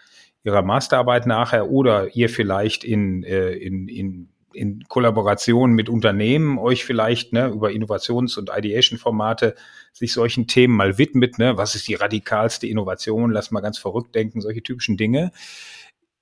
ihrer 0.49 0.62
Masterarbeit 0.62 1.26
nachher 1.26 1.70
oder 1.70 2.14
ihr 2.16 2.28
vielleicht 2.28 2.84
in, 2.84 3.22
äh, 3.22 3.51
in, 3.51 3.89
in 3.89 4.28
in 4.53 4.84
Kollaboration 4.88 5.72
mit 5.72 5.88
Unternehmen 5.88 6.59
euch 6.59 6.84
vielleicht 6.84 7.32
ne, 7.32 7.49
über 7.49 7.70
Innovations- 7.70 8.38
und 8.38 8.51
Ideation-Formate 8.55 9.55
sich 9.92 10.12
solchen 10.12 10.46
Themen 10.46 10.74
mal 10.74 10.99
widmet. 10.99 11.38
Ne? 11.38 11.57
Was 11.57 11.74
ist 11.74 11.88
die 11.88 11.94
radikalste 11.94 12.66
Innovation? 12.66 13.30
Lass 13.30 13.51
mal 13.51 13.61
ganz 13.61 13.78
verrückt 13.78 14.14
denken, 14.14 14.40
solche 14.40 14.62
typischen 14.62 14.96
Dinge. 14.96 15.32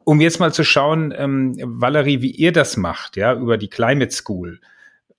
Um 0.04 0.20
jetzt 0.20 0.38
mal 0.38 0.52
zu 0.52 0.64
schauen, 0.64 1.12
ähm, 1.16 1.54
Valerie, 1.60 2.22
wie 2.22 2.30
ihr 2.30 2.52
das 2.52 2.76
macht, 2.76 3.16
ja, 3.16 3.34
über 3.34 3.58
die 3.58 3.68
Climate 3.68 4.12
School 4.12 4.60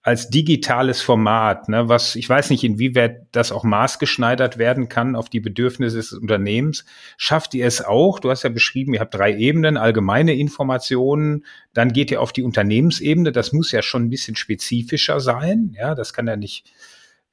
als 0.08 0.30
digitales 0.30 1.02
Format, 1.02 1.68
ne, 1.68 1.90
was 1.90 2.16
ich 2.16 2.30
weiß 2.30 2.50
nicht, 2.50 2.64
inwieweit 2.64 3.28
das 3.34 3.52
auch 3.52 3.66
maßgeschneidert 3.66 4.58
werden 4.58 4.88
kann 4.88 5.18
auf 5.18 5.28
die 5.28 5.42
Bedürfnisse 5.42 5.98
des 5.98 6.14
Unternehmens. 6.14 6.86
Schafft 7.18 7.54
ihr 7.54 7.66
es 7.66 7.84
auch? 7.84 8.22
Du 8.22 8.30
hast 8.30 8.44
ja 8.44 8.50
beschrieben, 8.50 8.94
ihr 8.94 9.02
habt 9.02 9.14
drei 9.14 9.36
Ebenen, 9.36 9.76
allgemeine 9.76 10.34
Informationen, 10.34 11.46
dann 11.74 11.92
geht 11.92 12.10
ihr 12.10 12.22
auf 12.22 12.32
die 12.32 12.44
Unternehmensebene. 12.44 13.34
Das 13.34 13.52
muss 13.52 13.74
ja 13.74 13.82
schon 13.82 14.04
ein 14.04 14.10
bisschen 14.10 14.38
spezifischer 14.38 15.20
sein. 15.20 15.76
Ja, 15.78 15.94
das 15.94 16.14
kann 16.14 16.26
ja 16.26 16.38
nicht. 16.38 16.72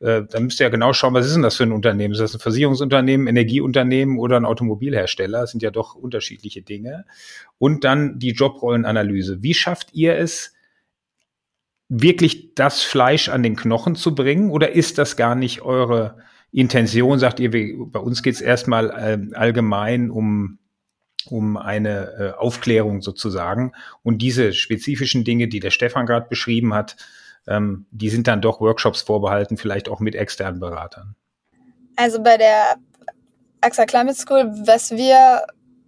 Äh, 0.01 0.23
da 0.29 0.41
müsst 0.41 0.59
ihr 0.59 0.65
ja 0.65 0.71
genau 0.71 0.93
schauen, 0.93 1.15
was 1.15 1.27
ist 1.27 1.37
denn 1.37 1.43
das 1.43 1.55
für 1.55 1.63
ein 1.63 1.71
Unternehmen? 1.71 2.15
Ist 2.15 2.21
das 2.21 2.35
ein 2.35 2.41
Versicherungsunternehmen, 2.41 3.29
Energieunternehmen 3.29 4.19
oder 4.19 4.37
ein 4.37 4.45
Automobilhersteller? 4.45 5.43
Das 5.43 5.53
sind 5.53 5.63
ja 5.63 5.71
doch 5.71 5.95
unterschiedliche 5.95 6.63
Dinge. 6.63 7.05
Und 7.57 7.85
dann 7.85 8.19
die 8.19 8.33
Jobrollenanalyse. 8.33 9.45
Wie 9.45 9.55
schafft 9.55 9.95
ihr 9.95 10.17
es, 10.17 10.54
wirklich 12.01 12.55
das 12.55 12.83
Fleisch 12.83 13.29
an 13.29 13.43
den 13.43 13.57
Knochen 13.57 13.95
zu 13.95 14.15
bringen? 14.15 14.51
Oder 14.51 14.73
ist 14.73 14.99
das 14.99 15.17
gar 15.17 15.35
nicht 15.35 15.63
eure 15.63 16.19
Intention? 16.51 17.19
Sagt 17.19 17.41
ihr, 17.41 17.51
bei 17.51 18.01
uns 18.01 18.23
geht 18.23 18.35
es 18.35 18.41
erstmal 18.41 18.91
äh, 18.91 19.35
allgemein 19.37 20.11
um, 20.11 20.59
um 21.27 21.57
eine 21.57 22.13
äh, 22.19 22.31
Aufklärung 22.39 23.01
sozusagen. 23.01 23.73
Und 24.03 24.19
diese 24.19 24.53
spezifischen 24.53 25.25
Dinge, 25.25 25.49
die 25.49 25.61
der 25.61 25.71
Stefan 25.71 26.07
gerade 26.07 26.27
beschrieben 26.29 26.75
hat, 26.75 26.97
ähm, 27.47 27.87
die 27.91 28.11
sind 28.11 28.27
dann 28.27 28.41
doch 28.41 28.61
Workshops 28.61 29.03
vorbehalten, 29.03 29.57
vielleicht 29.57 29.89
auch 29.89 30.01
mit 30.01 30.15
externen 30.15 30.61
Beratern. 30.61 31.15
Also 31.97 32.23
bei 32.23 32.37
der 32.37 32.77
AXA 33.61 33.87
Climate 33.87 34.19
School, 34.19 34.51
was 34.67 34.91
wir 34.91 35.43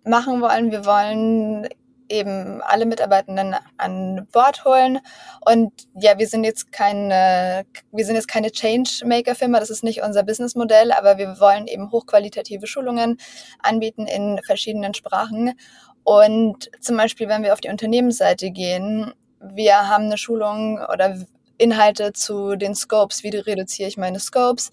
machen 0.05 0.41
wollen, 0.41 0.71
wir 0.71 0.85
wollen 0.85 1.67
eben 2.09 2.63
alle 2.63 2.87
Mitarbeitenden 2.87 3.57
an 3.77 4.27
Bord 4.33 4.65
holen. 4.65 5.01
Und 5.45 5.73
ja, 5.95 6.19
wir 6.19 6.27
sind 6.27 6.45
jetzt 6.45 6.73
keine, 6.73 7.67
wir 7.93 8.05
sind 8.05 8.17
jetzt 8.17 8.29
keine 8.29 8.51
Changemaker-Firma, 8.51 9.61
das 9.61 9.71
ist 9.71 9.85
nicht 9.85 10.03
unser 10.03 10.23
Businessmodell, 10.23 10.93
aber 10.93 11.19
wir 11.19 11.41
wollen 11.41 11.67
eben 11.67 11.91
hochqualitative 11.91 12.67
Schulungen 12.67 13.19
anbieten 13.61 14.07
in 14.07 14.41
verschiedenen 14.45 14.95
Sprachen. 14.95 15.55
Und 16.05 16.71
zum 16.81 16.97
Beispiel, 16.97 17.29
wenn 17.29 17.43
wir 17.43 17.53
auf 17.53 17.61
die 17.61 17.69
Unternehmensseite 17.69 18.51
gehen, 18.51 19.13
wir 19.41 19.89
haben 19.89 20.05
eine 20.05 20.19
Schulung 20.19 20.79
oder 20.93 21.19
Inhalte 21.59 22.13
zu 22.13 22.57
den 22.57 22.75
Scopes, 22.75 23.23
wie 23.23 23.37
reduziere 23.37 23.89
ich 23.89 23.97
meine 23.97 24.21
Scopes, 24.21 24.71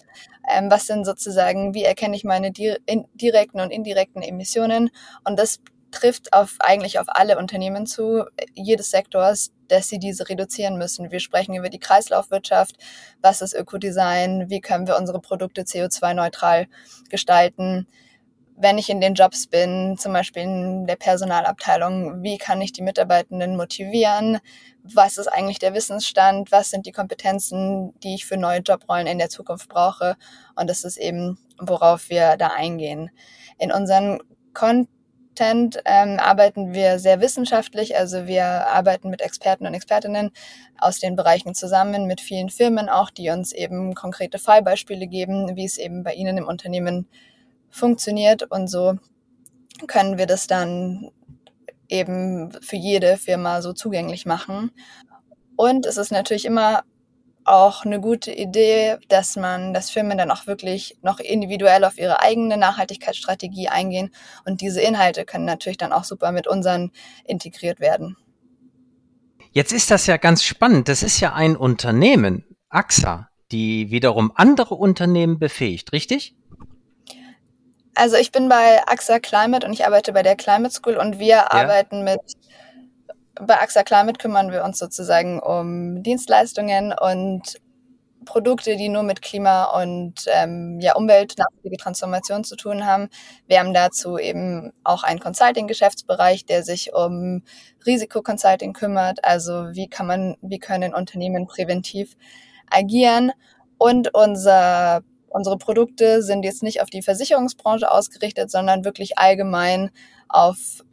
ähm, 0.49 0.69
was 0.69 0.88
sind 0.88 1.05
sozusagen, 1.05 1.73
wie 1.73 1.84
erkenne 1.84 2.15
ich 2.15 2.23
meine 2.23 2.51
di 2.51 2.75
direkten 3.13 3.61
und 3.61 3.71
indirekten 3.71 4.21
Emissionen. 4.21 4.89
Und 5.23 5.39
das 5.39 5.59
trifft 5.93 6.33
auf 6.33 6.55
eigentlich 6.59 6.99
auf 6.99 7.07
alle 7.07 7.37
Unternehmen 7.37 7.85
zu, 7.85 8.25
jedes 8.53 8.91
Sektors, 8.91 9.51
dass 9.67 9.87
sie 9.87 9.99
diese 9.99 10.27
reduzieren 10.27 10.77
müssen. 10.77 11.11
Wir 11.11 11.19
sprechen 11.19 11.55
über 11.55 11.69
die 11.69 11.79
Kreislaufwirtschaft, 11.79 12.75
was 13.21 13.41
ist 13.41 13.53
Ökodesign, 13.53 14.49
wie 14.49 14.61
können 14.61 14.87
wir 14.87 14.97
unsere 14.97 15.21
Produkte 15.21 15.61
CO2-neutral 15.61 16.67
gestalten, 17.09 17.87
wenn 18.55 18.77
ich 18.77 18.89
in 18.89 19.01
den 19.01 19.15
Jobs 19.15 19.47
bin, 19.47 19.97
zum 19.97 20.13
Beispiel 20.13 20.43
in 20.43 20.85
der 20.85 20.95
Personalabteilung, 20.95 22.21
wie 22.21 22.37
kann 22.37 22.61
ich 22.61 22.71
die 22.71 22.83
Mitarbeitenden 22.83 23.55
motivieren? 23.55 24.39
Was 24.83 25.17
ist 25.17 25.27
eigentlich 25.27 25.59
der 25.59 25.73
Wissensstand? 25.73 26.51
Was 26.51 26.69
sind 26.69 26.85
die 26.85 26.91
Kompetenzen, 26.91 27.97
die 28.01 28.15
ich 28.15 28.25
für 28.25 28.37
neue 28.37 28.59
Jobrollen 28.59 29.07
in 29.07 29.17
der 29.17 29.29
Zukunft 29.29 29.69
brauche? 29.69 30.17
Und 30.55 30.69
das 30.69 30.83
ist 30.83 30.97
eben, 30.97 31.39
worauf 31.59 32.09
wir 32.09 32.37
da 32.37 32.49
eingehen. 32.49 33.09
In 33.57 33.71
unseren 33.71 34.19
Content 35.34 35.79
ähm, 35.86 36.19
arbeiten 36.19 36.73
wir 36.73 36.99
sehr 36.99 37.19
wissenschaftlich, 37.19 37.97
also 37.97 38.27
wir 38.27 38.45
arbeiten 38.45 39.09
mit 39.09 39.21
Experten 39.21 39.65
und 39.65 39.73
Expertinnen 39.73 40.31
aus 40.77 40.99
den 40.99 41.15
Bereichen 41.15 41.55
zusammen, 41.55 42.05
mit 42.05 42.21
vielen 42.21 42.49
Firmen 42.49 42.88
auch, 42.88 43.09
die 43.09 43.29
uns 43.29 43.51
eben 43.51 43.95
konkrete 43.95 44.38
Fallbeispiele 44.38 45.07
geben, 45.07 45.55
wie 45.55 45.65
es 45.65 45.77
eben 45.77 46.03
bei 46.03 46.13
ihnen 46.13 46.38
im 46.38 46.47
Unternehmen 46.47 47.07
funktioniert 47.69 48.43
und 48.43 48.67
so 48.67 48.99
können 49.88 50.19
wir 50.19 50.27
das 50.27 50.45
dann 50.45 51.09
eben 51.89 52.51
für 52.61 52.75
jede 52.75 53.17
Firma 53.17 53.61
so 53.61 53.73
zugänglich 53.73 54.25
machen. 54.25 54.71
Und 55.55 55.86
es 55.88 55.97
ist 55.97 56.11
natürlich 56.11 56.45
immer 56.45 56.84
auch 57.45 57.85
eine 57.85 57.99
gute 57.99 58.31
Idee, 58.31 58.97
dass 59.09 59.35
man, 59.35 59.73
dass 59.73 59.89
Firmen 59.89 60.17
dann 60.17 60.31
auch 60.31 60.47
wirklich 60.47 60.97
noch 61.01 61.19
individuell 61.19 61.83
auf 61.83 61.97
ihre 61.97 62.21
eigene 62.21 62.57
Nachhaltigkeitsstrategie 62.57 63.69
eingehen 63.69 64.13
und 64.45 64.61
diese 64.61 64.81
Inhalte 64.81 65.25
können 65.25 65.45
natürlich 65.45 65.77
dann 65.77 65.93
auch 65.93 66.03
super 66.03 66.31
mit 66.31 66.47
unseren 66.47 66.91
integriert 67.25 67.79
werden. 67.79 68.17
Jetzt 69.51 69.71
ist 69.71 69.91
das 69.91 70.07
ja 70.07 70.17
ganz 70.17 70.43
spannend. 70.43 70.87
Das 70.89 71.03
ist 71.03 71.19
ja 71.19 71.33
ein 71.33 71.55
Unternehmen, 71.55 72.43
AXA, 72.69 73.29
die 73.51 73.91
wiederum 73.91 74.31
andere 74.35 74.73
Unternehmen 74.75 75.37
befähigt, 75.37 75.93
richtig? 75.93 76.35
Also 77.95 78.15
ich 78.15 78.31
bin 78.31 78.49
bei 78.49 78.81
AXA 78.87 79.19
Climate 79.19 79.67
und 79.67 79.73
ich 79.73 79.85
arbeite 79.85 80.13
bei 80.13 80.23
der 80.23 80.35
Climate 80.35 80.73
School 80.73 80.97
und 80.97 81.19
wir 81.19 81.27
ja. 81.27 81.51
arbeiten 81.51 82.03
mit, 82.03 82.19
bei 83.39 83.59
AXA 83.59 83.84
Climate 83.84 84.17
kümmern 84.17 84.51
wir 84.51 84.63
uns 84.63 84.77
sozusagen 84.79 85.39
um 85.39 86.03
Dienstleistungen 86.03 86.93
und 86.93 87.57
Produkte, 88.25 88.77
die 88.77 88.89
nur 88.89 89.03
mit 89.03 89.21
Klima 89.21 89.81
und 89.81 90.25
ähm, 90.27 90.79
ja, 90.79 90.95
Umwelt, 90.95 91.36
nachhaltige 91.38 91.77
Transformation 91.77 92.43
zu 92.43 92.55
tun 92.55 92.86
haben. 92.86 93.09
Wir 93.47 93.59
haben 93.59 93.73
dazu 93.73 94.17
eben 94.17 94.71
auch 94.84 95.03
einen 95.03 95.19
Consulting-Geschäftsbereich, 95.19 96.45
der 96.45 96.63
sich 96.63 96.93
um 96.93 97.43
Risikoconsulting 97.86 98.73
kümmert. 98.73 99.23
Also 99.25 99.73
wie 99.73 99.89
kann 99.89 100.07
man, 100.07 100.38
wie 100.41 100.59
können 100.59 100.93
Unternehmen 100.93 101.47
präventiv 101.47 102.15
agieren? 102.69 103.31
Und 103.77 104.13
unser 104.13 105.01
Unsere 105.34 105.57
Produkte 105.57 106.21
sind 106.21 106.45
jetzt 106.45 106.61
nicht 106.61 106.79
auf 106.79 106.91
die 106.91 107.01
Versicherungsbranche 107.01 107.89
ausgerichtet, 107.89 108.51
sondern 108.51 108.86
wirklich 108.86 109.17
allgemein 109.17 109.89
auf 110.29 110.84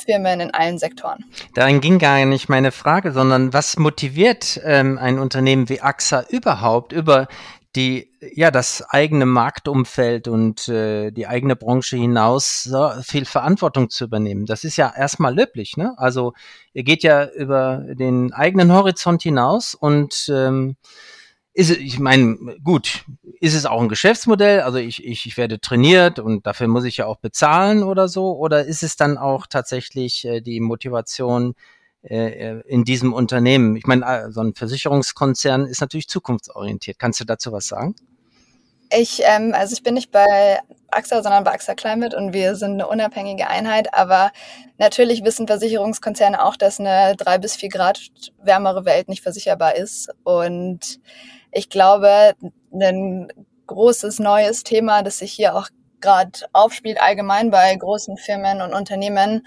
Firmen 0.00 0.40
in 0.40 0.50
allen 0.52 0.78
Sektoren. 0.78 1.24
Darin 1.54 1.80
ging 1.80 1.98
gar 1.98 2.24
nicht 2.24 2.48
meine 2.48 2.72
Frage, 2.72 3.12
sondern 3.12 3.52
was 3.52 3.78
motiviert 3.78 4.60
ähm, 4.64 4.98
ein 4.98 5.18
Unternehmen 5.18 5.68
wie 5.68 5.80
AXA 5.80 6.24
überhaupt 6.28 6.92
über 6.92 7.28
die 7.76 8.10
ja 8.20 8.50
das 8.50 8.82
eigene 8.88 9.26
Marktumfeld 9.26 10.26
und 10.26 10.68
äh, 10.68 11.12
die 11.12 11.26
eigene 11.28 11.54
Branche 11.54 11.96
hinaus 11.96 12.64
so 12.64 12.90
viel 13.02 13.24
Verantwortung 13.24 13.90
zu 13.90 14.04
übernehmen. 14.04 14.44
Das 14.46 14.64
ist 14.64 14.76
ja 14.76 14.92
erstmal 14.94 15.34
löblich, 15.34 15.76
ne? 15.76 15.94
Also 15.96 16.32
ihr 16.72 16.82
geht 16.82 17.04
ja 17.04 17.28
über 17.30 17.84
den 17.88 18.32
eigenen 18.32 18.72
Horizont 18.72 19.22
hinaus 19.22 19.74
und 19.74 20.28
ähm, 20.34 20.76
ist, 21.60 21.70
ich 21.70 21.98
meine, 21.98 22.36
gut, 22.64 23.04
ist 23.38 23.54
es 23.54 23.66
auch 23.66 23.82
ein 23.82 23.90
Geschäftsmodell? 23.90 24.60
Also 24.60 24.78
ich, 24.78 25.04
ich, 25.04 25.26
ich 25.26 25.36
werde 25.36 25.60
trainiert 25.60 26.18
und 26.18 26.46
dafür 26.46 26.68
muss 26.68 26.84
ich 26.84 26.96
ja 26.96 27.06
auch 27.06 27.18
bezahlen 27.18 27.82
oder 27.82 28.08
so? 28.08 28.34
Oder 28.36 28.64
ist 28.64 28.82
es 28.82 28.96
dann 28.96 29.18
auch 29.18 29.46
tatsächlich 29.46 30.24
äh, 30.24 30.40
die 30.40 30.60
Motivation 30.60 31.54
äh, 32.02 32.16
äh 32.16 32.62
in 32.66 32.84
diesem 32.84 33.12
Unternehmen? 33.12 33.76
Ich 33.76 33.86
meine, 33.86 34.06
äh, 34.06 34.30
so 34.30 34.40
ein 34.40 34.54
Versicherungskonzern 34.54 35.66
ist 35.66 35.82
natürlich 35.82 36.08
zukunftsorientiert. 36.08 36.98
Kannst 36.98 37.20
du 37.20 37.26
dazu 37.26 37.52
was 37.52 37.66
sagen? 37.66 37.94
Ich, 38.90 39.20
ähm, 39.24 39.54
also 39.54 39.74
ich 39.74 39.82
bin 39.82 39.94
nicht 39.94 40.10
bei 40.10 40.60
AXA, 40.90 41.22
sondern 41.22 41.44
bei 41.44 41.52
AXA 41.52 41.74
Climate 41.74 42.16
und 42.16 42.32
wir 42.32 42.56
sind 42.56 42.72
eine 42.72 42.88
unabhängige 42.88 43.48
Einheit. 43.48 43.92
Aber 43.92 44.32
natürlich 44.78 45.24
wissen 45.24 45.46
Versicherungskonzerne 45.46 46.42
auch, 46.42 46.56
dass 46.56 46.80
eine 46.80 47.16
drei 47.16 47.36
bis 47.36 47.54
vier 47.54 47.68
Grad 47.68 48.00
wärmere 48.42 48.86
Welt 48.86 49.08
nicht 49.10 49.22
versicherbar 49.22 49.76
ist. 49.76 50.08
Und 50.24 51.00
ich 51.52 51.68
glaube, 51.68 52.34
ein 52.72 53.28
großes 53.66 54.18
neues 54.18 54.64
Thema, 54.64 55.02
das 55.02 55.18
sich 55.18 55.32
hier 55.32 55.54
auch 55.54 55.68
gerade 56.00 56.40
aufspielt, 56.52 57.00
allgemein 57.00 57.50
bei 57.50 57.74
großen 57.74 58.16
Firmen 58.16 58.62
und 58.62 58.74
Unternehmen, 58.74 59.46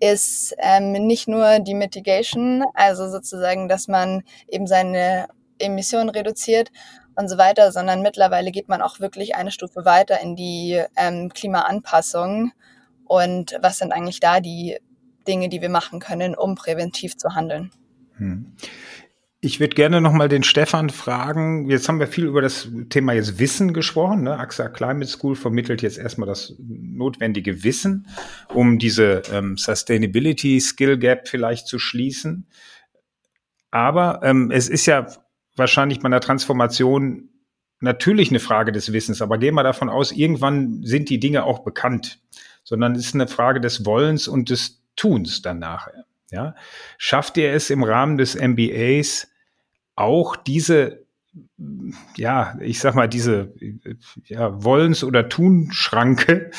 ist 0.00 0.54
ähm, 0.58 0.92
nicht 0.92 1.28
nur 1.28 1.58
die 1.58 1.74
Mitigation, 1.74 2.64
also 2.74 3.08
sozusagen, 3.08 3.68
dass 3.68 3.88
man 3.88 4.22
eben 4.48 4.66
seine 4.66 5.28
Emissionen 5.58 6.08
reduziert 6.08 6.70
und 7.16 7.28
so 7.28 7.36
weiter, 7.36 7.72
sondern 7.72 8.02
mittlerweile 8.02 8.52
geht 8.52 8.68
man 8.68 8.80
auch 8.80 9.00
wirklich 9.00 9.34
eine 9.34 9.50
Stufe 9.50 9.84
weiter 9.84 10.20
in 10.20 10.36
die 10.36 10.80
ähm, 10.96 11.30
Klimaanpassung. 11.30 12.52
Und 13.04 13.58
was 13.60 13.78
sind 13.78 13.92
eigentlich 13.92 14.20
da 14.20 14.38
die 14.38 14.78
Dinge, 15.26 15.48
die 15.48 15.60
wir 15.60 15.68
machen 15.70 15.98
können, 15.98 16.36
um 16.36 16.54
präventiv 16.54 17.16
zu 17.16 17.34
handeln? 17.34 17.72
Hm. 18.18 18.54
Ich 19.40 19.60
würde 19.60 19.76
gerne 19.76 20.00
noch 20.00 20.12
mal 20.12 20.28
den 20.28 20.42
Stefan 20.42 20.90
fragen. 20.90 21.70
Jetzt 21.70 21.88
haben 21.88 22.00
wir 22.00 22.08
viel 22.08 22.24
über 22.24 22.42
das 22.42 22.68
Thema 22.88 23.12
jetzt 23.12 23.38
Wissen 23.38 23.72
gesprochen. 23.72 24.24
Ne? 24.24 24.36
AXA 24.36 24.68
Climate 24.68 25.06
School 25.06 25.36
vermittelt 25.36 25.80
jetzt 25.80 25.96
erstmal 25.96 26.26
das 26.26 26.56
notwendige 26.58 27.62
Wissen, 27.62 28.08
um 28.52 28.80
diese 28.80 29.22
ähm, 29.32 29.56
Sustainability 29.56 30.58
Skill 30.58 30.98
Gap 30.98 31.28
vielleicht 31.28 31.68
zu 31.68 31.78
schließen. 31.78 32.48
Aber 33.70 34.20
ähm, 34.24 34.50
es 34.50 34.68
ist 34.68 34.86
ja 34.86 35.06
wahrscheinlich 35.54 36.00
bei 36.00 36.06
einer 36.06 36.20
Transformation 36.20 37.28
natürlich 37.78 38.30
eine 38.30 38.40
Frage 38.40 38.72
des 38.72 38.92
Wissens. 38.92 39.22
Aber 39.22 39.38
gehen 39.38 39.54
wir 39.54 39.62
davon 39.62 39.88
aus, 39.88 40.10
irgendwann 40.10 40.82
sind 40.82 41.10
die 41.10 41.20
Dinge 41.20 41.44
auch 41.44 41.60
bekannt, 41.60 42.20
sondern 42.64 42.96
es 42.96 43.06
ist 43.06 43.14
eine 43.14 43.28
Frage 43.28 43.60
des 43.60 43.86
Wollens 43.86 44.26
und 44.26 44.50
des 44.50 44.82
Tuns 44.96 45.42
dann 45.42 45.60
nachher. 45.60 46.07
Ja? 46.30 46.54
Schafft 46.98 47.36
ihr 47.36 47.52
es 47.52 47.70
im 47.70 47.82
Rahmen 47.82 48.18
des 48.18 48.34
MBAs 48.34 49.28
auch 49.96 50.36
diese, 50.36 51.06
ja, 52.16 52.56
ich 52.60 52.80
sag 52.80 52.94
mal, 52.94 53.08
diese 53.08 53.54
ja, 54.24 54.62
Wollens- 54.62 55.04
oder 55.04 55.28
Tunschranke 55.28 56.50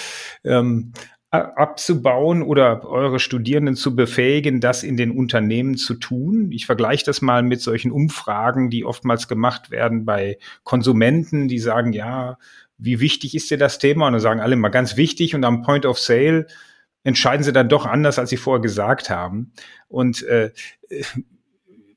ähm, 0.44 0.94
abzubauen 1.32 2.42
oder 2.42 2.84
eure 2.88 3.20
Studierenden 3.20 3.76
zu 3.76 3.96
befähigen, 3.96 4.62
das 4.62 4.82
in 4.82 4.98
den 4.98 5.12
Unternehmen 5.12 5.78
zu 5.78 5.94
tun. 5.94 6.52
Ich 6.52 6.66
vergleiche 6.66 7.06
das 7.06 7.22
mal 7.22 7.44
mit 7.44 7.62
solchen 7.62 7.92
Umfragen, 7.92 8.72
die 8.72 8.84
oftmals 8.84 9.28
gemacht 9.28 9.70
werden 9.70 10.06
bei 10.06 10.40
Konsumenten, 10.64 11.48
die 11.48 11.60
sagen, 11.60 11.94
ja, 11.94 12.38
wie 12.80 13.00
wichtig 13.00 13.36
ist 13.36 13.52
dir 13.52 13.60
das 13.60 13.78
Thema? 13.78 14.08
Und 14.08 14.14
dann 14.14 14.22
sagen 14.22 14.40
alle 14.40 14.56
mal 14.56 14.70
ganz 14.70 14.98
wichtig 14.98 15.36
und 15.36 15.44
am 15.44 15.62
Point 15.62 15.86
of 15.86 16.00
Sale 16.00 16.48
entscheiden 17.04 17.44
sie 17.44 17.54
dann 17.54 17.70
doch 17.70 17.86
anders, 17.86 18.20
als 18.20 18.30
sie 18.30 18.38
vorher 18.38 18.62
gesagt 18.62 19.10
haben. 19.10 19.54
Und 19.88 20.24
äh, 20.24 20.52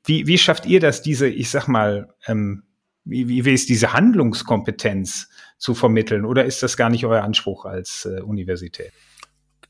wie, 0.05 0.27
wie 0.27 0.37
schafft 0.37 0.65
ihr 0.65 0.79
das, 0.79 1.01
diese, 1.01 1.27
ich 1.27 1.49
sag 1.49 1.67
mal, 1.67 2.13
ähm, 2.27 2.63
wie, 3.05 3.45
wie, 3.45 3.53
ist 3.53 3.69
diese 3.69 3.93
Handlungskompetenz 3.93 5.29
zu 5.57 5.75
vermitteln? 5.75 6.25
Oder 6.25 6.45
ist 6.45 6.63
das 6.63 6.77
gar 6.77 6.89
nicht 6.89 7.05
euer 7.05 7.23
Anspruch 7.23 7.65
als 7.65 8.05
äh, 8.05 8.21
Universität? 8.21 8.93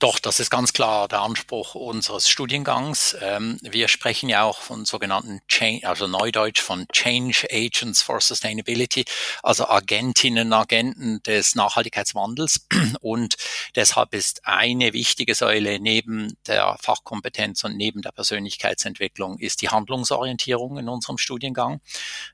Doch, 0.04 0.20
das 0.20 0.42
ist 0.42 0.50
ganz 0.50 0.74
klar 0.74 1.08
der 1.08 1.22
Anspruch 1.22 1.76
unseres 1.76 2.28
Studiengangs. 2.28 3.16
Ähm, 3.22 3.58
wir 3.62 3.88
sprechen 3.88 4.28
ja 4.28 4.44
auch 4.44 4.60
von 4.60 4.84
sogenannten 4.84 5.40
Change, 5.48 5.88
also 5.88 6.08
Neudeutsch 6.08 6.60
von 6.60 6.86
Change 6.92 7.48
Agents 7.50 8.02
for 8.02 8.20
Sustainability, 8.20 9.06
also 9.44 9.66
Agentinnen, 9.66 10.52
Agenten 10.52 11.24
des 11.24 11.56
Nachhaltigkeitswandels. 11.56 12.68
Und 13.00 13.38
deshalb 13.78 14.14
ist 14.14 14.46
eine 14.46 14.92
wichtige 14.92 15.36
Säule 15.36 15.80
neben 15.80 16.36
der 16.48 16.76
Fachkompetenz 16.82 17.64
und 17.64 17.78
neben 17.78 18.02
der 18.02 18.12
Persönlichkeitsentwicklung 18.12 19.40
ist 19.40 19.62
die 19.62 19.70
Handlungsorientierung 19.70 20.80
in 20.80 20.90
unserem 20.90 21.18
Studiengang. 21.18 21.80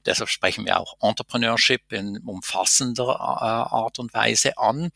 Deshalb 0.08 0.30
sprechen 0.30 0.66
wir 0.66 0.80
auch 0.80 0.96
Entrepreneurship 1.02 1.92
in 1.92 2.18
umfassender 2.26 3.04
äh, 3.04 3.76
Art 3.76 4.00
und 4.00 4.12
Weise 4.16 4.58
an. 4.58 4.90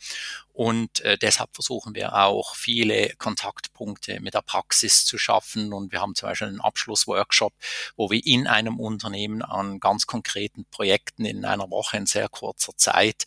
Und 0.54 1.00
äh, 1.02 1.18
deshalb 1.18 1.50
versuchen 1.54 1.96
wir 1.96 2.16
auch 2.16 2.56
viele 2.56 3.16
Kontaktpunkte 3.18 4.20
mit 4.22 4.36
der 4.36 4.44
Praxis 4.44 5.04
zu 5.04 5.18
schaffen. 5.18 5.74
Und 5.74 5.92
wir 5.92 6.00
haben 6.00 6.14
zum 6.14 6.30
Beispiel 6.30 6.48
einen 6.48 6.62
Abschlussworkshop, 6.62 7.54
wo 7.96 8.12
wir 8.12 8.24
in 8.24 8.48
einem 8.48 8.80
Unternehmen 8.80 9.42
an 9.42 9.80
ganz 9.80 10.06
konkreten 10.06 10.66
Projekten 10.70 11.26
in 11.26 11.44
einer 11.44 11.72
Woche 11.72 11.98
in 11.98 12.06
sehr 12.06 12.30
kurzer 12.30 12.78
Zeit 12.78 13.24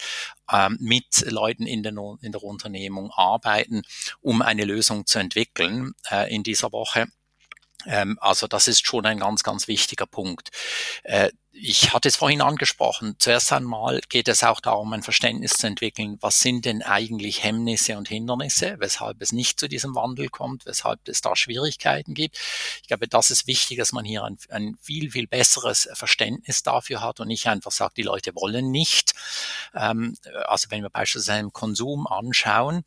ähm, 0.50 0.78
mit 0.80 1.24
Leuten 1.28 1.66
in, 1.66 1.82
den, 1.82 1.98
in 2.22 2.30
der 2.30 2.44
Unternehmung 2.44 3.10
arbeiten, 3.10 3.82
um 4.20 4.40
eine 4.40 4.64
Lösung 4.64 5.04
zu 5.06 5.18
entwickeln 5.18 5.94
äh, 6.10 6.32
in 6.32 6.44
dieser 6.44 6.70
Woche. 6.70 7.06
Ähm, 7.86 8.18
also 8.20 8.46
das 8.46 8.68
ist 8.68 8.86
schon 8.86 9.04
ein 9.04 9.18
ganz, 9.18 9.42
ganz 9.42 9.68
wichtiger 9.68 10.06
Punkt. 10.06 10.50
Ich 11.58 11.94
hatte 11.94 12.08
es 12.08 12.16
vorhin 12.16 12.42
angesprochen. 12.42 13.16
Zuerst 13.18 13.50
einmal 13.50 14.00
geht 14.10 14.28
es 14.28 14.44
auch 14.44 14.60
darum, 14.60 14.92
ein 14.92 15.02
Verständnis 15.02 15.54
zu 15.54 15.66
entwickeln, 15.66 16.18
was 16.20 16.40
sind 16.40 16.66
denn 16.66 16.82
eigentlich 16.82 17.42
Hemmnisse 17.42 17.96
und 17.96 18.08
Hindernisse, 18.08 18.76
weshalb 18.78 19.22
es 19.22 19.32
nicht 19.32 19.58
zu 19.58 19.66
diesem 19.66 19.94
Wandel 19.94 20.28
kommt, 20.28 20.66
weshalb 20.66 21.08
es 21.08 21.22
da 21.22 21.34
Schwierigkeiten 21.34 22.12
gibt. 22.12 22.38
Ich 22.82 22.88
glaube, 22.88 23.08
das 23.08 23.30
ist 23.30 23.46
wichtig, 23.46 23.78
dass 23.78 23.92
man 23.92 24.04
hier 24.04 24.24
ein, 24.24 24.36
ein 24.50 24.76
viel, 24.82 25.10
viel 25.10 25.26
besseres 25.26 25.88
Verständnis 25.94 26.62
dafür 26.62 27.00
hat 27.00 27.20
und 27.20 27.28
nicht 27.28 27.46
einfach 27.46 27.72
sagt, 27.72 27.96
die 27.96 28.02
Leute 28.02 28.34
wollen 28.34 28.70
nicht. 28.70 29.14
Ähm, 29.74 30.14
also 30.44 30.70
wenn 30.70 30.82
wir 30.82 30.90
beispielsweise 30.90 31.40
den 31.40 31.54
Konsum 31.54 32.06
anschauen 32.06 32.84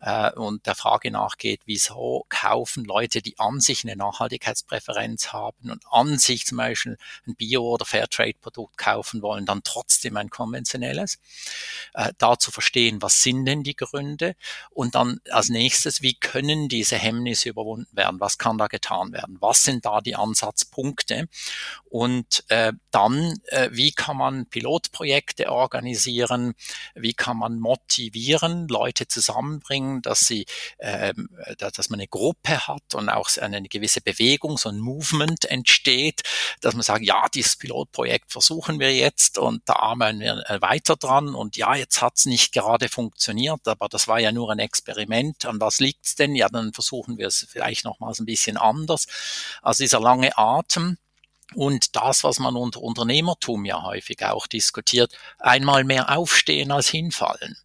äh, 0.00 0.30
und 0.32 0.66
der 0.66 0.76
Frage 0.76 1.10
nachgeht, 1.10 1.62
wieso 1.64 2.24
kaufen 2.28 2.84
Leute, 2.84 3.20
die 3.20 3.36
an 3.40 3.58
sich 3.58 3.82
eine 3.82 3.96
Nachhaltigkeitspräferenz 3.96 5.32
haben 5.32 5.72
und 5.72 5.82
an 5.90 6.18
sich 6.18 6.46
zum 6.46 6.58
Beispiel 6.58 6.98
ein 7.26 7.34
Bio- 7.34 7.64
oder 7.64 7.84
Fairtrade-Produkt 8.12 8.76
kaufen 8.76 9.22
wollen, 9.22 9.46
dann 9.46 9.62
trotzdem 9.64 10.16
ein 10.16 10.30
konventionelles. 10.30 11.18
Äh, 11.94 12.12
da 12.18 12.38
zu 12.38 12.50
verstehen, 12.50 13.02
was 13.02 13.22
sind 13.22 13.46
denn 13.46 13.62
die 13.62 13.76
Gründe 13.76 14.36
und 14.70 14.94
dann 14.94 15.20
als 15.30 15.48
nächstes, 15.48 16.02
wie 16.02 16.14
können 16.14 16.68
diese 16.68 16.96
Hemmnisse 16.96 17.48
überwunden 17.48 17.96
werden? 17.96 18.20
Was 18.20 18.38
kann 18.38 18.58
da 18.58 18.66
getan 18.66 19.12
werden? 19.12 19.38
Was 19.40 19.62
sind 19.62 19.84
da 19.84 20.00
die 20.00 20.16
Ansatzpunkte? 20.16 21.28
Und 21.84 22.44
äh, 22.48 22.72
dann, 22.90 23.40
äh, 23.46 23.68
wie 23.72 23.92
kann 23.92 24.16
man 24.16 24.46
Pilotprojekte 24.46 25.50
organisieren? 25.50 26.54
Wie 26.94 27.14
kann 27.14 27.36
man 27.38 27.58
motivieren, 27.58 28.68
Leute 28.68 29.08
zusammenbringen, 29.08 30.02
dass 30.02 30.20
sie, 30.20 30.46
äh, 30.78 31.14
dass 31.58 31.90
man 31.90 32.00
eine 32.00 32.08
Gruppe 32.08 32.66
hat 32.66 32.94
und 32.94 33.08
auch 33.08 33.28
eine 33.38 33.62
gewisse 33.62 34.00
Bewegung, 34.00 34.56
so 34.56 34.68
ein 34.68 34.78
Movement 34.78 35.44
entsteht, 35.46 36.22
dass 36.60 36.74
man 36.74 36.82
sagt, 36.82 37.04
ja, 37.04 37.26
dieses 37.32 37.56
Pilotprojekt 37.56 38.01
versuchen 38.26 38.80
wir 38.80 38.94
jetzt 38.94 39.38
und 39.38 39.62
da 39.66 39.74
arbeiten 39.74 40.20
wir 40.20 40.44
äh, 40.48 40.60
weiter 40.60 40.96
dran 40.96 41.34
und 41.34 41.56
ja, 41.56 41.74
jetzt 41.74 42.00
hat's 42.02 42.26
nicht 42.26 42.52
gerade 42.52 42.88
funktioniert, 42.88 43.66
aber 43.66 43.88
das 43.88 44.08
war 44.08 44.18
ja 44.18 44.32
nur 44.32 44.50
ein 44.50 44.58
Experiment. 44.58 45.44
An 45.46 45.60
was 45.60 45.80
liegt's 45.80 46.14
denn? 46.14 46.34
Ja, 46.34 46.48
dann 46.48 46.72
versuchen 46.72 47.18
wir 47.18 47.26
es 47.28 47.46
vielleicht 47.50 47.84
nochmals 47.84 48.20
ein 48.20 48.26
bisschen 48.26 48.56
anders. 48.56 49.06
Also 49.62 49.84
dieser 49.84 50.00
lange 50.00 50.36
Atem, 50.36 50.98
und 51.54 51.96
das, 51.96 52.24
was 52.24 52.38
man 52.38 52.56
unter 52.56 52.80
Unternehmertum 52.80 53.64
ja 53.64 53.82
häufig 53.82 54.24
auch 54.24 54.46
diskutiert, 54.46 55.14
einmal 55.38 55.84
mehr 55.84 56.16
aufstehen 56.16 56.70
als 56.70 56.88
hinfallen. 56.88 57.56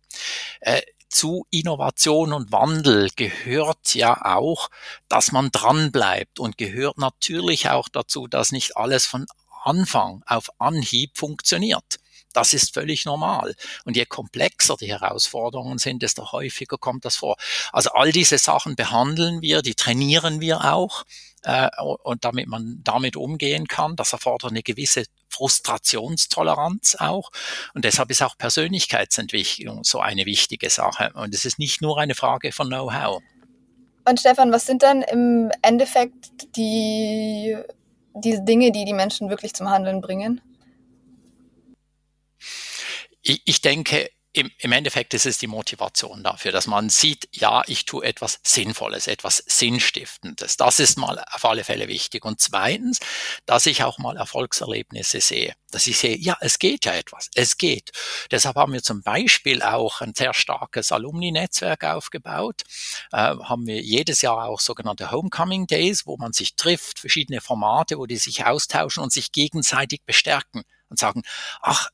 Äh, 0.59 0.81
zu 1.09 1.45
Innovation 1.51 2.33
und 2.33 2.51
Wandel 2.51 3.09
gehört 3.15 3.95
ja 3.95 4.25
auch, 4.25 4.69
dass 5.07 5.31
man 5.31 5.51
dran 5.51 5.91
bleibt 5.91 6.39
und 6.39 6.57
gehört 6.57 6.97
natürlich 6.97 7.69
auch 7.69 7.87
dazu, 7.87 8.27
dass 8.27 8.51
nicht 8.51 8.75
alles 8.75 9.05
von 9.05 9.25
Anfang 9.67 10.23
auf 10.25 10.49
Anhieb 10.59 11.17
funktioniert. 11.17 11.99
Das 12.33 12.53
ist 12.53 12.73
völlig 12.73 13.05
normal. 13.05 13.55
Und 13.83 13.97
je 13.97 14.05
komplexer 14.05 14.77
die 14.77 14.89
Herausforderungen 14.89 15.79
sind, 15.79 16.03
desto 16.03 16.31
häufiger 16.31 16.77
kommt 16.77 17.03
das 17.03 17.15
vor. 17.15 17.35
Also 17.71 17.91
all 17.91 18.11
diese 18.11 18.37
Sachen 18.37 18.75
behandeln 18.75 19.41
wir, 19.41 19.61
die 19.61 19.75
trainieren 19.75 20.39
wir 20.39 20.73
auch. 20.73 21.03
Äh, 21.43 21.69
und 22.03 22.25
damit 22.25 22.47
man 22.47 22.81
damit 22.83 23.15
umgehen 23.15 23.67
kann, 23.67 23.95
das 23.95 24.13
erfordert 24.13 24.51
eine 24.51 24.63
gewisse 24.63 25.05
Frustrationstoleranz 25.29 26.97
auch. 26.99 27.31
Und 27.73 27.85
deshalb 27.85 28.11
ist 28.11 28.21
auch 28.21 28.37
Persönlichkeitsentwicklung 28.37 29.83
so 29.83 29.99
eine 29.99 30.25
wichtige 30.25 30.69
Sache. 30.69 31.11
Und 31.13 31.33
es 31.33 31.45
ist 31.45 31.59
nicht 31.59 31.81
nur 31.81 31.99
eine 31.99 32.15
Frage 32.15 32.51
von 32.51 32.67
Know-how. 32.67 33.21
Und 34.07 34.19
Stefan, 34.19 34.51
was 34.51 34.65
sind 34.65 34.83
dann 34.83 35.01
im 35.01 35.51
Endeffekt 35.61 36.55
die, 36.55 37.57
die 38.19 38.43
Dinge, 38.43 38.71
die 38.71 38.85
die 38.85 38.93
Menschen 38.93 39.29
wirklich 39.29 39.53
zum 39.53 39.69
Handeln 39.69 40.01
bringen? 40.01 40.41
Ich 43.21 43.61
denke, 43.61 44.09
im, 44.37 44.51
im 44.59 44.71
Endeffekt 44.71 45.15
ist 45.15 45.25
es 45.25 45.39
die 45.39 45.47
Motivation 45.47 46.23
dafür, 46.23 46.51
dass 46.51 46.67
man 46.67 46.89
sieht, 46.89 47.27
ja, 47.31 47.63
ich 47.65 47.85
tue 47.85 48.05
etwas 48.05 48.39
Sinnvolles, 48.43 49.07
etwas 49.07 49.43
Sinnstiftendes. 49.47 50.57
Das 50.57 50.79
ist 50.79 50.97
mal 50.97 51.23
auf 51.31 51.43
alle 51.43 51.63
Fälle 51.63 51.87
wichtig. 51.87 52.23
Und 52.23 52.39
zweitens, 52.39 52.99
dass 53.47 53.65
ich 53.65 53.83
auch 53.83 53.97
mal 53.97 54.15
Erfolgserlebnisse 54.15 55.21
sehe. 55.21 55.55
Dass 55.71 55.87
ich 55.87 55.97
sehe, 55.97 56.15
ja, 56.15 56.37
es 56.39 56.59
geht 56.59 56.85
ja 56.85 56.93
etwas. 56.93 57.29
Es 57.33 57.57
geht. 57.57 57.91
Deshalb 58.29 58.55
haben 58.57 58.73
wir 58.73 58.83
zum 58.83 59.01
Beispiel 59.01 59.63
auch 59.63 60.01
ein 60.01 60.13
sehr 60.13 60.35
starkes 60.35 60.91
Alumni-Netzwerk 60.91 61.83
aufgebaut. 61.83 62.61
Äh, 63.11 63.17
haben 63.17 63.65
wir 63.65 63.81
jedes 63.81 64.21
Jahr 64.21 64.45
auch 64.45 64.59
sogenannte 64.59 65.09
Homecoming 65.09 65.65
Days, 65.65 66.05
wo 66.05 66.15
man 66.17 66.31
sich 66.31 66.55
trifft, 66.55 66.99
verschiedene 66.99 67.41
Formate, 67.41 67.97
wo 67.97 68.05
die 68.05 68.17
sich 68.17 68.45
austauschen 68.45 69.01
und 69.01 69.11
sich 69.11 69.31
gegenseitig 69.31 70.03
bestärken 70.05 70.63
und 70.89 70.99
sagen, 70.99 71.23
ach, 71.61 71.89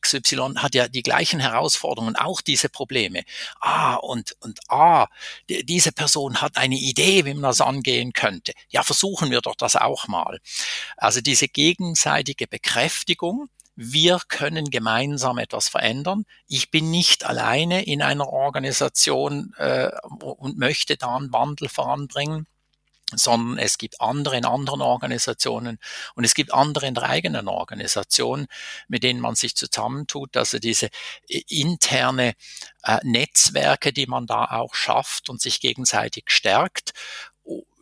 XY 0.00 0.54
hat 0.56 0.74
ja 0.74 0.88
die 0.88 1.02
gleichen 1.02 1.40
Herausforderungen, 1.40 2.16
auch 2.16 2.40
diese 2.40 2.68
Probleme. 2.68 3.22
Ah, 3.60 3.94
und, 3.94 4.36
und 4.40 4.60
ah, 4.68 5.06
diese 5.48 5.92
Person 5.92 6.40
hat 6.40 6.56
eine 6.56 6.76
Idee, 6.76 7.24
wie 7.24 7.34
man 7.34 7.42
das 7.42 7.60
angehen 7.60 8.12
könnte. 8.12 8.52
Ja, 8.68 8.82
versuchen 8.82 9.30
wir 9.30 9.40
doch 9.40 9.56
das 9.56 9.76
auch 9.76 10.08
mal. 10.08 10.40
Also 10.96 11.20
diese 11.20 11.48
gegenseitige 11.48 12.46
Bekräftigung, 12.46 13.48
wir 13.80 14.18
können 14.26 14.70
gemeinsam 14.70 15.38
etwas 15.38 15.68
verändern. 15.68 16.24
Ich 16.48 16.72
bin 16.72 16.90
nicht 16.90 17.24
alleine 17.24 17.84
in 17.84 18.02
einer 18.02 18.28
Organisation 18.28 19.54
äh, 19.56 19.90
und 20.02 20.58
möchte 20.58 20.96
da 20.96 21.16
einen 21.16 21.32
Wandel 21.32 21.68
voranbringen 21.68 22.48
sondern 23.14 23.58
es 23.58 23.78
gibt 23.78 24.00
andere 24.00 24.36
in 24.36 24.44
anderen 24.44 24.82
Organisationen 24.82 25.78
und 26.14 26.24
es 26.24 26.34
gibt 26.34 26.52
andere 26.52 26.86
in 26.86 26.94
der 26.94 27.04
eigenen 27.04 27.48
Organisation, 27.48 28.46
mit 28.88 29.02
denen 29.02 29.20
man 29.20 29.34
sich 29.34 29.54
zusammentut. 29.56 30.36
Also 30.36 30.58
diese 30.58 30.88
interne 31.48 32.34
äh, 32.82 32.98
Netzwerke, 33.02 33.92
die 33.92 34.06
man 34.06 34.26
da 34.26 34.44
auch 34.46 34.74
schafft 34.74 35.30
und 35.30 35.40
sich 35.40 35.60
gegenseitig 35.60 36.24
stärkt. 36.28 36.92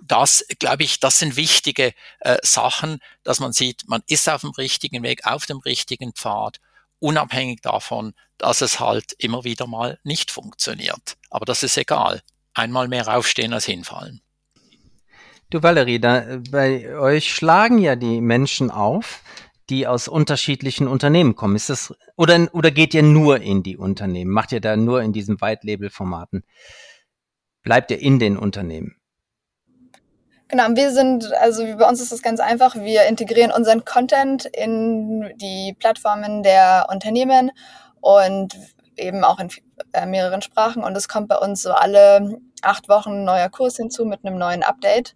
Das, 0.02 0.44
glaube 0.60 0.84
ich, 0.84 1.00
das 1.00 1.18
sind 1.18 1.34
wichtige 1.34 1.92
äh, 2.20 2.38
Sachen, 2.42 3.00
dass 3.24 3.40
man 3.40 3.52
sieht, 3.52 3.88
man 3.88 4.02
ist 4.06 4.28
auf 4.28 4.42
dem 4.42 4.50
richtigen 4.50 5.02
Weg, 5.02 5.26
auf 5.26 5.46
dem 5.46 5.58
richtigen 5.58 6.12
Pfad, 6.12 6.60
unabhängig 7.00 7.62
davon, 7.62 8.14
dass 8.38 8.60
es 8.60 8.78
halt 8.78 9.12
immer 9.18 9.42
wieder 9.44 9.66
mal 9.66 9.98
nicht 10.04 10.30
funktioniert. 10.30 11.16
Aber 11.30 11.44
das 11.44 11.64
ist 11.64 11.76
egal. 11.76 12.22
Einmal 12.54 12.86
mehr 12.88 13.08
aufstehen 13.08 13.52
als 13.52 13.64
hinfallen. 13.64 14.22
Du 15.48 15.62
Valerie, 15.62 16.00
da, 16.00 16.24
bei 16.50 16.98
euch 16.98 17.32
schlagen 17.32 17.78
ja 17.78 17.94
die 17.94 18.20
Menschen 18.20 18.72
auf, 18.72 19.22
die 19.70 19.86
aus 19.86 20.08
unterschiedlichen 20.08 20.88
Unternehmen 20.88 21.36
kommen. 21.36 21.54
Ist 21.54 21.70
das 21.70 21.94
oder 22.16 22.48
oder 22.52 22.72
geht 22.72 22.94
ihr 22.94 23.04
nur 23.04 23.40
in 23.40 23.62
die 23.62 23.76
Unternehmen? 23.76 24.32
Macht 24.32 24.50
ihr 24.50 24.60
da 24.60 24.76
nur 24.76 25.02
in 25.02 25.12
diesen 25.12 25.40
White 25.40 25.64
Label 25.64 25.88
Formaten? 25.88 26.44
Bleibt 27.62 27.92
ihr 27.92 28.00
in 28.00 28.18
den 28.18 28.36
Unternehmen? 28.36 28.96
Genau, 30.48 30.64
wir 30.74 30.92
sind, 30.92 31.32
also 31.34 31.64
bei 31.76 31.88
uns 31.88 32.00
ist 32.00 32.12
es 32.12 32.22
ganz 32.22 32.38
einfach, 32.38 32.76
wir 32.76 33.06
integrieren 33.06 33.50
unseren 33.50 33.84
Content 33.84 34.44
in 34.44 35.32
die 35.36 35.74
Plattformen 35.76 36.44
der 36.44 36.86
Unternehmen 36.88 37.50
und 38.00 38.54
eben 38.96 39.24
auch 39.24 39.40
in 39.40 39.48
äh, 39.92 40.06
mehreren 40.06 40.42
Sprachen 40.42 40.84
und 40.84 40.96
es 40.96 41.08
kommt 41.08 41.28
bei 41.28 41.36
uns 41.36 41.62
so 41.62 41.72
alle 41.72 42.38
acht 42.66 42.88
Wochen 42.88 43.24
neuer 43.24 43.48
Kurs 43.48 43.76
hinzu 43.76 44.04
mit 44.04 44.24
einem 44.24 44.38
neuen 44.38 44.62
Update. 44.62 45.14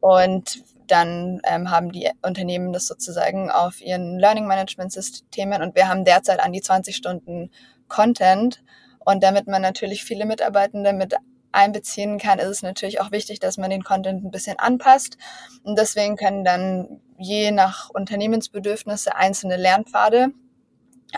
Und 0.00 0.64
dann 0.86 1.40
ähm, 1.44 1.70
haben 1.70 1.92
die 1.92 2.10
Unternehmen 2.22 2.72
das 2.72 2.86
sozusagen 2.86 3.50
auf 3.50 3.80
ihren 3.80 4.18
Learning 4.18 4.46
Management 4.46 4.92
Systemen 4.92 5.62
und 5.62 5.76
wir 5.76 5.88
haben 5.88 6.04
derzeit 6.04 6.40
an 6.40 6.52
die 6.52 6.62
20 6.62 6.96
Stunden 6.96 7.50
Content. 7.88 8.62
Und 9.04 9.22
damit 9.22 9.46
man 9.46 9.62
natürlich 9.62 10.04
viele 10.04 10.26
Mitarbeitende 10.26 10.92
mit 10.92 11.14
einbeziehen 11.52 12.18
kann, 12.18 12.38
ist 12.38 12.48
es 12.48 12.62
natürlich 12.62 13.00
auch 13.00 13.10
wichtig, 13.12 13.40
dass 13.40 13.56
man 13.56 13.70
den 13.70 13.84
Content 13.84 14.24
ein 14.24 14.30
bisschen 14.30 14.58
anpasst. 14.58 15.16
Und 15.62 15.78
deswegen 15.78 16.16
können 16.16 16.44
dann 16.44 17.00
je 17.18 17.50
nach 17.50 17.90
Unternehmensbedürfnisse 17.90 19.14
einzelne 19.14 19.56
Lernpfade 19.56 20.28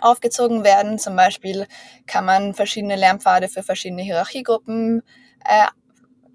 aufgezogen 0.00 0.64
werden. 0.64 0.98
Zum 0.98 1.16
Beispiel 1.16 1.66
kann 2.06 2.24
man 2.24 2.54
verschiedene 2.54 2.96
Lernpfade 2.96 3.48
für 3.48 3.62
verschiedene 3.62 4.02
Hierarchiegruppen 4.02 5.02
äh, 5.44 5.66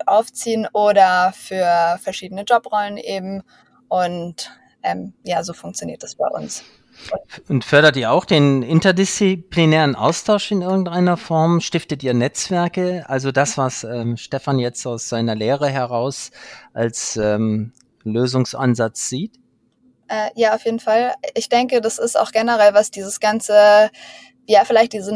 aufziehen 0.06 0.68
oder 0.74 1.34
für 1.36 1.98
verschiedene 2.02 2.44
Jobrollen 2.44 2.98
eben. 2.98 3.44
Und 3.88 4.52
ähm, 4.84 5.14
ja, 5.24 5.44
so 5.44 5.54
funktioniert 5.54 6.04
das 6.04 6.16
bei 6.16 6.28
uns. 6.28 6.64
Und 7.48 7.64
fördert 7.64 7.96
ihr 7.96 8.12
auch 8.12 8.26
den 8.26 8.64
interdisziplinären 8.64 9.96
Austausch 9.96 10.52
in 10.52 10.62
irgendeiner 10.62 11.16
Form? 11.16 11.62
Stiftet 11.62 12.02
ihr 12.04 12.14
Netzwerke? 12.14 13.06
Also 13.08 13.32
das, 13.32 13.58
was 13.58 13.84
ähm, 13.84 14.18
Stefan 14.18 14.58
jetzt 14.58 14.86
aus 14.86 15.08
seiner 15.08 15.36
Lehre 15.36 15.70
heraus 15.70 16.32
als 16.74 17.16
ähm, 17.18 17.74
Lösungsansatz 18.04 19.10
sieht? 19.10 19.36
Äh, 20.08 20.30
ja, 20.36 20.56
auf 20.56 20.66
jeden 20.66 20.80
Fall. 20.80 21.14
Ich 21.36 21.50
denke, 21.50 21.82
das 21.82 22.00
ist 22.00 22.18
auch 22.18 22.32
generell, 22.32 22.74
was 22.74 22.90
dieses 22.90 23.20
ganze 23.20 23.92
ja, 24.48 24.64
vielleicht 24.64 24.94
diese 24.94 25.14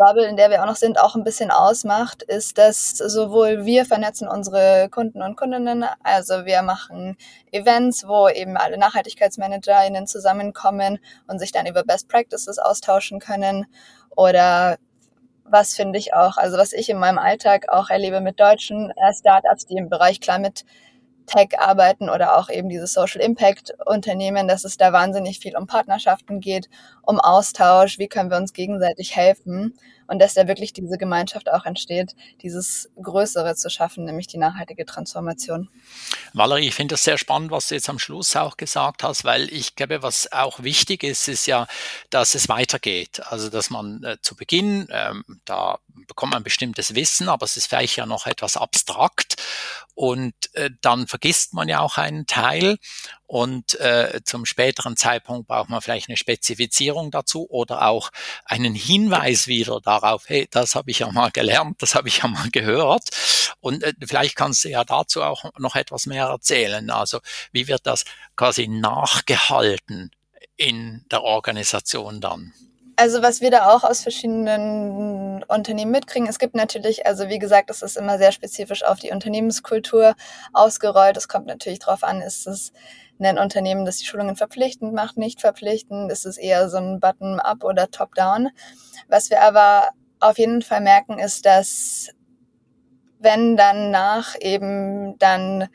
Nachhaltigkeitsbubble, 0.00 0.26
in 0.26 0.36
der 0.36 0.50
wir 0.50 0.62
auch 0.62 0.66
noch 0.66 0.76
sind, 0.76 0.98
auch 0.98 1.14
ein 1.14 1.24
bisschen 1.24 1.50
ausmacht, 1.50 2.22
ist, 2.22 2.58
dass 2.58 2.90
sowohl 2.90 3.64
wir 3.64 3.84
vernetzen 3.84 4.28
unsere 4.28 4.88
Kunden 4.90 5.22
und 5.22 5.36
Kundinnen, 5.36 5.84
also 6.02 6.44
wir 6.44 6.62
machen 6.62 7.16
Events, 7.52 8.06
wo 8.06 8.28
eben 8.28 8.56
alle 8.56 8.78
NachhaltigkeitsmanagerInnen 8.78 10.06
zusammenkommen 10.06 10.98
und 11.28 11.38
sich 11.38 11.52
dann 11.52 11.66
über 11.66 11.84
Best 11.84 12.08
Practices 12.08 12.58
austauschen 12.58 13.20
können. 13.20 13.66
Oder 14.16 14.78
was 15.44 15.74
finde 15.74 15.98
ich 15.98 16.14
auch, 16.14 16.36
also 16.36 16.56
was 16.58 16.72
ich 16.72 16.88
in 16.88 16.98
meinem 16.98 17.18
Alltag 17.18 17.68
auch 17.68 17.90
erlebe 17.90 18.20
mit 18.20 18.40
deutschen 18.40 18.90
äh, 18.90 19.12
Startups, 19.18 19.66
die 19.66 19.76
im 19.76 19.88
Bereich 19.88 20.20
Climate 20.20 20.64
Tech 21.30 21.58
arbeiten 21.58 22.10
oder 22.10 22.36
auch 22.36 22.50
eben 22.50 22.68
diese 22.68 22.86
Social 22.86 23.20
Impact 23.20 23.72
Unternehmen, 23.86 24.48
dass 24.48 24.64
es 24.64 24.76
da 24.76 24.92
wahnsinnig 24.92 25.38
viel 25.38 25.56
um 25.56 25.66
Partnerschaften 25.66 26.40
geht, 26.40 26.68
um 27.02 27.20
Austausch, 27.20 27.98
wie 27.98 28.08
können 28.08 28.30
wir 28.30 28.36
uns 28.36 28.52
gegenseitig 28.52 29.14
helfen 29.14 29.74
und 30.10 30.18
dass 30.18 30.34
da 30.34 30.48
wirklich 30.48 30.72
diese 30.72 30.98
Gemeinschaft 30.98 31.48
auch 31.48 31.64
entsteht, 31.66 32.16
dieses 32.42 32.90
Größere 33.00 33.54
zu 33.54 33.70
schaffen, 33.70 34.04
nämlich 34.04 34.26
die 34.26 34.38
nachhaltige 34.38 34.84
Transformation. 34.84 35.68
Valerie, 36.32 36.66
ich 36.66 36.74
finde 36.74 36.94
das 36.94 37.04
sehr 37.04 37.16
spannend, 37.16 37.52
was 37.52 37.68
du 37.68 37.76
jetzt 37.76 37.88
am 37.88 38.00
Schluss 38.00 38.34
auch 38.34 38.56
gesagt 38.56 39.04
hast, 39.04 39.24
weil 39.24 39.48
ich 39.52 39.76
glaube, 39.76 40.02
was 40.02 40.32
auch 40.32 40.64
wichtig 40.64 41.04
ist, 41.04 41.28
ist 41.28 41.46
ja, 41.46 41.68
dass 42.10 42.34
es 42.34 42.48
weitergeht. 42.48 43.22
Also, 43.26 43.50
dass 43.50 43.70
man 43.70 44.02
äh, 44.02 44.16
zu 44.20 44.34
Beginn, 44.34 44.88
ähm, 44.90 45.24
da 45.44 45.78
bekommt 46.06 46.32
man 46.32 46.42
bestimmtes 46.42 46.94
Wissen, 46.94 47.28
aber 47.28 47.44
es 47.44 47.56
ist 47.56 47.66
vielleicht 47.66 47.96
ja 47.96 48.06
noch 48.06 48.26
etwas 48.26 48.56
abstrakt 48.56 49.36
und 49.94 50.34
äh, 50.54 50.70
dann 50.80 51.06
vergisst 51.06 51.52
man 51.52 51.68
ja 51.68 51.80
auch 51.80 51.98
einen 51.98 52.26
Teil 52.26 52.78
und 53.26 53.78
äh, 53.80 54.20
zum 54.24 54.44
späteren 54.44 54.96
Zeitpunkt 54.96 55.46
braucht 55.46 55.68
man 55.68 55.80
vielleicht 55.80 56.08
eine 56.08 56.16
Spezifizierung 56.16 57.10
dazu 57.10 57.46
oder 57.48 57.86
auch 57.86 58.10
einen 58.44 58.74
Hinweis 58.74 59.46
wieder 59.46 59.80
darauf, 59.80 60.24
hey, 60.26 60.48
das 60.50 60.74
habe 60.74 60.90
ich 60.90 61.00
ja 61.00 61.12
mal 61.12 61.30
gelernt, 61.30 61.82
das 61.82 61.94
habe 61.94 62.08
ich 62.08 62.18
ja 62.18 62.28
mal 62.28 62.50
gehört. 62.50 63.10
Und 63.60 63.82
äh, 63.82 63.92
vielleicht 64.04 64.36
kannst 64.36 64.64
du 64.64 64.70
ja 64.70 64.84
dazu 64.84 65.22
auch 65.22 65.44
noch 65.58 65.76
etwas 65.76 66.06
mehr 66.06 66.26
erzählen. 66.26 66.90
Also 66.90 67.20
wie 67.52 67.68
wird 67.68 67.86
das 67.86 68.04
quasi 68.36 68.68
nachgehalten 68.68 70.10
in 70.56 71.04
der 71.10 71.22
Organisation 71.22 72.20
dann? 72.20 72.52
Also 73.00 73.22
was 73.22 73.40
wir 73.40 73.50
da 73.50 73.70
auch 73.70 73.82
aus 73.82 74.02
verschiedenen 74.02 75.42
Unternehmen 75.44 75.90
mitkriegen, 75.90 76.28
es 76.28 76.38
gibt 76.38 76.54
natürlich, 76.54 77.06
also 77.06 77.30
wie 77.30 77.38
gesagt, 77.38 77.70
es 77.70 77.80
ist 77.80 77.96
immer 77.96 78.18
sehr 78.18 78.30
spezifisch 78.30 78.84
auf 78.84 78.98
die 78.98 79.10
Unternehmenskultur 79.10 80.14
ausgerollt. 80.52 81.16
Es 81.16 81.26
kommt 81.26 81.46
natürlich 81.46 81.78
darauf 81.78 82.04
an, 82.04 82.20
ist 82.20 82.46
es 82.46 82.74
ein 83.18 83.38
Unternehmen, 83.38 83.86
das 83.86 83.96
die 83.96 84.04
Schulungen 84.04 84.36
verpflichtend 84.36 84.92
macht, 84.92 85.16
nicht 85.16 85.40
verpflichtend, 85.40 86.12
ist 86.12 86.26
es 86.26 86.36
eher 86.36 86.68
so 86.68 86.76
ein 86.76 87.00
Button-up 87.00 87.64
oder 87.64 87.90
Top-down. 87.90 88.50
Was 89.08 89.30
wir 89.30 89.40
aber 89.40 89.88
auf 90.18 90.36
jeden 90.36 90.60
Fall 90.60 90.82
merken, 90.82 91.18
ist, 91.18 91.46
dass 91.46 92.10
wenn 93.18 93.56
dann 93.56 93.90
nach 93.90 94.34
eben 94.38 95.18
dann 95.18 95.68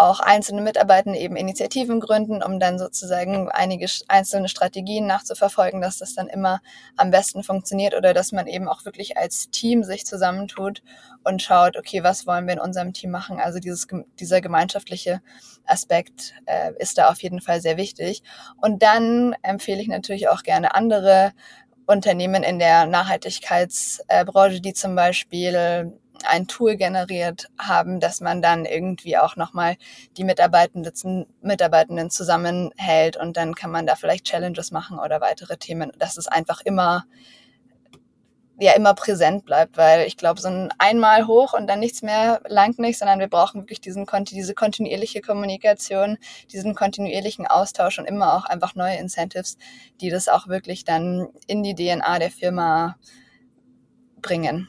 auch 0.00 0.20
einzelne 0.20 0.62
Mitarbeitende 0.62 1.18
eben 1.18 1.36
Initiativen 1.36 2.00
gründen, 2.00 2.42
um 2.42 2.58
dann 2.60 2.78
sozusagen 2.78 3.48
einige 3.50 3.86
einzelne 4.08 4.48
Strategien 4.48 5.06
nachzuverfolgen, 5.06 5.80
dass 5.80 5.98
das 5.98 6.14
dann 6.14 6.28
immer 6.28 6.60
am 6.96 7.10
besten 7.10 7.42
funktioniert 7.42 7.94
oder 7.94 8.14
dass 8.14 8.32
man 8.32 8.46
eben 8.46 8.68
auch 8.68 8.84
wirklich 8.84 9.16
als 9.16 9.50
Team 9.50 9.84
sich 9.84 10.06
zusammentut 10.06 10.82
und 11.24 11.42
schaut, 11.42 11.76
okay, 11.76 12.02
was 12.02 12.26
wollen 12.26 12.46
wir 12.46 12.54
in 12.54 12.60
unserem 12.60 12.92
Team 12.92 13.10
machen? 13.10 13.40
Also 13.40 13.58
dieses, 13.58 13.86
dieser 14.18 14.40
gemeinschaftliche 14.40 15.20
Aspekt 15.66 16.34
äh, 16.46 16.72
ist 16.78 16.98
da 16.98 17.08
auf 17.08 17.22
jeden 17.22 17.40
Fall 17.40 17.60
sehr 17.60 17.76
wichtig. 17.76 18.22
Und 18.56 18.82
dann 18.82 19.34
empfehle 19.42 19.80
ich 19.80 19.88
natürlich 19.88 20.28
auch 20.28 20.42
gerne 20.42 20.74
andere 20.74 21.32
Unternehmen 21.86 22.42
in 22.42 22.58
der 22.58 22.86
Nachhaltigkeitsbranche, 22.86 24.60
die 24.60 24.74
zum 24.74 24.94
Beispiel 24.94 25.92
ein 26.26 26.46
Tool 26.46 26.76
generiert 26.76 27.48
haben, 27.58 28.00
dass 28.00 28.20
man 28.20 28.42
dann 28.42 28.64
irgendwie 28.64 29.18
auch 29.18 29.36
nochmal 29.36 29.76
die 30.16 30.24
Mitarbeitenden, 30.24 31.26
Mitarbeitenden 31.40 32.10
zusammenhält 32.10 33.16
und 33.16 33.36
dann 33.36 33.54
kann 33.54 33.70
man 33.70 33.86
da 33.86 33.94
vielleicht 33.94 34.24
Challenges 34.26 34.70
machen 34.70 34.98
oder 34.98 35.20
weitere 35.20 35.56
Themen, 35.56 35.92
dass 35.98 36.16
es 36.16 36.28
einfach 36.28 36.60
immer 36.62 37.04
ja 38.60 38.72
immer 38.72 38.94
präsent 38.94 39.44
bleibt, 39.44 39.76
weil 39.76 40.06
ich 40.06 40.16
glaube, 40.16 40.40
so 40.40 40.48
ein 40.48 40.70
einmal 40.78 41.26
hoch 41.26 41.52
und 41.52 41.68
dann 41.68 41.78
nichts 41.78 42.02
mehr 42.02 42.40
langt 42.48 42.78
nicht, 42.78 42.98
sondern 42.98 43.20
wir 43.20 43.28
brauchen 43.28 43.62
wirklich 43.62 43.80
diesen 43.80 44.06
diese 44.24 44.54
kontinuierliche 44.54 45.20
Kommunikation, 45.20 46.18
diesen 46.52 46.74
kontinuierlichen 46.74 47.46
Austausch 47.46 47.98
und 47.98 48.06
immer 48.06 48.34
auch 48.34 48.44
einfach 48.46 48.74
neue 48.74 48.96
Incentives, 48.96 49.58
die 50.00 50.10
das 50.10 50.28
auch 50.28 50.48
wirklich 50.48 50.84
dann 50.84 51.28
in 51.46 51.62
die 51.62 51.74
DNA 51.74 52.18
der 52.18 52.30
Firma 52.30 52.96
bringen. 54.20 54.68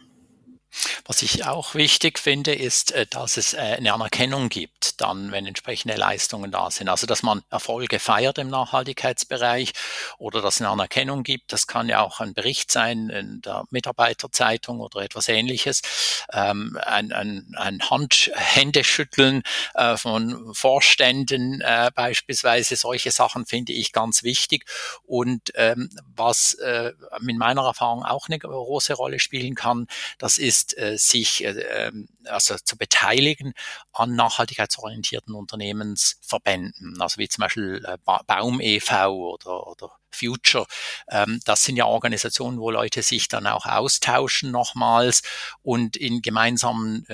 Was 1.05 1.22
ich 1.24 1.45
auch 1.45 1.74
wichtig 1.74 2.20
finde, 2.20 2.53
ist, 2.53 2.91
äh, 2.91 3.05
dass 3.07 3.38
es 3.38 3.53
äh, 3.53 3.57
eine 3.57 3.93
Anerkennung 3.93 4.49
gibt, 4.49 5.01
dann, 5.01 5.32
wenn 5.32 5.45
entsprechende 5.45 5.95
Leistungen 5.95 6.51
da 6.51 6.70
sind. 6.70 6.89
Also, 6.89 7.07
dass 7.07 7.24
man 7.24 7.43
Erfolge 7.49 7.99
feiert 7.99 8.38
im 8.38 8.49
Nachhaltigkeitsbereich 8.49 9.74
oder 10.20 10.41
dass 10.41 10.55
es 10.55 10.61
eine 10.61 10.70
Anerkennung 10.70 11.24
gibt. 11.24 11.51
Das 11.51 11.67
kann 11.67 11.89
ja 11.89 12.01
auch 12.01 12.20
ein 12.20 12.34
Bericht 12.34 12.72
sein 12.72 13.09
in 13.09 13.41
der 13.41 13.65
Mitarbeiterzeitung 13.72 14.80
oder 14.80 15.01
etwas 15.01 15.28
ähnliches. 15.28 15.82
Ähm, 16.32 16.78
ein, 16.86 17.11
ein, 17.11 17.55
ein 17.57 17.82
Hand, 17.89 18.32
Händeschütteln 18.36 19.43
äh, 19.74 19.97
von 19.97 20.53
Vorständen 20.53 21.63
beispielsweise. 21.95 22.76
Solche 22.76 23.11
Sachen 23.11 23.45
finde 23.45 23.74
ich 23.74 23.91
ganz 23.91 24.24
wichtig. 24.24 24.65
Und 25.05 25.51
ähm, 25.55 25.89
was 26.15 26.53
in 26.53 27.38
meiner 27.38 27.63
Erfahrung 27.63 28.03
auch 28.03 28.28
eine 28.28 28.39
große 28.39 28.93
Rolle 28.93 29.20
spielen 29.20 29.55
kann, 29.55 29.88
das 30.17 30.38
ist 30.38 30.59
ist, 30.60 30.78
äh, 30.78 30.97
sich 30.97 31.43
äh, 31.43 31.51
ähm, 31.51 32.10
also 32.26 32.55
zu 32.57 32.78
beteiligen 32.78 33.53
an 33.93 34.16
nachhaltigkeitsorientierten 34.16 35.34
Unternehmensverbänden, 35.34 37.01
also 37.01 37.18
wie 37.18 37.30
zum 37.30 37.43
Beispiel 37.43 37.84
äh, 37.86 37.97
Baum 38.28 38.60
e.V. 38.62 39.14
oder, 39.14 39.68
oder 39.68 39.91
Future. 40.12 40.66
Ähm, 41.10 41.39
das 41.45 41.64
sind 41.64 41.78
ja 41.78 41.86
Organisationen, 41.86 42.60
wo 42.60 42.72
Leute 42.72 43.03
sich 43.03 43.28
dann 43.28 43.47
auch 43.47 43.66
austauschen 43.66 44.51
nochmals 44.51 45.22
und 45.62 45.95
in 45.95 46.22
gemeinsamen 46.22 47.05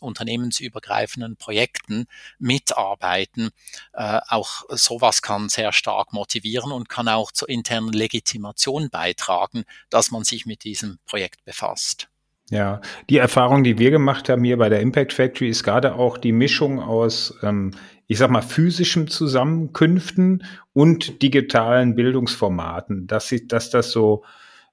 unternehmensübergreifenden 0.00 1.36
Projekten 1.36 2.06
mitarbeiten. 2.38 3.50
Auch 3.92 4.62
sowas 4.68 5.22
kann 5.22 5.48
sehr 5.48 5.72
stark 5.72 6.12
motivieren 6.12 6.72
und 6.72 6.88
kann 6.88 7.08
auch 7.08 7.32
zur 7.32 7.48
internen 7.48 7.92
Legitimation 7.92 8.90
beitragen, 8.90 9.64
dass 9.90 10.10
man 10.10 10.24
sich 10.24 10.46
mit 10.46 10.64
diesem 10.64 10.98
Projekt 11.06 11.44
befasst. 11.44 12.08
Ja, 12.50 12.80
die 13.10 13.18
Erfahrung, 13.18 13.64
die 13.64 13.78
wir 13.78 13.90
gemacht 13.90 14.28
haben 14.28 14.44
hier 14.44 14.56
bei 14.56 14.68
der 14.68 14.80
Impact 14.80 15.12
Factory, 15.12 15.48
ist 15.48 15.64
gerade 15.64 15.96
auch 15.96 16.16
die 16.16 16.30
Mischung 16.30 16.80
aus, 16.80 17.36
ähm, 17.42 17.72
ich 18.06 18.18
sag 18.18 18.30
mal, 18.30 18.42
physischen 18.42 19.08
Zusammenkünften 19.08 20.44
und 20.72 21.22
digitalen 21.22 21.96
Bildungsformaten, 21.96 23.08
dass, 23.08 23.26
sie, 23.26 23.48
dass 23.48 23.70
das 23.70 23.90
so, 23.90 24.22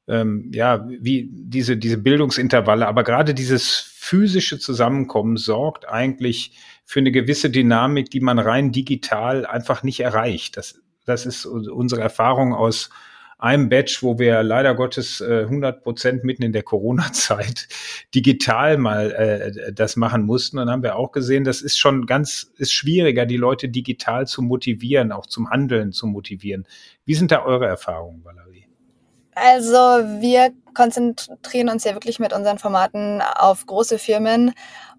ähm, 0.07 0.51
ja, 0.53 0.87
wie 0.87 1.27
diese, 1.31 1.75
diese 1.75 1.97
Bildungsintervalle, 1.97 2.87
aber 2.87 3.03
gerade 3.03 3.33
dieses 3.33 3.69
physische 3.79 4.59
Zusammenkommen 4.59 5.37
sorgt 5.37 5.89
eigentlich 5.89 6.55
für 6.85 6.99
eine 6.99 7.11
gewisse 7.11 7.49
Dynamik, 7.49 8.11
die 8.11 8.19
man 8.19 8.37
rein 8.37 8.71
digital 8.71 9.47
einfach 9.47 9.81
nicht 9.81 10.01
erreicht. 10.01 10.57
Das, 10.57 10.79
das 11.05 11.25
ist 11.25 11.47
unsere 11.47 12.01
Erfahrung 12.01 12.53
aus 12.53 12.91
einem 13.43 13.67
Batch, 13.67 14.01
wo 14.01 14.19
wir 14.19 14.41
leider 14.41 14.73
Gottes 14.73 15.19
äh, 15.19 15.41
100 15.41 15.83
Prozent 15.83 16.23
mitten 16.23 16.43
in 16.43 16.53
der 16.53 16.63
Corona-Zeit 16.63 17.67
digital 18.15 18.77
mal 18.77 19.11
äh, 19.11 19.73
das 19.73 19.97
machen 19.97 20.23
mussten. 20.23 20.57
Dann 20.57 20.69
haben 20.69 20.81
wir 20.81 20.95
auch 20.95 21.11
gesehen, 21.11 21.43
das 21.43 21.61
ist 21.61 21.77
schon 21.77 22.05
ganz, 22.05 22.53
ist 22.57 22.71
schwieriger, 22.71 23.25
die 23.25 23.35
Leute 23.35 23.67
digital 23.67 24.27
zu 24.27 24.41
motivieren, 24.41 25.11
auch 25.11 25.25
zum 25.25 25.49
Handeln 25.49 25.91
zu 25.91 26.07
motivieren. 26.07 26.65
Wie 27.03 27.15
sind 27.15 27.31
da 27.31 27.43
eure 27.43 27.67
Erfahrungen, 27.67 28.23
Valerie? 28.23 28.62
Also 29.35 29.77
wir 29.77 30.51
konzentrieren 30.73 31.69
uns 31.69 31.83
ja 31.83 31.93
wirklich 31.93 32.19
mit 32.19 32.33
unseren 32.33 32.57
Formaten 32.57 33.21
auf 33.21 33.65
große 33.65 33.99
Firmen 33.99 34.53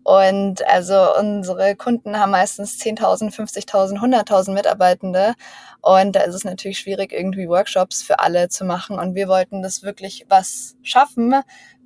und 0.04 0.64
also 0.66 1.16
unsere 1.18 1.76
Kunden 1.76 2.18
haben 2.18 2.30
meistens 2.30 2.78
10.000, 2.78 3.34
50.000, 3.34 3.98
100.000 3.98 4.52
Mitarbeitende. 4.52 5.34
Und 5.80 6.14
da 6.14 6.20
ist 6.20 6.34
es 6.34 6.44
natürlich 6.44 6.78
schwierig, 6.78 7.10
irgendwie 7.12 7.48
Workshops 7.48 8.02
für 8.02 8.20
alle 8.20 8.50
zu 8.50 8.66
machen. 8.66 8.98
Und 8.98 9.14
wir 9.14 9.28
wollten 9.28 9.62
das 9.62 9.82
wirklich 9.82 10.26
was 10.28 10.76
schaffen, 10.82 11.34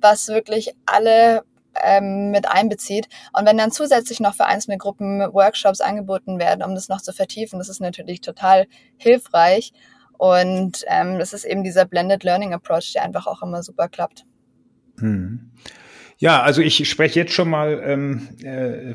was 0.01 0.27
wirklich 0.27 0.75
alle 0.85 1.43
ähm, 1.81 2.31
mit 2.31 2.45
einbezieht. 2.45 3.07
Und 3.31 3.45
wenn 3.47 3.57
dann 3.57 3.71
zusätzlich 3.71 4.19
noch 4.19 4.35
für 4.35 4.45
einzelne 4.45 4.77
Gruppen 4.77 5.21
Workshops 5.33 5.79
angeboten 5.79 6.39
werden, 6.39 6.63
um 6.63 6.75
das 6.75 6.89
noch 6.89 7.01
zu 7.01 7.13
vertiefen, 7.13 7.57
das 7.57 7.69
ist 7.69 7.79
natürlich 7.79 8.19
total 8.19 8.67
hilfreich. 8.97 9.71
Und 10.19 10.83
ähm, 10.87 11.17
das 11.17 11.31
ist 11.31 11.45
eben 11.45 11.63
dieser 11.63 11.85
Blended 11.85 12.25
Learning 12.25 12.53
Approach, 12.53 12.91
der 12.93 13.03
einfach 13.03 13.25
auch 13.25 13.41
immer 13.41 13.63
super 13.63 13.87
klappt. 13.87 14.25
Hm. 14.99 15.51
Ja, 16.17 16.41
also 16.41 16.61
ich 16.61 16.89
spreche 16.89 17.21
jetzt 17.21 17.31
schon 17.31 17.49
mal 17.49 17.81
ähm, 17.81 18.27
äh, 18.43 18.93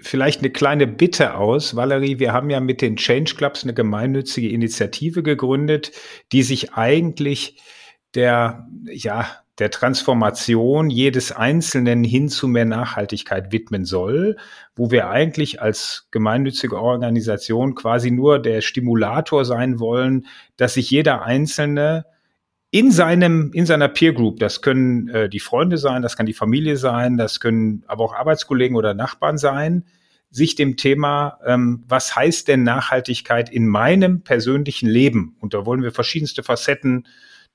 vielleicht 0.00 0.40
eine 0.40 0.48
kleine 0.48 0.86
Bitte 0.86 1.34
aus. 1.34 1.76
Valerie, 1.76 2.18
wir 2.18 2.32
haben 2.32 2.48
ja 2.48 2.60
mit 2.60 2.80
den 2.80 2.96
Change 2.96 3.34
Clubs 3.36 3.64
eine 3.64 3.74
gemeinnützige 3.74 4.48
Initiative 4.48 5.22
gegründet, 5.22 5.92
die 6.32 6.42
sich 6.42 6.72
eigentlich 6.72 7.60
der, 8.14 8.66
ja, 8.90 9.28
der 9.58 9.70
Transformation 9.70 10.90
jedes 10.90 11.32
Einzelnen 11.32 12.04
hin 12.04 12.28
zu 12.28 12.46
mehr 12.46 12.66
Nachhaltigkeit 12.66 13.52
widmen 13.52 13.84
soll, 13.84 14.36
wo 14.74 14.90
wir 14.90 15.08
eigentlich 15.08 15.62
als 15.62 16.08
gemeinnützige 16.10 16.78
Organisation 16.78 17.74
quasi 17.74 18.10
nur 18.10 18.38
der 18.38 18.60
Stimulator 18.60 19.44
sein 19.44 19.80
wollen, 19.80 20.26
dass 20.56 20.74
sich 20.74 20.90
jeder 20.90 21.22
Einzelne 21.22 22.04
in 22.70 22.90
seinem, 22.90 23.52
in 23.54 23.64
seiner 23.64 23.88
Peer 23.88 24.12
Group, 24.12 24.40
das 24.40 24.60
können 24.60 25.08
äh, 25.08 25.28
die 25.30 25.40
Freunde 25.40 25.78
sein, 25.78 26.02
das 26.02 26.16
kann 26.16 26.26
die 26.26 26.34
Familie 26.34 26.76
sein, 26.76 27.16
das 27.16 27.40
können 27.40 27.84
aber 27.86 28.04
auch 28.04 28.14
Arbeitskollegen 28.14 28.76
oder 28.76 28.92
Nachbarn 28.92 29.38
sein, 29.38 29.84
sich 30.30 30.56
dem 30.56 30.76
Thema, 30.76 31.38
ähm, 31.46 31.84
was 31.88 32.14
heißt 32.14 32.48
denn 32.48 32.64
Nachhaltigkeit 32.64 33.48
in 33.48 33.66
meinem 33.66 34.22
persönlichen 34.22 34.88
Leben? 34.88 35.36
Und 35.40 35.54
da 35.54 35.64
wollen 35.64 35.82
wir 35.82 35.92
verschiedenste 35.92 36.42
Facetten 36.42 37.06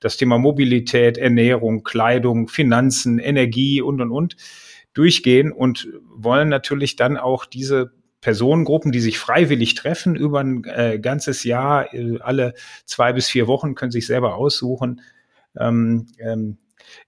das 0.02 0.16
Thema 0.16 0.38
Mobilität, 0.38 1.16
Ernährung, 1.16 1.82
Kleidung, 1.84 2.48
Finanzen, 2.48 3.18
Energie 3.18 3.80
und, 3.80 4.00
und, 4.00 4.10
und 4.10 4.36
durchgehen 4.94 5.52
und 5.52 5.88
wollen 6.14 6.48
natürlich 6.48 6.96
dann 6.96 7.16
auch 7.16 7.46
diese 7.46 7.92
Personengruppen, 8.20 8.92
die 8.92 9.00
sich 9.00 9.18
freiwillig 9.18 9.74
treffen 9.74 10.14
über 10.16 10.40
ein 10.40 10.64
äh, 10.64 10.98
ganzes 10.98 11.44
Jahr, 11.44 11.92
äh, 11.94 12.18
alle 12.20 12.54
zwei 12.84 13.12
bis 13.12 13.28
vier 13.28 13.46
Wochen 13.46 13.74
können 13.74 13.90
sich 13.90 14.06
selber 14.06 14.36
aussuchen, 14.36 15.00
ähm, 15.58 16.06
ähm, 16.18 16.58
äh, 16.58 16.61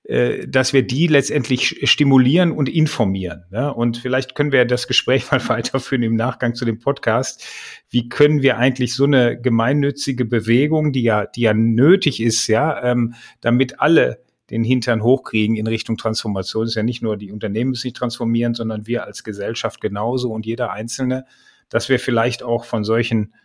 dass 0.07 0.74
wir 0.74 0.87
die 0.87 1.07
letztendlich 1.07 1.80
stimulieren 1.89 2.53
und 2.53 2.68
informieren. 2.68 3.45
Ja? 3.51 3.70
Und 3.70 3.97
vielleicht 3.97 4.35
können 4.35 4.53
wir 4.53 4.66
das 4.66 4.87
Gespräch 4.87 5.30
mal 5.30 5.47
weiterführen 5.49 6.03
im 6.03 6.16
Nachgang 6.16 6.55
zu 6.55 6.64
dem 6.64 6.78
Podcast. 6.78 7.45
Wie 7.89 8.09
können 8.09 8.43
wir 8.43 8.59
eigentlich 8.59 8.95
so 8.95 9.05
eine 9.05 9.41
gemeinnützige 9.41 10.26
Bewegung, 10.26 10.93
die 10.93 11.03
ja, 11.03 11.26
die 11.26 11.43
ja 11.43 11.55
nötig 11.55 12.20
ist, 12.20 12.47
ja, 12.49 12.82
ähm, 12.82 13.14
damit 13.41 13.80
alle 13.80 14.22
den 14.51 14.62
Hintern 14.62 15.03
hochkriegen 15.03 15.57
in 15.57 15.66
Richtung 15.66 15.97
Transformation. 15.97 16.64
Es 16.64 16.70
ist 16.70 16.76
ja 16.76 16.82
nicht 16.82 17.03
nur 17.03 17.16
die 17.16 17.32
Unternehmen 17.32 17.70
müssen 17.70 17.82
sich 17.82 17.93
transformieren, 17.95 18.55
sondern 18.55 18.87
wir 18.87 19.05
als 19.05 19.24
Gesellschaft 19.24 19.80
genauso 19.80 20.32
und 20.32 20.45
jeder 20.45 20.70
Einzelne, 20.70 21.24
dass 21.70 21.89
wir 21.89 21.99
vielleicht 21.99 22.43
auch 22.43 22.64
von 22.64 22.85
solchen 22.85 23.32
äh, 23.32 23.43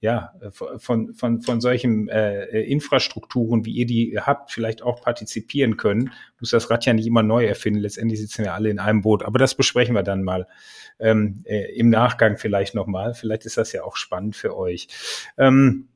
ja, 0.00 0.32
von, 0.78 1.14
von, 1.14 1.40
von 1.40 1.60
solchen 1.60 2.08
äh, 2.08 2.62
Infrastrukturen, 2.62 3.64
wie 3.64 3.72
ihr 3.72 3.86
die 3.86 4.18
habt, 4.20 4.50
vielleicht 4.50 4.82
auch 4.82 5.02
partizipieren 5.02 5.76
können. 5.76 6.12
Muss 6.40 6.50
das 6.50 6.70
Rad 6.70 6.84
ja 6.84 6.92
nicht 6.92 7.06
immer 7.06 7.22
neu 7.22 7.46
erfinden. 7.46 7.80
Letztendlich 7.80 8.20
sitzen 8.20 8.44
wir 8.44 8.54
alle 8.54 8.70
in 8.70 8.78
einem 8.78 9.02
Boot. 9.02 9.24
Aber 9.24 9.38
das 9.38 9.54
besprechen 9.54 9.94
wir 9.94 10.02
dann 10.02 10.22
mal 10.22 10.46
ähm, 10.98 11.42
äh, 11.44 11.72
im 11.78 11.90
Nachgang 11.90 12.36
vielleicht 12.36 12.74
nochmal. 12.74 13.14
Vielleicht 13.14 13.46
ist 13.46 13.56
das 13.56 13.72
ja 13.72 13.84
auch 13.84 13.96
spannend 13.96 14.36
für 14.36 14.56
euch. 14.56 14.88
Ähm, 15.38 15.88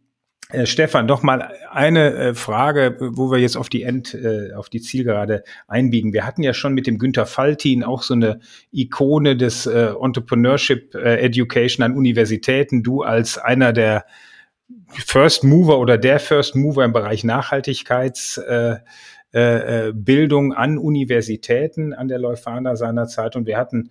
äh, 0.53 0.67
Stefan, 0.67 1.07
doch 1.07 1.23
mal 1.23 1.53
eine 1.71 2.15
äh, 2.15 2.35
Frage, 2.35 2.97
wo 3.01 3.31
wir 3.31 3.39
jetzt 3.39 3.57
auf 3.57 3.69
die 3.69 3.83
End, 3.83 4.15
äh, 4.15 4.53
auf 4.55 4.69
die 4.69 4.81
Zielgerade 4.81 5.45
einbiegen. 5.69 6.13
Wir 6.13 6.27
hatten 6.27 6.43
ja 6.43 6.53
schon 6.53 6.75
mit 6.75 6.87
dem 6.87 6.99
Günther 6.99 7.27
Faltin 7.27 7.85
auch 7.85 8.03
so 8.03 8.15
eine 8.15 8.41
Ikone 8.73 9.37
des 9.37 9.67
Entrepreneurship 9.67 10.95
Education 10.95 11.85
an 11.85 11.97
Universitäten. 11.97 12.83
Du 12.83 13.03
als 13.03 13.39
einer 13.39 13.73
der 13.73 14.05
First 14.89 15.45
Mover 15.45 15.79
oder 15.79 15.99
der 15.99 16.19
First 16.21 16.57
Mover 16.57 16.85
im 16.85 16.93
Bereich 16.93 17.25
Nachhaltigkeitsbildung 17.25 18.85
Bildung 19.95 20.53
an 20.53 20.79
Universitäten 20.79 21.93
an 21.93 22.09
der 22.09 22.19
Leuphana 22.19 22.75
seinerzeit. 22.77 23.37
Und 23.37 23.47
wir 23.47 23.57
hatten 23.57 23.91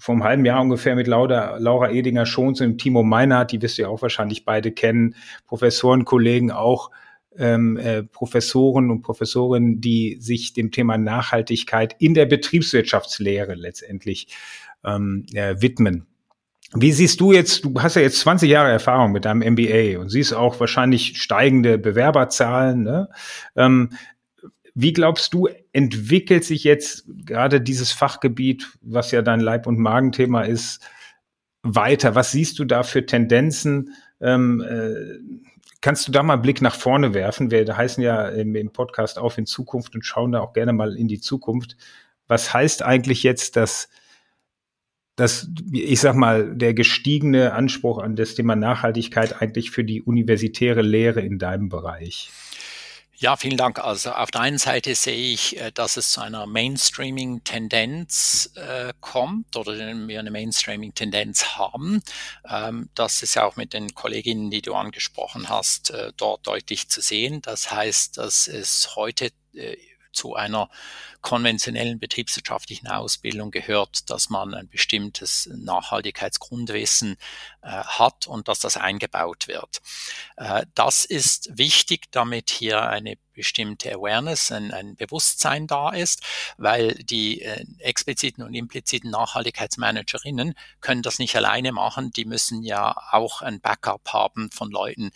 vom 0.00 0.24
halben 0.24 0.44
Jahr 0.44 0.62
ungefähr 0.62 0.96
mit 0.96 1.06
Laura, 1.06 1.90
Edinger 1.90 2.26
schon 2.26 2.54
und 2.58 2.78
Timo 2.78 3.02
Meinhardt, 3.02 3.52
die 3.52 3.62
wirst 3.62 3.78
du 3.78 3.82
ja 3.82 3.88
auch 3.88 4.02
wahrscheinlich 4.02 4.44
beide 4.44 4.72
kennen, 4.72 5.14
Professoren, 5.46 6.06
Kollegen 6.06 6.50
auch, 6.50 6.90
ähm, 7.36 7.76
äh, 7.76 8.02
Professoren 8.02 8.90
und 8.90 9.02
Professorinnen, 9.02 9.80
die 9.80 10.16
sich 10.18 10.54
dem 10.54 10.70
Thema 10.70 10.96
Nachhaltigkeit 10.98 11.94
in 11.98 12.14
der 12.14 12.26
Betriebswirtschaftslehre 12.26 13.54
letztendlich 13.54 14.28
ähm, 14.84 15.26
äh, 15.34 15.56
widmen. 15.60 16.06
Wie 16.74 16.92
siehst 16.92 17.20
du 17.20 17.32
jetzt, 17.32 17.64
du 17.64 17.74
hast 17.80 17.96
ja 17.96 18.02
jetzt 18.02 18.20
20 18.20 18.48
Jahre 18.48 18.70
Erfahrung 18.70 19.12
mit 19.12 19.24
deinem 19.24 19.52
MBA 19.52 19.98
und 19.98 20.08
siehst 20.08 20.32
auch 20.32 20.58
wahrscheinlich 20.60 21.20
steigende 21.20 21.78
Bewerberzahlen. 21.78 22.84
Ne? 22.84 23.08
Ähm, 23.54 23.90
wie 24.74 24.92
glaubst 24.92 25.34
du, 25.34 25.48
entwickelt 25.72 26.44
sich 26.44 26.64
jetzt 26.64 27.04
gerade 27.24 27.60
dieses 27.60 27.92
Fachgebiet, 27.92 28.66
was 28.80 29.10
ja 29.10 29.22
dein 29.22 29.40
Leib- 29.40 29.66
und 29.66 29.78
Magenthema 29.78 30.42
ist, 30.42 30.80
weiter? 31.62 32.14
Was 32.14 32.32
siehst 32.32 32.58
du 32.58 32.64
da 32.64 32.82
für 32.82 33.06
Tendenzen? 33.06 33.94
Ähm, 34.20 34.60
äh, 34.60 35.18
kannst 35.80 36.08
du 36.08 36.12
da 36.12 36.22
mal 36.22 36.34
einen 36.34 36.42
Blick 36.42 36.60
nach 36.62 36.74
vorne 36.74 37.14
werfen? 37.14 37.50
Wir 37.50 37.76
heißen 37.76 38.02
ja 38.02 38.28
im, 38.28 38.54
im 38.54 38.72
Podcast 38.72 39.18
auf 39.18 39.38
in 39.38 39.46
Zukunft 39.46 39.94
und 39.94 40.04
schauen 40.04 40.32
da 40.32 40.40
auch 40.40 40.52
gerne 40.52 40.72
mal 40.72 40.96
in 40.96 41.08
die 41.08 41.20
Zukunft. 41.20 41.76
Was 42.26 42.52
heißt 42.52 42.82
eigentlich 42.82 43.22
jetzt, 43.22 43.56
dass 43.56 43.88
dass, 45.20 45.50
ich 45.70 46.00
sag 46.00 46.16
mal, 46.16 46.56
der 46.56 46.72
gestiegene 46.72 47.52
Anspruch 47.52 47.98
an 47.98 48.16
das 48.16 48.34
Thema 48.34 48.56
Nachhaltigkeit 48.56 49.42
eigentlich 49.42 49.70
für 49.70 49.84
die 49.84 50.00
universitäre 50.00 50.80
Lehre 50.80 51.20
in 51.20 51.38
deinem 51.38 51.68
Bereich? 51.68 52.30
Ja, 53.22 53.36
vielen 53.36 53.58
Dank. 53.58 53.78
Also 53.78 54.12
auf 54.12 54.30
der 54.30 54.40
einen 54.40 54.56
Seite 54.56 54.94
sehe 54.94 55.34
ich, 55.34 55.60
äh, 55.60 55.70
dass 55.72 55.98
es 55.98 56.12
zu 56.12 56.22
einer 56.22 56.46
Mainstreaming-Tendenz 56.46 58.52
äh, 58.54 58.94
kommt 59.02 59.56
oder 59.56 59.76
wir 59.76 60.18
eine 60.18 60.30
Mainstreaming-Tendenz 60.30 61.58
haben. 61.58 62.00
Ähm, 62.48 62.88
das 62.94 63.22
ist 63.22 63.34
ja 63.34 63.44
auch 63.44 63.56
mit 63.56 63.74
den 63.74 63.94
Kolleginnen, 63.94 64.50
die 64.50 64.62
du 64.62 64.74
angesprochen 64.74 65.50
hast, 65.50 65.90
äh, 65.90 66.14
dort 66.16 66.46
deutlich 66.46 66.88
zu 66.88 67.02
sehen. 67.02 67.42
Das 67.42 67.70
heißt, 67.70 68.16
dass 68.16 68.48
es 68.48 68.96
heute 68.96 69.32
äh, 69.52 69.76
zu 70.12 70.34
einer 70.34 70.70
konventionellen 71.22 71.98
betriebswirtschaftlichen 71.98 72.88
Ausbildung 72.88 73.50
gehört, 73.50 74.08
dass 74.10 74.30
man 74.30 74.54
ein 74.54 74.68
bestimmtes 74.68 75.48
Nachhaltigkeitsgrundwissen 75.52 77.16
äh, 77.62 77.68
hat 77.68 78.26
und 78.26 78.48
dass 78.48 78.60
das 78.60 78.76
eingebaut 78.76 79.48
wird. 79.48 79.80
Äh, 80.36 80.64
das 80.74 81.04
ist 81.04 81.56
wichtig, 81.58 82.10
damit 82.10 82.50
hier 82.50 82.82
eine 82.82 83.16
bestimmte 83.34 83.92
Awareness, 83.94 84.50
ein, 84.50 84.72
ein 84.72 84.96
Bewusstsein 84.96 85.66
da 85.66 85.90
ist, 85.90 86.22
weil 86.56 86.94
die 86.94 87.42
äh, 87.42 87.64
expliziten 87.78 88.42
und 88.42 88.54
impliziten 88.54 89.10
Nachhaltigkeitsmanagerinnen 89.10 90.54
können 90.80 91.02
das 91.02 91.18
nicht 91.18 91.36
alleine 91.36 91.72
machen. 91.72 92.10
Die 92.12 92.24
müssen 92.24 92.62
ja 92.62 92.96
auch 93.12 93.42
ein 93.42 93.60
Backup 93.60 94.12
haben 94.12 94.50
von 94.50 94.70
Leuten, 94.70 95.10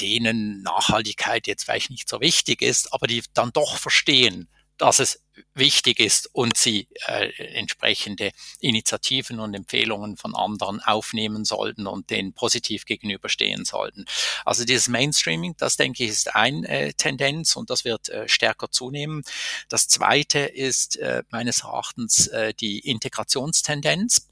denen 0.00 0.62
Nachhaltigkeit 0.62 1.46
jetzt 1.46 1.64
vielleicht 1.64 1.90
nicht 1.90 2.08
so 2.08 2.20
wichtig 2.20 2.62
ist, 2.62 2.92
aber 2.92 3.06
die 3.06 3.22
dann 3.34 3.52
doch 3.52 3.76
verstehen, 3.76 4.48
dass 4.78 4.98
es 4.98 5.23
wichtig 5.54 6.00
ist 6.00 6.28
und 6.32 6.56
sie 6.56 6.88
äh, 7.06 7.30
entsprechende 7.54 8.30
Initiativen 8.60 9.40
und 9.40 9.54
Empfehlungen 9.54 10.16
von 10.16 10.34
anderen 10.34 10.80
aufnehmen 10.80 11.44
sollten 11.44 11.86
und 11.86 12.10
denen 12.10 12.32
positiv 12.32 12.84
gegenüberstehen 12.84 13.64
sollten. 13.64 14.04
Also 14.44 14.64
dieses 14.64 14.88
Mainstreaming, 14.88 15.54
das 15.56 15.76
denke 15.76 16.04
ich, 16.04 16.10
ist 16.10 16.34
eine 16.34 16.68
äh, 16.68 16.92
Tendenz 16.92 17.56
und 17.56 17.70
das 17.70 17.84
wird 17.84 18.08
äh, 18.08 18.28
stärker 18.28 18.70
zunehmen. 18.70 19.22
Das 19.68 19.88
zweite 19.88 20.40
ist 20.40 20.96
äh, 20.98 21.22
meines 21.30 21.60
Erachtens 21.60 22.28
äh, 22.28 22.54
die 22.54 22.80
Integrationstendenz. 22.80 24.28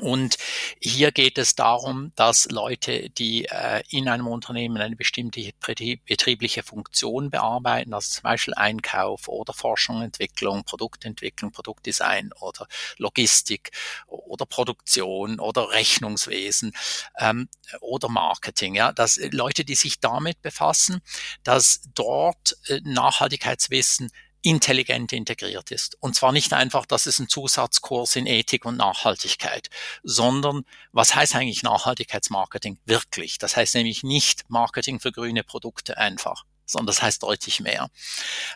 Und 0.00 0.38
hier 0.80 1.12
geht 1.12 1.36
es 1.36 1.54
darum, 1.54 2.12
dass 2.16 2.50
Leute, 2.50 3.10
die 3.10 3.44
äh, 3.44 3.82
in 3.90 4.08
einem 4.08 4.26
Unternehmen 4.26 4.78
eine 4.78 4.96
bestimmte 4.96 5.52
betriebliche 5.60 6.62
Funktion 6.62 7.28
bearbeiten, 7.28 7.92
also 7.92 8.10
zum 8.10 8.22
Beispiel 8.22 8.54
Einkauf 8.54 9.28
oder 9.28 9.52
Forschung, 9.52 10.00
Entwicklung, 10.00 10.64
Produktentwicklung, 10.64 11.52
Produktdesign 11.52 12.30
oder 12.40 12.66
Logistik 12.96 13.70
oder 14.06 14.46
Produktion 14.46 15.38
oder 15.38 15.68
Rechnungswesen 15.68 16.72
ähm, 17.18 17.50
oder 17.82 18.08
Marketing, 18.08 18.74
ja, 18.74 18.92
dass 18.92 19.20
Leute, 19.30 19.62
die 19.62 19.74
sich 19.74 20.00
damit 20.00 20.40
befassen, 20.40 21.02
dass 21.44 21.82
dort 21.94 22.56
äh, 22.68 22.80
Nachhaltigkeitswissen 22.82 24.10
intelligent 24.42 25.12
integriert 25.12 25.70
ist. 25.70 25.96
Und 26.00 26.16
zwar 26.16 26.32
nicht 26.32 26.52
einfach, 26.52 26.84
dass 26.84 27.06
es 27.06 27.18
ein 27.18 27.28
Zusatzkurs 27.28 28.16
in 28.16 28.26
Ethik 28.26 28.64
und 28.64 28.76
Nachhaltigkeit, 28.76 29.68
sondern 30.02 30.64
was 30.90 31.14
heißt 31.14 31.36
eigentlich 31.36 31.62
Nachhaltigkeitsmarketing 31.62 32.78
wirklich? 32.84 33.38
Das 33.38 33.56
heißt 33.56 33.76
nämlich 33.76 34.02
nicht 34.02 34.42
Marketing 34.48 35.00
für 35.00 35.12
grüne 35.12 35.44
Produkte 35.44 35.96
einfach, 35.96 36.44
sondern 36.66 36.88
das 36.88 37.02
heißt 37.02 37.22
deutlich 37.22 37.60
mehr. 37.60 37.88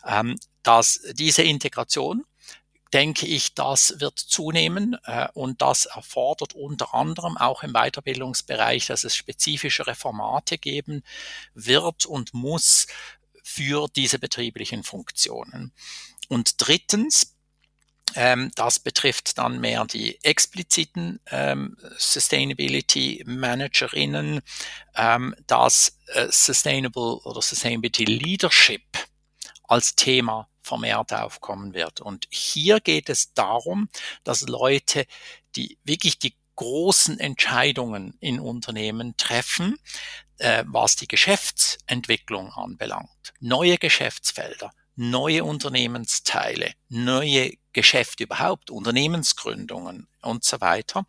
Ähm, 0.04 0.38
dass 0.62 1.00
diese 1.12 1.42
Integration 1.42 2.24
denke 2.92 3.26
ich, 3.26 3.54
das 3.54 4.00
wird 4.00 4.18
zunehmen 4.18 4.96
äh, 5.04 5.28
und 5.34 5.60
das 5.60 5.86
erfordert 5.86 6.54
unter 6.54 6.94
anderem 6.94 7.36
auch 7.36 7.62
im 7.62 7.72
Weiterbildungsbereich, 7.72 8.86
dass 8.86 9.04
es 9.04 9.14
spezifischere 9.14 9.94
Formate 9.94 10.56
geben 10.58 11.02
wird 11.54 12.06
und 12.06 12.32
muss, 12.32 12.86
für 13.48 13.86
diese 13.94 14.18
betrieblichen 14.18 14.82
Funktionen. 14.82 15.72
Und 16.28 16.54
drittens, 16.58 17.32
Ähm, 18.14 18.50
das 18.54 18.78
betrifft 18.78 19.36
dann 19.36 19.60
mehr 19.60 19.84
die 19.84 20.18
expliziten 20.24 21.20
ähm, 21.30 21.76
Sustainability 21.98 23.22
Managerinnen, 23.26 24.40
ähm, 24.94 25.34
dass 25.46 25.98
äh, 26.14 26.28
Sustainable 26.30 27.20
oder 27.24 27.42
Sustainability 27.42 28.04
Leadership 28.04 28.84
als 29.68 29.96
Thema 29.96 30.48
vermehrt 30.62 31.12
aufkommen 31.12 31.74
wird. 31.74 32.00
Und 32.00 32.26
hier 32.30 32.80
geht 32.80 33.10
es 33.10 33.34
darum, 33.34 33.88
dass 34.24 34.42
Leute, 34.48 35.04
die 35.56 35.76
wirklich 35.84 36.18
die 36.18 36.34
großen 36.54 37.20
Entscheidungen 37.20 38.14
in 38.20 38.40
Unternehmen 38.40 39.14
treffen, 39.16 39.76
äh, 40.38 40.64
was 40.66 40.96
die 40.96 41.08
Geschäftsentwicklung 41.08 42.52
anbelangt. 42.52 43.34
Neue 43.40 43.78
Geschäftsfelder, 43.78 44.72
neue 44.94 45.44
Unternehmensteile, 45.44 46.72
neue 46.88 47.52
Geschäfte 47.72 48.24
überhaupt, 48.24 48.70
Unternehmensgründungen 48.70 50.08
und 50.22 50.44
so 50.44 50.60
weiter, 50.60 51.06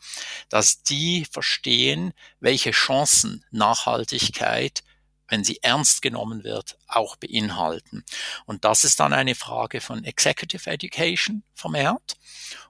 dass 0.50 0.84
die 0.84 1.26
verstehen, 1.32 2.14
welche 2.40 2.72
Chancen 2.72 3.46
Nachhaltigkeit 3.52 4.84
wenn 5.28 5.44
sie 5.44 5.60
ernst 5.62 6.02
genommen 6.02 6.44
wird, 6.44 6.78
auch 6.88 7.16
beinhalten. 7.16 8.04
Und 8.46 8.66
das 8.66 8.84
ist 8.84 9.00
dann 9.00 9.14
eine 9.14 9.36
Frage 9.36 9.82
von 9.82 10.04
Executive 10.04 10.70
Education 10.70 11.44
vermehrt. 11.54 12.18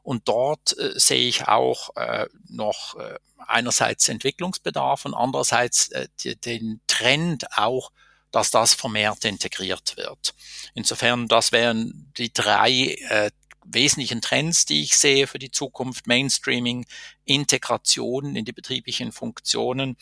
Und 0.03 0.27
dort 0.27 0.77
äh, 0.77 0.97
sehe 0.99 1.27
ich 1.27 1.47
auch 1.47 1.95
äh, 1.95 2.27
noch 2.49 2.95
äh, 2.95 3.17
einerseits 3.37 4.09
Entwicklungsbedarf 4.09 5.05
und 5.05 5.13
andererseits 5.13 5.89
äh, 5.89 6.07
die, 6.19 6.35
den 6.35 6.81
Trend 6.87 7.57
auch 7.57 7.91
dass 8.31 8.51
das 8.51 8.73
vermehrt 8.73 9.23
integriert 9.25 9.95
wird. 9.97 10.35
Insofern, 10.73 11.27
das 11.27 11.51
wären 11.53 12.11
die 12.17 12.31
drei 12.33 12.97
äh, 13.09 13.31
wesentlichen 13.65 14.21
Trends, 14.21 14.65
die 14.65 14.83
ich 14.83 14.97
sehe 14.97 15.27
für 15.27 15.39
die 15.39 15.51
Zukunft. 15.51 16.07
Mainstreaming, 16.07 16.85
Integration 17.25 18.35
in 18.35 18.45
die 18.45 18.53
betrieblichen 18.53 19.11
Funktionen 19.11 19.97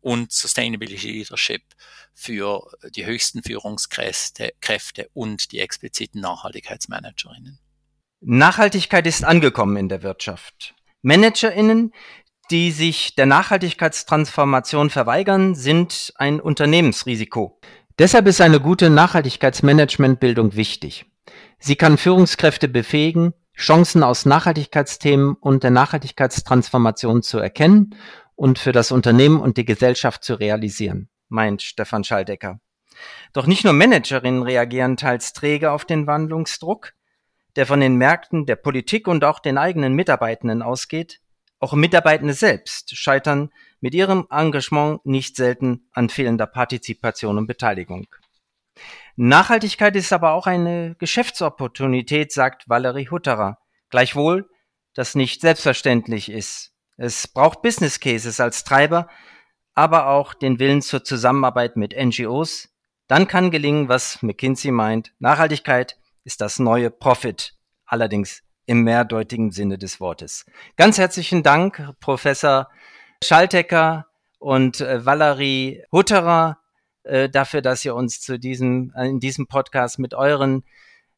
und 0.00 0.32
Sustainability 0.32 1.10
Leadership 1.10 1.62
für 2.20 2.70
die 2.94 3.06
höchsten 3.06 3.42
Führungskräfte 3.42 4.52
Kräfte 4.60 5.08
und 5.14 5.52
die 5.52 5.60
expliziten 5.60 6.20
Nachhaltigkeitsmanagerinnen. 6.20 7.58
Nachhaltigkeit 8.20 9.06
ist 9.06 9.24
angekommen 9.24 9.76
in 9.76 9.88
der 9.88 10.02
Wirtschaft. 10.02 10.74
Managerinnen, 11.00 11.92
die 12.50 12.72
sich 12.72 13.14
der 13.14 13.26
Nachhaltigkeitstransformation 13.26 14.90
verweigern, 14.90 15.54
sind 15.54 16.12
ein 16.16 16.40
Unternehmensrisiko. 16.40 17.58
Deshalb 17.98 18.26
ist 18.26 18.40
eine 18.40 18.60
gute 18.60 18.90
Nachhaltigkeitsmanagementbildung 18.90 20.56
wichtig. 20.56 21.06
Sie 21.58 21.76
kann 21.76 21.96
Führungskräfte 21.96 22.68
befähigen, 22.68 23.32
Chancen 23.56 24.02
aus 24.02 24.26
Nachhaltigkeitsthemen 24.26 25.34
und 25.34 25.62
der 25.62 25.70
Nachhaltigkeitstransformation 25.70 27.22
zu 27.22 27.38
erkennen 27.38 27.94
und 28.36 28.58
für 28.58 28.72
das 28.72 28.90
Unternehmen 28.90 29.40
und 29.40 29.58
die 29.58 29.66
Gesellschaft 29.66 30.24
zu 30.24 30.34
realisieren, 30.34 31.08
meint 31.30 31.62
Stefan 31.62 32.04
Schaldecker. 32.04 32.60
Doch 33.32 33.46
nicht 33.46 33.64
nur 33.64 33.72
Managerinnen 33.72 34.42
reagieren 34.42 34.96
teils 34.96 35.32
träge 35.32 35.70
auf 35.70 35.84
den 35.84 36.06
Wandlungsdruck, 36.06 36.92
der 37.56 37.66
von 37.66 37.80
den 37.80 37.96
Märkten, 37.96 38.46
der 38.46 38.56
Politik 38.56 39.08
und 39.08 39.24
auch 39.24 39.38
den 39.38 39.58
eigenen 39.58 39.94
Mitarbeitenden 39.94 40.62
ausgeht, 40.62 41.20
auch 41.58 41.72
Mitarbeitende 41.74 42.34
selbst 42.34 42.96
scheitern 42.96 43.50
mit 43.80 43.94
ihrem 43.94 44.26
Engagement 44.30 45.04
nicht 45.04 45.36
selten 45.36 45.88
an 45.92 46.08
fehlender 46.08 46.46
Partizipation 46.46 47.38
und 47.38 47.46
Beteiligung. 47.46 48.06
Nachhaltigkeit 49.16 49.94
ist 49.96 50.12
aber 50.12 50.32
auch 50.32 50.46
eine 50.46 50.96
Geschäftsopportunität, 50.98 52.32
sagt 52.32 52.68
Valerie 52.68 53.08
Hutterer. 53.10 53.58
Gleichwohl, 53.90 54.48
das 54.94 55.14
nicht 55.14 55.42
selbstverständlich 55.42 56.30
ist. 56.30 56.72
Es 56.96 57.28
braucht 57.28 57.62
Business 57.62 58.00
Cases 58.00 58.40
als 58.40 58.64
Treiber, 58.64 59.08
aber 59.74 60.08
auch 60.08 60.34
den 60.34 60.58
Willen 60.58 60.82
zur 60.82 61.04
Zusammenarbeit 61.04 61.76
mit 61.76 61.94
NGOs. 61.96 62.68
Dann 63.08 63.26
kann 63.26 63.50
gelingen, 63.50 63.88
was 63.88 64.22
McKinsey 64.22 64.70
meint. 64.70 65.12
Nachhaltigkeit 65.18 65.98
ist 66.24 66.40
das 66.40 66.58
neue 66.58 66.90
Profit. 66.90 67.54
Allerdings 67.86 68.42
im 68.66 68.82
mehrdeutigen 68.82 69.50
Sinne 69.50 69.78
des 69.78 70.00
Wortes. 70.00 70.46
Ganz 70.76 70.96
herzlichen 70.98 71.42
Dank, 71.42 71.92
Professor 71.98 72.68
Schaltecker 73.22 74.06
und 74.38 74.80
äh, 74.80 75.04
Valerie 75.04 75.82
Hutterer, 75.90 76.58
äh, 77.02 77.28
dafür, 77.28 77.62
dass 77.62 77.84
ihr 77.84 77.94
uns 77.94 78.20
zu 78.20 78.38
diesem, 78.38 78.92
äh, 78.96 79.08
in 79.08 79.18
diesem 79.18 79.46
Podcast 79.48 79.98
mit 79.98 80.14
euren 80.14 80.62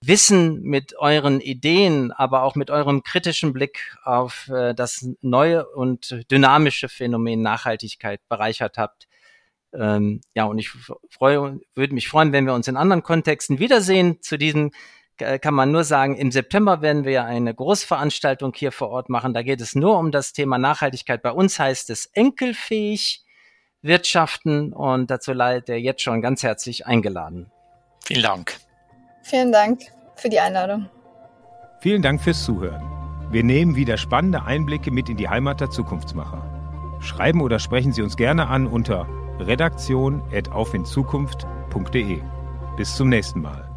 Wissen, 0.05 0.63
mit 0.63 0.99
euren 0.99 1.41
Ideen, 1.41 2.13
aber 2.13 2.43
auch 2.43 2.55
mit 2.55 2.71
eurem 2.71 3.03
kritischen 3.03 3.53
Blick 3.53 3.97
auf 4.05 4.49
äh, 4.49 4.75
das 4.75 5.09
neue 5.21 5.67
und 5.69 6.25
dynamische 6.31 6.89
Phänomen 6.89 7.43
Nachhaltigkeit 7.43 8.21
bereichert 8.29 8.79
habt. 8.79 9.07
Ähm, 9.73 10.21
ja, 10.35 10.45
und 10.45 10.59
ich 10.59 10.71
freue, 11.09 11.61
würde 11.75 11.95
mich 11.95 12.09
freuen, 12.09 12.33
wenn 12.33 12.47
wir 12.47 12.55
uns 12.55 12.69
in 12.69 12.77
anderen 12.77 13.03
Kontexten 13.03 13.59
wiedersehen 13.59 14.21
zu 14.21 14.37
diesem 14.37 14.73
äh, 15.19 15.39
kann 15.39 15.55
man 15.55 15.71
nur 15.71 15.85
sagen, 15.85 16.17
im 16.17 16.33
September 16.33 16.83
werden 16.83 17.05
wir 17.05 17.25
eine 17.25 17.55
Großveranstaltung 17.55 18.53
hier 18.55 18.73
vor 18.73 18.89
Ort 18.91 19.09
machen. 19.09 19.35
Da 19.35 19.43
geht 19.43 19.61
es 19.61 19.75
nur 19.75 19.99
um 19.99 20.11
das 20.11 20.33
Thema 20.33 20.59
Nachhaltigkeit. 20.59 21.23
Bei 21.23 21.33
uns 21.33 21.59
heißt 21.59 21.91
es 21.91 22.07
enkelfähig 22.07 23.25
wirtschaften 23.83 24.73
und 24.73 25.11
dazu 25.11 25.33
leidet 25.33 25.69
er 25.69 25.79
jetzt 25.79 26.03
schon 26.03 26.23
ganz 26.23 26.43
herzlich 26.43 26.87
eingeladen. 26.87 27.51
Vielen 28.05 28.23
Dank. 28.23 28.57
Vielen 29.23 29.53
Dank 29.53 29.81
für 30.17 30.29
die 30.29 30.41
Einladung. 30.41 30.91
Vielen 31.81 32.03
Dank 32.03 32.21
fürs 32.21 32.45
Zuhören. 32.45 32.83
Wir 33.31 33.43
nehmen 33.43 33.77
wieder 33.77 33.97
spannende 33.97 34.45
Einblicke 34.45 34.91
mit 34.91 35.09
in 35.09 35.17
die 35.17 35.29
Heimat 35.29 35.61
der 35.61 35.71
Zukunftsmacher. 35.71 36.99
Schreiben 37.01 37.41
oder 37.41 37.59
sprechen 37.59 37.93
Sie 37.93 38.03
uns 38.03 38.17
gerne 38.17 38.49
an 38.49 38.67
unter 38.67 39.09
redaktion.aufinzukunft.de. 39.39 42.21
Bis 42.77 42.95
zum 42.95 43.09
nächsten 43.09 43.41
Mal. 43.41 43.72